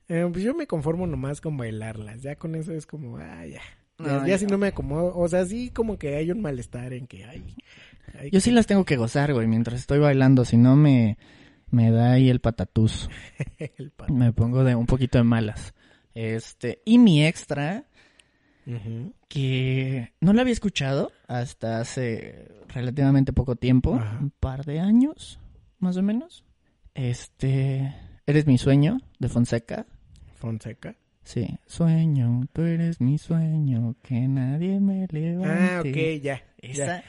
Eh, 0.08 0.28
pues 0.32 0.44
yo 0.44 0.54
me 0.54 0.68
conformo 0.68 1.08
nomás 1.08 1.40
con 1.42 1.56
bailarlas. 1.58 2.22
Ya 2.22 2.36
con 2.36 2.56
eso 2.56 2.74
es 2.74 2.86
como, 2.86 3.18
ah, 3.18 3.46
ya. 3.46 3.62
Ya, 4.00 4.06
No, 4.20 4.28
ya 4.28 4.38
si 4.38 4.46
no 4.46 4.58
me 4.58 4.68
acomodo. 4.68 5.16
O 5.16 5.28
sea, 5.28 5.46
sí 5.46 5.70
como 5.70 5.98
que 5.98 6.16
hay 6.16 6.32
un 6.32 6.42
malestar 6.42 6.92
en 6.94 7.08
que 7.08 7.24
hay. 7.26 7.56
hay 8.20 8.30
Yo 8.32 8.40
sí 8.42 8.52
las 8.52 8.68
tengo 8.68 8.84
que 8.84 8.98
gozar, 8.98 9.34
güey, 9.34 9.48
mientras 9.48 9.80
estoy 9.80 10.00
bailando. 10.00 10.44
Si 10.44 10.58
no, 10.58 10.76
me, 10.76 11.18
me 11.70 11.92
da 11.92 12.14
ahí 12.14 12.30
el 12.30 12.42
patatús. 12.42 13.10
el. 13.60 13.94
Me 14.10 14.34
pongo 14.34 14.64
de 14.64 14.76
un 14.76 14.86
poquito 14.88 15.18
de 15.18 15.24
malas. 15.24 15.74
Este, 16.14 16.82
y 16.84 16.98
mi 16.98 17.26
extra, 17.26 17.86
Ujú. 18.68 19.14
Que 19.32 20.12
no 20.20 20.34
la 20.34 20.42
había 20.42 20.52
escuchado 20.52 21.14
hasta 21.30 21.80
hace 21.80 22.50
relativamente 22.68 23.32
poco 23.32 23.56
tiempo, 23.56 23.96
Ajá. 23.96 24.18
un 24.20 24.30
par 24.32 24.66
de 24.66 24.82
años, 24.82 25.40
más 25.80 25.96
o 25.96 26.02
menos. 26.04 26.44
Este, 26.96 27.96
Eres 28.26 28.46
mi 28.46 28.58
sueño, 28.58 29.00
de 29.20 29.30
Fonseca. 29.30 29.86
Fonseca. 30.36 30.96
Sí, 31.24 31.48
sueño, 31.66 32.46
tú 32.52 32.64
eres 32.64 33.00
mi 33.00 33.18
sueño, 33.18 33.96
que 34.04 34.20
nadie 34.28 34.82
me 34.82 35.08
levante. 35.10 35.48
Ah, 35.48 35.80
ok, 35.80 36.22
ya. 36.22 36.36
ya. 36.36 36.44
Esa, 36.58 37.04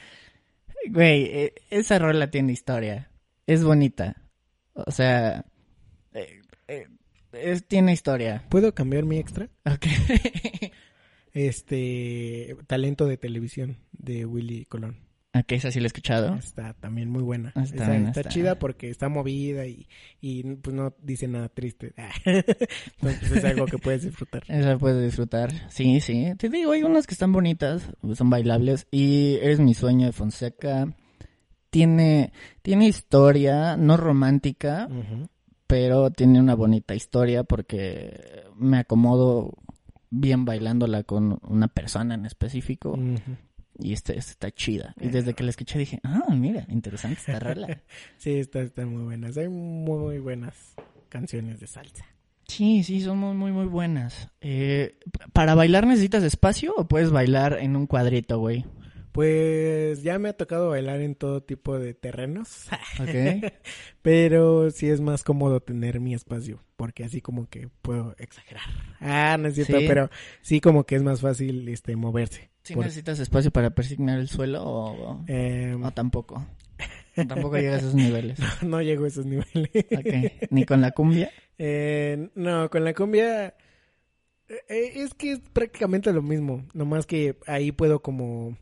güey, 0.89 1.23
eh, 1.25 1.53
esa 1.71 1.99
rola 1.99 2.31
tiene 2.31 2.53
historia. 2.53 3.09
Es 3.47 3.65
bonita. 3.65 4.15
O 4.75 4.91
sea, 4.91 5.43
eh, 6.13 6.41
eh, 6.69 6.87
es- 7.33 7.65
tiene 7.67 7.91
historia. 7.91 8.45
¿Puedo 8.47 8.73
cambiar 8.73 9.03
mi 9.03 9.17
extra? 9.17 9.49
Ok. 9.65 9.87
Este, 11.33 12.55
talento 12.67 13.05
de 13.07 13.17
televisión 13.17 13.77
de 13.91 14.25
Willy 14.25 14.65
Colón. 14.65 14.97
ok, 15.33 15.51
esa 15.53 15.71
sí 15.71 15.79
la 15.79 15.85
he 15.85 15.87
escuchado. 15.87 16.35
Está 16.35 16.73
también 16.75 17.09
muy 17.09 17.23
buena. 17.23 17.49
Está 17.49 17.61
Está, 17.63 17.87
buena, 17.87 18.07
está 18.09 18.19
está. 18.21 18.29
chida 18.31 18.59
porque 18.59 18.89
está 18.89 19.09
movida 19.09 19.65
y, 19.65 19.87
y 20.21 20.43
pues 20.57 20.75
no 20.75 20.93
dice 21.01 21.27
nada 21.27 21.49
triste. 21.49 21.93
Entonces 22.25 23.31
es 23.31 23.43
algo 23.45 23.65
que 23.65 23.77
puedes 23.79 24.03
disfrutar. 24.03 24.43
Esa 24.47 24.77
puedes 24.77 25.03
disfrutar. 25.03 25.51
Sí, 25.71 25.99
sí. 26.01 26.33
Te 26.37 26.49
digo, 26.49 26.71
hay 26.71 26.83
unas 26.83 27.07
que 27.07 27.13
están 27.15 27.31
bonitas, 27.31 27.89
son 28.15 28.29
bailables. 28.29 28.87
Y 28.91 29.35
Eres 29.41 29.59
mi 29.59 29.73
sueño 29.73 30.05
de 30.05 30.11
Fonseca. 30.11 30.93
Tiene, 31.71 32.31
tiene 32.61 32.87
historia, 32.87 33.75
no 33.77 33.97
romántica, 33.97 34.87
pero 35.65 36.11
tiene 36.11 36.39
una 36.39 36.53
bonita 36.53 36.93
historia 36.93 37.43
porque 37.43 38.43
me 38.55 38.77
acomodo 38.77 39.55
bien 40.13 40.45
bailándola 40.45 41.03
con 41.03 41.39
una 41.41 41.67
persona 41.67 42.13
en 42.13 42.25
específico 42.25 42.97
y 43.79 43.93
este, 43.93 44.17
esta 44.17 44.31
está 44.31 44.51
chida. 44.51 44.93
Y 44.99 45.09
desde 45.09 45.33
que 45.33 45.43
la 45.43 45.49
escuché 45.49 45.79
dije, 45.79 45.99
ah, 46.03 46.33
mira, 46.35 46.65
interesante 46.69 47.19
esta 47.19 47.39
rola. 47.39 47.81
Sí, 48.17 48.35
está, 48.35 48.61
están 48.61 48.89
muy 48.89 49.03
buenas. 49.03 49.37
Hay 49.37 49.49
muy 49.49 50.19
buenas 50.19 50.75
canciones 51.09 51.59
de 51.59 51.67
salsa. 51.67 52.05
Sí, 52.47 52.83
sí, 52.83 53.01
son 53.01 53.17
muy, 53.17 53.35
muy, 53.35 53.51
muy 53.51 53.65
buenas. 53.65 54.29
Eh, 54.41 54.99
¿Para 55.31 55.55
bailar 55.55 55.87
necesitas 55.87 56.23
espacio 56.23 56.73
o 56.77 56.87
puedes 56.87 57.09
bailar 57.09 57.57
en 57.59 57.75
un 57.75 57.87
cuadrito, 57.87 58.37
güey? 58.37 58.65
Pues 59.13 60.01
ya 60.03 60.17
me 60.19 60.29
ha 60.29 60.33
tocado 60.33 60.69
bailar 60.69 60.99
en 60.99 61.13
todo 61.15 61.41
tipo 61.43 61.77
de 61.79 61.93
terrenos, 61.93 62.67
Ok. 62.99 63.43
pero 64.01 64.71
sí 64.71 64.89
es 64.89 65.01
más 65.01 65.23
cómodo 65.23 65.61
tener 65.61 65.99
mi 65.99 66.13
espacio, 66.15 66.63
porque 66.75 67.03
así 67.03 67.21
como 67.21 67.47
que 67.47 67.69
puedo 67.83 68.15
exagerar. 68.17 68.63
Ah, 68.99 69.37
no 69.39 69.47
es 69.49 69.55
cierto, 69.55 69.77
Sí. 69.79 69.85
pero 69.87 70.09
sí 70.41 70.59
como 70.59 70.85
que 70.85 70.95
es 70.95 71.03
más 71.03 71.21
fácil 71.21 71.69
este 71.69 71.95
moverse. 71.95 72.49
¿Sí 72.63 72.73
Por- 72.73 72.85
necesitas 72.85 73.19
espacio 73.19 73.51
para 73.51 73.69
persignar 73.75 74.17
el 74.19 74.27
suelo 74.29 74.63
o, 74.63 75.23
Em, 75.27 75.83
o 75.83 75.91
tampoco? 75.91 76.45
Tampoco 77.27 77.57
llegas 77.57 77.75
a 77.75 77.77
esos 77.79 77.93
niveles. 77.95 78.39
no 78.63 78.81
llego 78.81 79.05
a 79.05 79.07
esos 79.09 79.25
niveles. 79.27 79.69
Ok. 79.95 80.47
¿Ni 80.49 80.65
con 80.65 80.81
la 80.81 80.89
cumbia? 80.91 81.29
Eh, 81.59 82.29
no, 82.33 82.67
con 82.71 82.83
la 82.83 82.93
cumbia 82.95 83.53
eh, 84.49 84.55
eh, 84.69 84.91
es 84.95 85.13
que 85.13 85.33
es 85.33 85.39
prácticamente 85.53 86.11
lo 86.11 86.23
mismo, 86.23 86.65
nomás 86.73 87.05
que 87.05 87.37
ahí 87.45 87.71
puedo 87.71 88.01
como... 88.01 88.57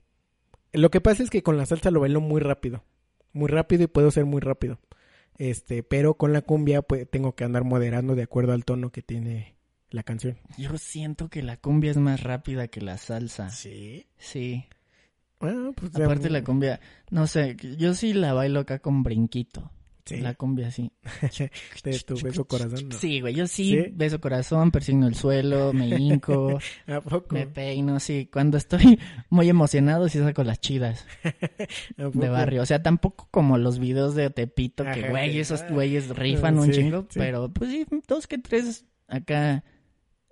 Lo 0.73 0.89
que 0.89 1.01
pasa 1.01 1.23
es 1.23 1.29
que 1.29 1.43
con 1.43 1.57
la 1.57 1.65
salsa 1.65 1.91
lo 1.91 1.99
bailo 1.99 2.21
muy 2.21 2.41
rápido, 2.41 2.83
muy 3.33 3.49
rápido 3.49 3.83
y 3.83 3.87
puedo 3.87 4.11
ser 4.11 4.25
muy 4.25 4.39
rápido. 4.39 4.79
Este, 5.37 5.83
pero 5.83 6.15
con 6.15 6.33
la 6.33 6.41
cumbia 6.41 6.81
pues 6.81 7.09
tengo 7.09 7.35
que 7.35 7.43
andar 7.43 7.63
moderando 7.63 8.15
de 8.15 8.23
acuerdo 8.23 8.53
al 8.53 8.65
tono 8.65 8.91
que 8.91 9.01
tiene 9.01 9.55
la 9.89 10.03
canción. 10.03 10.37
Yo 10.57 10.77
siento 10.77 11.29
que 11.29 11.41
la 11.41 11.57
cumbia 11.57 11.91
es 11.91 11.97
más 11.97 12.23
rápida 12.23 12.67
que 12.67 12.81
la 12.81 12.97
salsa. 12.97 13.49
Sí. 13.49 14.07
Sí. 14.17 14.65
Ah, 15.39 15.71
pues 15.75 15.95
Aparte 15.95 16.29
la 16.29 16.43
cumbia, 16.43 16.79
no 17.09 17.25
sé, 17.25 17.57
yo 17.77 17.95
sí 17.95 18.13
la 18.13 18.33
bailo 18.33 18.59
acá 18.59 18.79
con 18.79 19.03
brinquito. 19.03 19.71
Sí. 20.11 20.21
La 20.21 20.33
cumbia 20.33 20.71
sí. 20.71 20.91
de 21.83 21.99
tu 21.99 22.15
beso 22.21 22.45
corazón. 22.45 22.89
¿no? 22.89 22.97
Sí, 22.97 23.21
güey, 23.21 23.33
yo 23.33 23.47
sí, 23.47 23.71
¿Sí? 23.71 23.91
beso 23.93 24.19
corazón, 24.19 24.71
persigno 24.71 25.07
el 25.07 25.15
suelo, 25.15 25.73
me 25.73 25.87
hinco, 25.87 26.59
¿A 26.87 27.01
poco? 27.01 27.33
me 27.33 27.47
peino, 27.47 27.99
sí. 27.99 28.29
Cuando 28.31 28.57
estoy 28.57 28.99
muy 29.29 29.49
emocionado 29.49 30.09
sí 30.09 30.19
saco 30.19 30.43
las 30.43 30.59
chidas 30.59 31.05
¿A 31.97 32.09
de 32.09 32.29
barrio. 32.29 32.61
O 32.61 32.65
sea, 32.65 32.83
tampoco 32.83 33.27
como 33.31 33.57
los 33.57 33.79
videos 33.79 34.15
de 34.15 34.29
Tepito, 34.29 34.83
que 34.83 35.09
güey, 35.09 35.39
esos 35.39 35.61
ah, 35.61 35.67
güeyes 35.69 36.09
rifan 36.09 36.59
un 36.59 36.71
chingo, 36.71 37.07
pero 37.13 37.51
pues 37.51 37.71
sí, 37.71 37.85
dos 38.07 38.27
que 38.27 38.37
tres 38.37 38.85
acá, 39.07 39.63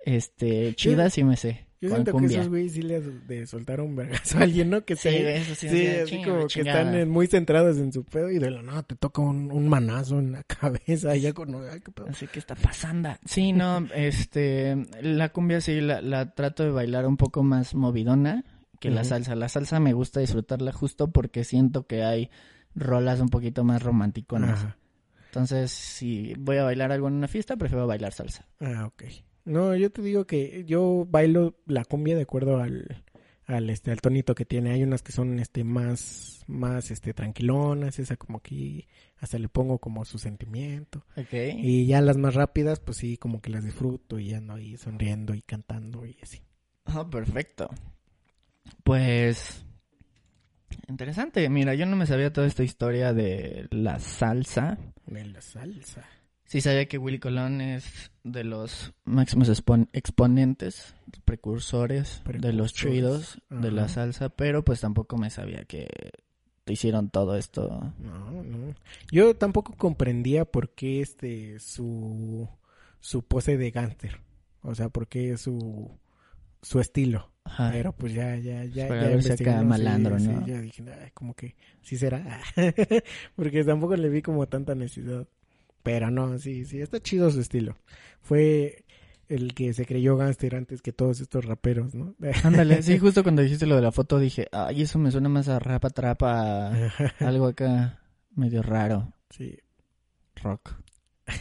este, 0.04 0.74
chidas 0.74 1.14
sí 1.14 1.24
me 1.24 1.36
sé. 1.36 1.69
Yo 1.80 1.88
con 1.88 1.96
siento 1.96 2.12
cumbia. 2.12 2.28
que 2.28 2.34
esos 2.34 2.48
güeyes 2.50 2.72
sí 2.72 2.82
le 2.82 3.00
de 3.00 3.46
soltar 3.46 3.80
un 3.80 3.96
vergazo 3.96 4.38
a 4.38 4.42
alguien, 4.42 4.68
¿no? 4.70 4.84
Que 4.84 4.96
Sí, 4.96 5.08
eso 5.08 5.54
sí, 5.54 5.68
Sí, 5.68 5.76
sí, 5.78 5.86
así 5.86 6.10
chinga, 6.10 6.24
como 6.34 6.46
que 6.46 6.60
están 6.60 6.94
en- 6.94 7.08
muy 7.08 7.26
centrados 7.26 7.78
en 7.78 7.92
su 7.92 8.04
pedo 8.04 8.30
y 8.30 8.38
de 8.38 8.50
la 8.50 8.62
nada 8.62 8.82
te 8.82 8.96
toca 8.96 9.22
un, 9.22 9.50
un 9.50 9.68
manazo 9.68 10.18
en 10.18 10.32
la 10.32 10.42
cabeza 10.44 11.16
ya 11.16 11.32
con... 11.32 11.54
Ay, 11.70 11.80
qué 11.80 11.90
pedo. 11.90 12.08
Así 12.08 12.26
que 12.26 12.38
está 12.38 12.54
pasando. 12.54 13.08
Sí, 13.24 13.52
no, 13.52 13.86
este, 13.94 14.76
la 15.02 15.30
cumbia 15.30 15.60
sí 15.62 15.80
la, 15.80 16.02
la 16.02 16.34
trato 16.34 16.62
de 16.64 16.70
bailar 16.70 17.06
un 17.06 17.16
poco 17.16 17.42
más 17.42 17.74
movidona 17.74 18.44
que 18.78 18.90
la 18.90 19.04
salsa. 19.04 19.34
La 19.34 19.48
salsa 19.48 19.80
me 19.80 19.92
gusta 19.94 20.20
disfrutarla 20.20 20.72
justo 20.72 21.10
porque 21.10 21.44
siento 21.44 21.86
que 21.86 22.02
hay 22.02 22.30
rolas 22.74 23.20
un 23.20 23.28
poquito 23.30 23.64
más 23.64 23.82
romanticonas. 23.82 24.58
Ajá. 24.58 24.76
Entonces, 25.26 25.70
si 25.70 26.34
voy 26.38 26.56
a 26.56 26.64
bailar 26.64 26.90
algo 26.92 27.08
en 27.08 27.14
una 27.14 27.28
fiesta, 27.28 27.56
prefiero 27.56 27.86
bailar 27.86 28.12
salsa. 28.12 28.46
Ah, 28.58 28.86
ok. 28.86 29.04
No, 29.44 29.74
yo 29.74 29.90
te 29.90 30.02
digo 30.02 30.26
que 30.26 30.64
yo 30.66 31.06
bailo 31.08 31.56
la 31.66 31.84
cumbia 31.84 32.16
de 32.16 32.22
acuerdo 32.22 32.58
al, 32.58 33.04
al, 33.46 33.70
este, 33.70 33.90
al 33.90 34.00
tonito 34.00 34.34
que 34.34 34.44
tiene. 34.44 34.70
Hay 34.70 34.82
unas 34.82 35.02
que 35.02 35.12
son, 35.12 35.38
este, 35.38 35.64
más, 35.64 36.44
más, 36.46 36.90
este, 36.90 37.14
tranquilonas. 37.14 37.98
Esa 37.98 38.16
como 38.16 38.40
que 38.40 38.86
hasta 39.18 39.38
le 39.38 39.48
pongo 39.48 39.78
como 39.78 40.04
su 40.04 40.18
sentimiento. 40.18 41.04
Ok. 41.16 41.32
Y 41.56 41.86
ya 41.86 42.00
las 42.00 42.16
más 42.16 42.34
rápidas, 42.34 42.80
pues 42.80 42.98
sí, 42.98 43.16
como 43.16 43.40
que 43.40 43.50
las 43.50 43.64
disfruto 43.64 44.18
y 44.18 44.34
ando 44.34 44.54
ahí 44.54 44.76
sonriendo 44.76 45.34
y 45.34 45.42
cantando 45.42 46.06
y 46.06 46.16
así. 46.22 46.40
Oh, 46.94 47.08
perfecto. 47.08 47.68
Pues, 48.82 49.64
interesante. 50.88 51.48
Mira, 51.48 51.74
yo 51.74 51.86
no 51.86 51.96
me 51.96 52.06
sabía 52.06 52.32
toda 52.32 52.46
esta 52.46 52.62
historia 52.62 53.12
de 53.12 53.68
la 53.70 53.98
salsa. 53.98 54.78
De 55.06 55.24
la 55.24 55.40
salsa. 55.40 56.04
Sí 56.50 56.60
sabía 56.60 56.86
que 56.86 56.98
Willy 56.98 57.20
Colón 57.20 57.60
es 57.60 58.10
de 58.24 58.42
los 58.42 58.92
máximos 59.04 59.48
expon- 59.48 59.88
exponentes, 59.92 60.96
precursores, 61.24 62.22
de 62.26 62.52
los 62.52 62.74
chidos, 62.74 63.40
de 63.50 63.70
la 63.70 63.86
salsa, 63.88 64.30
pero 64.30 64.64
pues 64.64 64.80
tampoco 64.80 65.16
me 65.16 65.30
sabía 65.30 65.64
que 65.64 65.86
te 66.64 66.72
hicieron 66.72 67.08
todo 67.08 67.36
esto. 67.36 67.94
No, 68.00 68.42
no. 68.42 68.74
Yo 69.12 69.36
tampoco 69.36 69.76
comprendía 69.76 70.44
por 70.44 70.70
qué 70.74 71.00
este 71.00 71.60
su 71.60 72.48
su 72.98 73.22
pose 73.22 73.56
de 73.56 73.70
gánster. 73.70 74.20
O 74.62 74.74
sea, 74.74 74.88
por 74.88 75.06
qué 75.06 75.36
su 75.36 75.88
su 76.62 76.80
estilo. 76.80 77.30
Ajá. 77.44 77.70
Pero 77.72 77.92
pues 77.92 78.12
ya 78.12 78.34
ya 78.38 78.64
ya 78.64 78.88
Para 78.88 79.16
ya 79.20 79.34
acá 79.34 79.60
sí, 79.60 79.64
malandro, 79.66 80.18
sí, 80.18 80.26
¿no? 80.26 80.44
ya 80.48 80.60
dije, 80.60 80.82
"Ay, 81.00 81.10
como 81.14 81.34
que 81.34 81.54
sí 81.80 81.96
será. 81.96 82.40
Porque 83.36 83.62
tampoco 83.62 83.94
le 83.94 84.08
vi 84.08 84.20
como 84.20 84.48
tanta 84.48 84.74
necesidad. 84.74 85.28
Pero 85.82 86.10
no, 86.10 86.38
sí, 86.38 86.64
sí 86.64 86.80
está 86.80 87.00
chido 87.00 87.30
su 87.30 87.40
estilo. 87.40 87.76
Fue 88.20 88.84
el 89.28 89.54
que 89.54 89.72
se 89.72 89.86
creyó 89.86 90.16
gánster 90.16 90.56
antes 90.56 90.82
que 90.82 90.92
todos 90.92 91.20
estos 91.20 91.44
raperos, 91.44 91.94
¿no? 91.94 92.14
Ándale, 92.44 92.82
sí, 92.82 92.98
justo 92.98 93.22
cuando 93.22 93.42
dijiste 93.42 93.66
lo 93.66 93.76
de 93.76 93.82
la 93.82 93.92
foto 93.92 94.18
dije, 94.18 94.48
ay, 94.52 94.82
eso 94.82 94.98
me 94.98 95.10
suena 95.10 95.28
más 95.28 95.48
a 95.48 95.58
rapa 95.58 95.90
trapa, 95.90 96.72
algo 97.20 97.46
acá 97.46 98.00
medio 98.34 98.62
raro, 98.62 99.12
sí. 99.30 99.56
rock. 100.36 100.74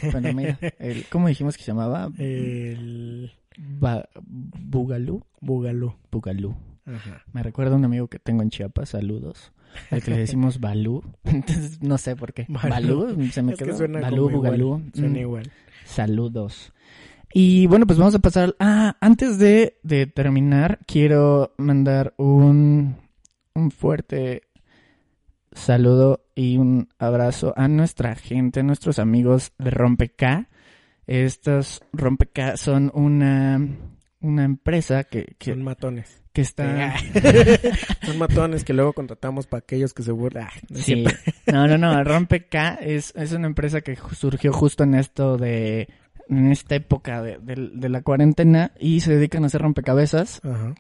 Pero 0.02 0.34
mira, 0.34 0.60
el, 0.78 1.06
¿cómo 1.10 1.28
dijimos 1.30 1.58
que 1.58 1.64
se 1.64 1.72
llamaba? 1.72 2.12
El 2.20 3.32
Ba- 3.58 4.08
Bugalú. 4.22 5.24
Bugalú. 5.42 5.96
Bugalú. 6.12 6.56
Ajá. 6.86 7.24
Me 7.34 7.42
recuerda 7.42 7.74
a 7.74 7.78
un 7.78 7.86
amigo 7.86 8.08
que 8.08 8.20
tengo 8.20 8.44
en 8.44 8.52
Chiapas, 8.52 8.90
saludos, 8.90 9.52
al 9.92 10.02
que 10.04 10.12
le 10.12 10.18
decimos 10.18 10.60
Balú. 10.60 11.04
Entonces, 11.24 11.82
no 11.82 11.98
sé 11.98 12.16
por 12.16 12.34
qué. 12.34 12.46
Balú. 12.50 13.06
Balú, 13.06 13.28
se 13.32 13.42
me 13.42 13.54
Es 13.54 13.60
que 13.60 13.66
quedó. 13.66 13.78
suena 13.78 14.00
Balú, 14.02 14.30
Bugalú. 14.30 14.82
Suena 14.94 15.10
Mm, 15.18 15.22
igual. 15.22 15.52
Saludos. 15.86 16.72
Y 17.34 17.68
bueno, 17.68 17.86
pues 17.86 18.00
vamos 18.00 18.16
a 18.16 18.20
pasar. 18.20 18.56
Ah, 18.60 18.98
antes 19.02 19.38
de, 19.38 19.80
de 19.84 20.08
terminar, 20.08 20.80
quiero 20.88 21.54
mandar 21.58 22.14
un, 22.18 22.96
un 23.54 23.72
fuerte 23.72 24.44
saludo 25.52 26.22
y 26.36 26.58
un 26.58 26.90
abrazo 27.00 27.54
a 27.58 27.68
nuestra 27.68 28.16
gente, 28.16 28.60
a 28.62 28.64
nuestros 28.64 29.00
amigos 29.00 29.52
de 29.58 29.70
Rompeca. 29.72 30.50
Estos 31.08 31.82
Rompeca 31.92 32.56
son 32.58 32.92
una, 32.94 33.60
una 34.22 34.44
empresa 34.44 35.04
que, 35.06 35.36
que, 35.38 35.52
Son 35.52 35.64
matones. 35.64 36.22
que 36.34 36.42
está. 36.42 36.94
Son 38.06 38.18
matones 38.18 38.64
que 38.64 38.74
luego 38.74 38.94
contratamos 38.94 39.48
para 39.48 39.60
aquellos 39.60 39.94
que 39.94 40.04
se 40.04 40.12
burlan. 40.12 40.48
Ah, 40.48 40.60
no 40.70 40.78
Sí. 40.80 41.06
No, 41.52 41.68
no, 41.68 41.78
no. 41.78 42.04
Rompeca 42.04 42.76
es, 42.76 43.14
es 43.16 43.32
una 43.32 43.48
empresa 43.48 43.82
que 43.82 43.98
surgió 44.16 44.52
justo 44.54 44.84
en 44.84 44.96
esto 44.96 45.38
de. 45.38 45.88
En 46.28 46.52
esta 46.52 46.76
época 46.76 47.24
de, 47.24 47.40
de- 47.40 47.72
de 47.74 47.90
la 47.90 48.02
cuarentena 48.04 48.72
y 48.80 49.00
se 49.00 49.16
dedican 49.16 49.44
a 49.44 49.48
hacer 49.48 49.62
rompecabezas 49.64 50.40
Ajá. 50.46 50.76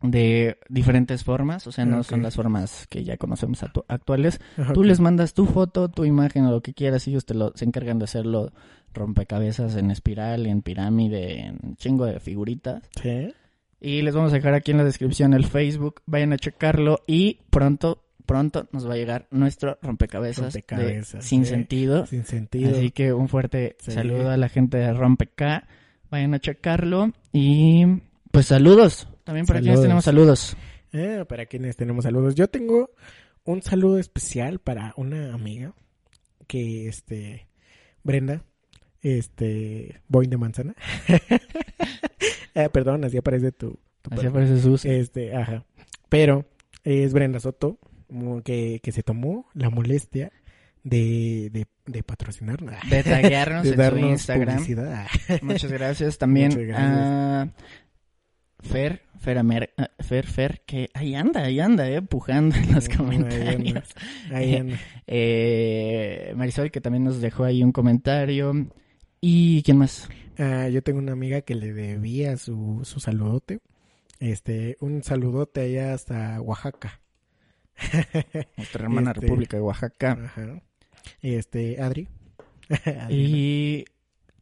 de 0.00 0.58
diferentes 0.68 1.24
formas. 1.24 1.66
O 1.66 1.72
sea, 1.72 1.84
no 1.84 2.04
son 2.04 2.22
las 2.22 2.36
formas 2.36 2.86
que 2.88 3.02
ya 3.02 3.16
conocemos 3.16 3.64
actu- 3.64 3.84
actuales. 3.88 4.40
Tú 4.74 4.84
les 4.84 5.00
mandas 5.00 5.34
tu 5.34 5.46
foto, 5.46 5.88
tu 5.88 6.04
imagen 6.04 6.44
o 6.44 6.52
lo 6.52 6.60
que 6.60 6.72
quieras 6.72 7.08
y 7.08 7.10
ellos 7.10 7.26
te 7.26 7.34
lo, 7.34 7.52
se 7.56 7.64
encargan 7.64 7.98
de 7.98 8.04
hacerlo 8.04 8.52
rompecabezas 8.94 9.76
en 9.76 9.90
espiral, 9.90 10.46
en 10.46 10.62
pirámide, 10.62 11.40
en 11.40 11.76
chingo 11.76 12.06
de 12.06 12.20
figuritas. 12.20 12.82
Sí. 13.00 13.32
Y 13.80 14.02
les 14.02 14.14
vamos 14.14 14.32
a 14.32 14.36
dejar 14.36 14.54
aquí 14.54 14.70
en 14.70 14.76
la 14.78 14.84
descripción 14.84 15.34
el 15.34 15.44
Facebook. 15.44 16.02
Vayan 16.06 16.32
a 16.32 16.36
checarlo 16.38 17.00
y 17.06 17.40
pronto, 17.50 18.04
pronto 18.26 18.68
nos 18.72 18.88
va 18.88 18.94
a 18.94 18.96
llegar 18.96 19.26
nuestro 19.30 19.78
rompecabezas, 19.82 20.54
de 20.54 21.04
sin 21.20 21.44
sí. 21.44 21.50
sentido. 21.50 22.06
Sin 22.06 22.24
sentido. 22.24 22.70
Así 22.70 22.90
que 22.92 23.12
un 23.12 23.28
fuerte 23.28 23.76
Sí. 23.80 23.90
saludo 23.92 24.30
a 24.30 24.36
la 24.36 24.48
gente 24.48 24.78
de 24.78 24.92
Rompeca. 24.92 25.66
Vayan 26.10 26.34
a 26.34 26.38
checarlo 26.38 27.12
y 27.32 27.84
pues 28.30 28.46
saludos. 28.46 29.08
También 29.24 29.46
para 29.46 29.60
quienes 29.60 29.80
tenemos 29.82 30.04
saludos. 30.04 30.56
Eh, 30.92 31.24
para 31.28 31.46
quienes 31.46 31.76
tenemos 31.76 32.04
saludos. 32.04 32.34
Yo 32.34 32.48
tengo 32.48 32.90
un 33.44 33.62
saludo 33.62 33.98
especial 33.98 34.58
para 34.58 34.92
una 34.96 35.32
amiga 35.34 35.74
que, 36.46 36.86
este, 36.86 37.48
Brenda, 38.04 38.44
este, 39.02 40.00
Boing 40.08 40.30
de 40.30 40.36
Manzana. 40.38 40.74
Eh, 42.54 42.68
perdón, 42.70 43.02
así 43.04 43.16
aparece 43.16 43.50
tu, 43.50 43.78
tu 44.02 44.14
Así 44.14 44.26
aparece 44.26 44.60
Sus. 44.60 44.84
Este, 44.84 45.34
ajá. 45.34 45.64
Pero 46.10 46.44
es 46.84 47.14
Brenda 47.14 47.40
Soto 47.40 47.78
que, 48.44 48.80
que 48.82 48.92
se 48.92 49.02
tomó 49.02 49.46
la 49.54 49.70
molestia 49.70 50.30
de, 50.84 51.48
de, 51.50 51.66
de 51.86 52.02
patrocinarnos. 52.02 52.74
De 52.90 53.02
taguearnos 53.02 53.62
de 53.74 53.84
en 53.84 53.90
su 53.90 53.98
Instagram. 54.06 54.56
publicidad. 54.56 55.06
Muchas 55.42 55.72
gracias. 55.72 56.18
También 56.18 56.48
Muchas 56.50 56.66
gracias. 56.66 56.90
a 56.90 57.48
Fer, 58.60 59.00
Fer, 59.18 59.38
Amer- 59.38 59.70
ah, 59.78 59.88
Fer, 60.00 60.26
Fer, 60.26 60.60
que 60.66 60.90
ahí 60.92 61.14
anda, 61.14 61.44
ahí 61.44 61.58
anda, 61.58 61.88
eh, 61.88 62.02
pujando 62.02 62.54
en 62.54 62.74
los 62.74 62.86
Ahí 62.88 62.92
anda. 62.92 62.96
comentarios. 62.98 63.94
Ahí 64.30 64.56
anda. 64.56 64.78
Eh, 65.06 66.34
Marisol, 66.36 66.70
que 66.70 66.82
también 66.82 67.04
nos 67.04 67.20
dejó 67.22 67.44
ahí 67.44 67.62
un 67.64 67.72
comentario. 67.72 68.52
¿Y 69.24 69.62
quién 69.62 69.78
más? 69.78 70.08
Ah, 70.36 70.68
yo 70.68 70.82
tengo 70.82 70.98
una 70.98 71.12
amiga 71.12 71.42
que 71.42 71.54
le 71.54 71.72
debía 71.72 72.36
su, 72.36 72.80
su 72.82 72.98
saludote. 72.98 73.60
Este, 74.18 74.76
un 74.80 75.04
saludote 75.04 75.60
allá 75.60 75.94
hasta 75.94 76.40
Oaxaca. 76.40 77.00
Nuestra 78.56 78.82
hermana 78.82 79.12
Este, 79.12 79.20
República 79.20 79.56
de 79.56 79.62
Oaxaca. 79.62 80.18
Ajá. 80.24 80.62
Este, 81.22 81.80
Adri. 81.80 82.08
Y 83.10 83.84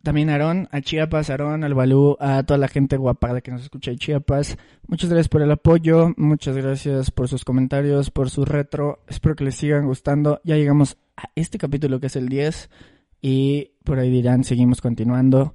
también 0.03 0.31
Aarón, 0.31 0.67
a 0.73 0.81
Chiapas, 0.81 1.29
Aarón, 1.29 1.63
al 1.63 1.75
Balú, 1.75 2.17
a 2.19 2.43
toda 2.45 2.57
la 2.57 2.69
gente 2.69 2.97
guapada 2.97 3.43
que 3.43 3.51
nos 3.51 3.63
escucha 3.63 3.91
de 3.91 3.99
Chiapas. 3.99 4.57
Muchas 4.87 5.11
gracias 5.11 5.29
por 5.29 5.43
el 5.43 5.51
apoyo, 5.51 6.15
muchas 6.17 6.57
gracias 6.57 7.11
por 7.11 7.29
sus 7.29 7.45
comentarios, 7.45 8.11
por 8.11 8.31
su 8.31 8.47
retro. 8.47 9.01
Espero 9.09 9.37
que 9.37 9.45
les 9.45 9.57
sigan 9.57 9.85
gustando. 9.85 10.41
Ya 10.43 10.57
llegamos 10.57 10.97
a 11.19 11.29
este 11.35 11.59
capítulo 11.59 12.01
que 12.01 12.07
es 12.07 12.17
el 12.17 12.31
10 12.31 12.71
y 13.21 13.73
por 13.85 13.99
ahí 13.99 14.11
dirán, 14.11 14.45
seguimos 14.45 14.81
continuando. 14.81 15.55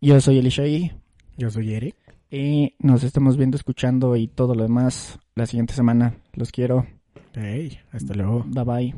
Yo 0.00 0.20
soy 0.20 0.38
Elishai 0.38 0.92
Yo 1.36 1.50
soy 1.50 1.74
Eric. 1.74 1.96
y 2.30 2.74
nos 2.78 3.04
estamos 3.04 3.36
viendo, 3.36 3.56
escuchando 3.56 4.16
y 4.16 4.28
todo 4.28 4.54
lo 4.54 4.62
demás 4.64 5.18
la 5.34 5.46
siguiente 5.46 5.74
semana. 5.74 6.14
Los 6.34 6.50
quiero. 6.52 6.86
Hey, 7.34 7.78
hasta 7.92 8.14
luego. 8.14 8.44
Bye 8.46 8.64
bye. 8.64 8.94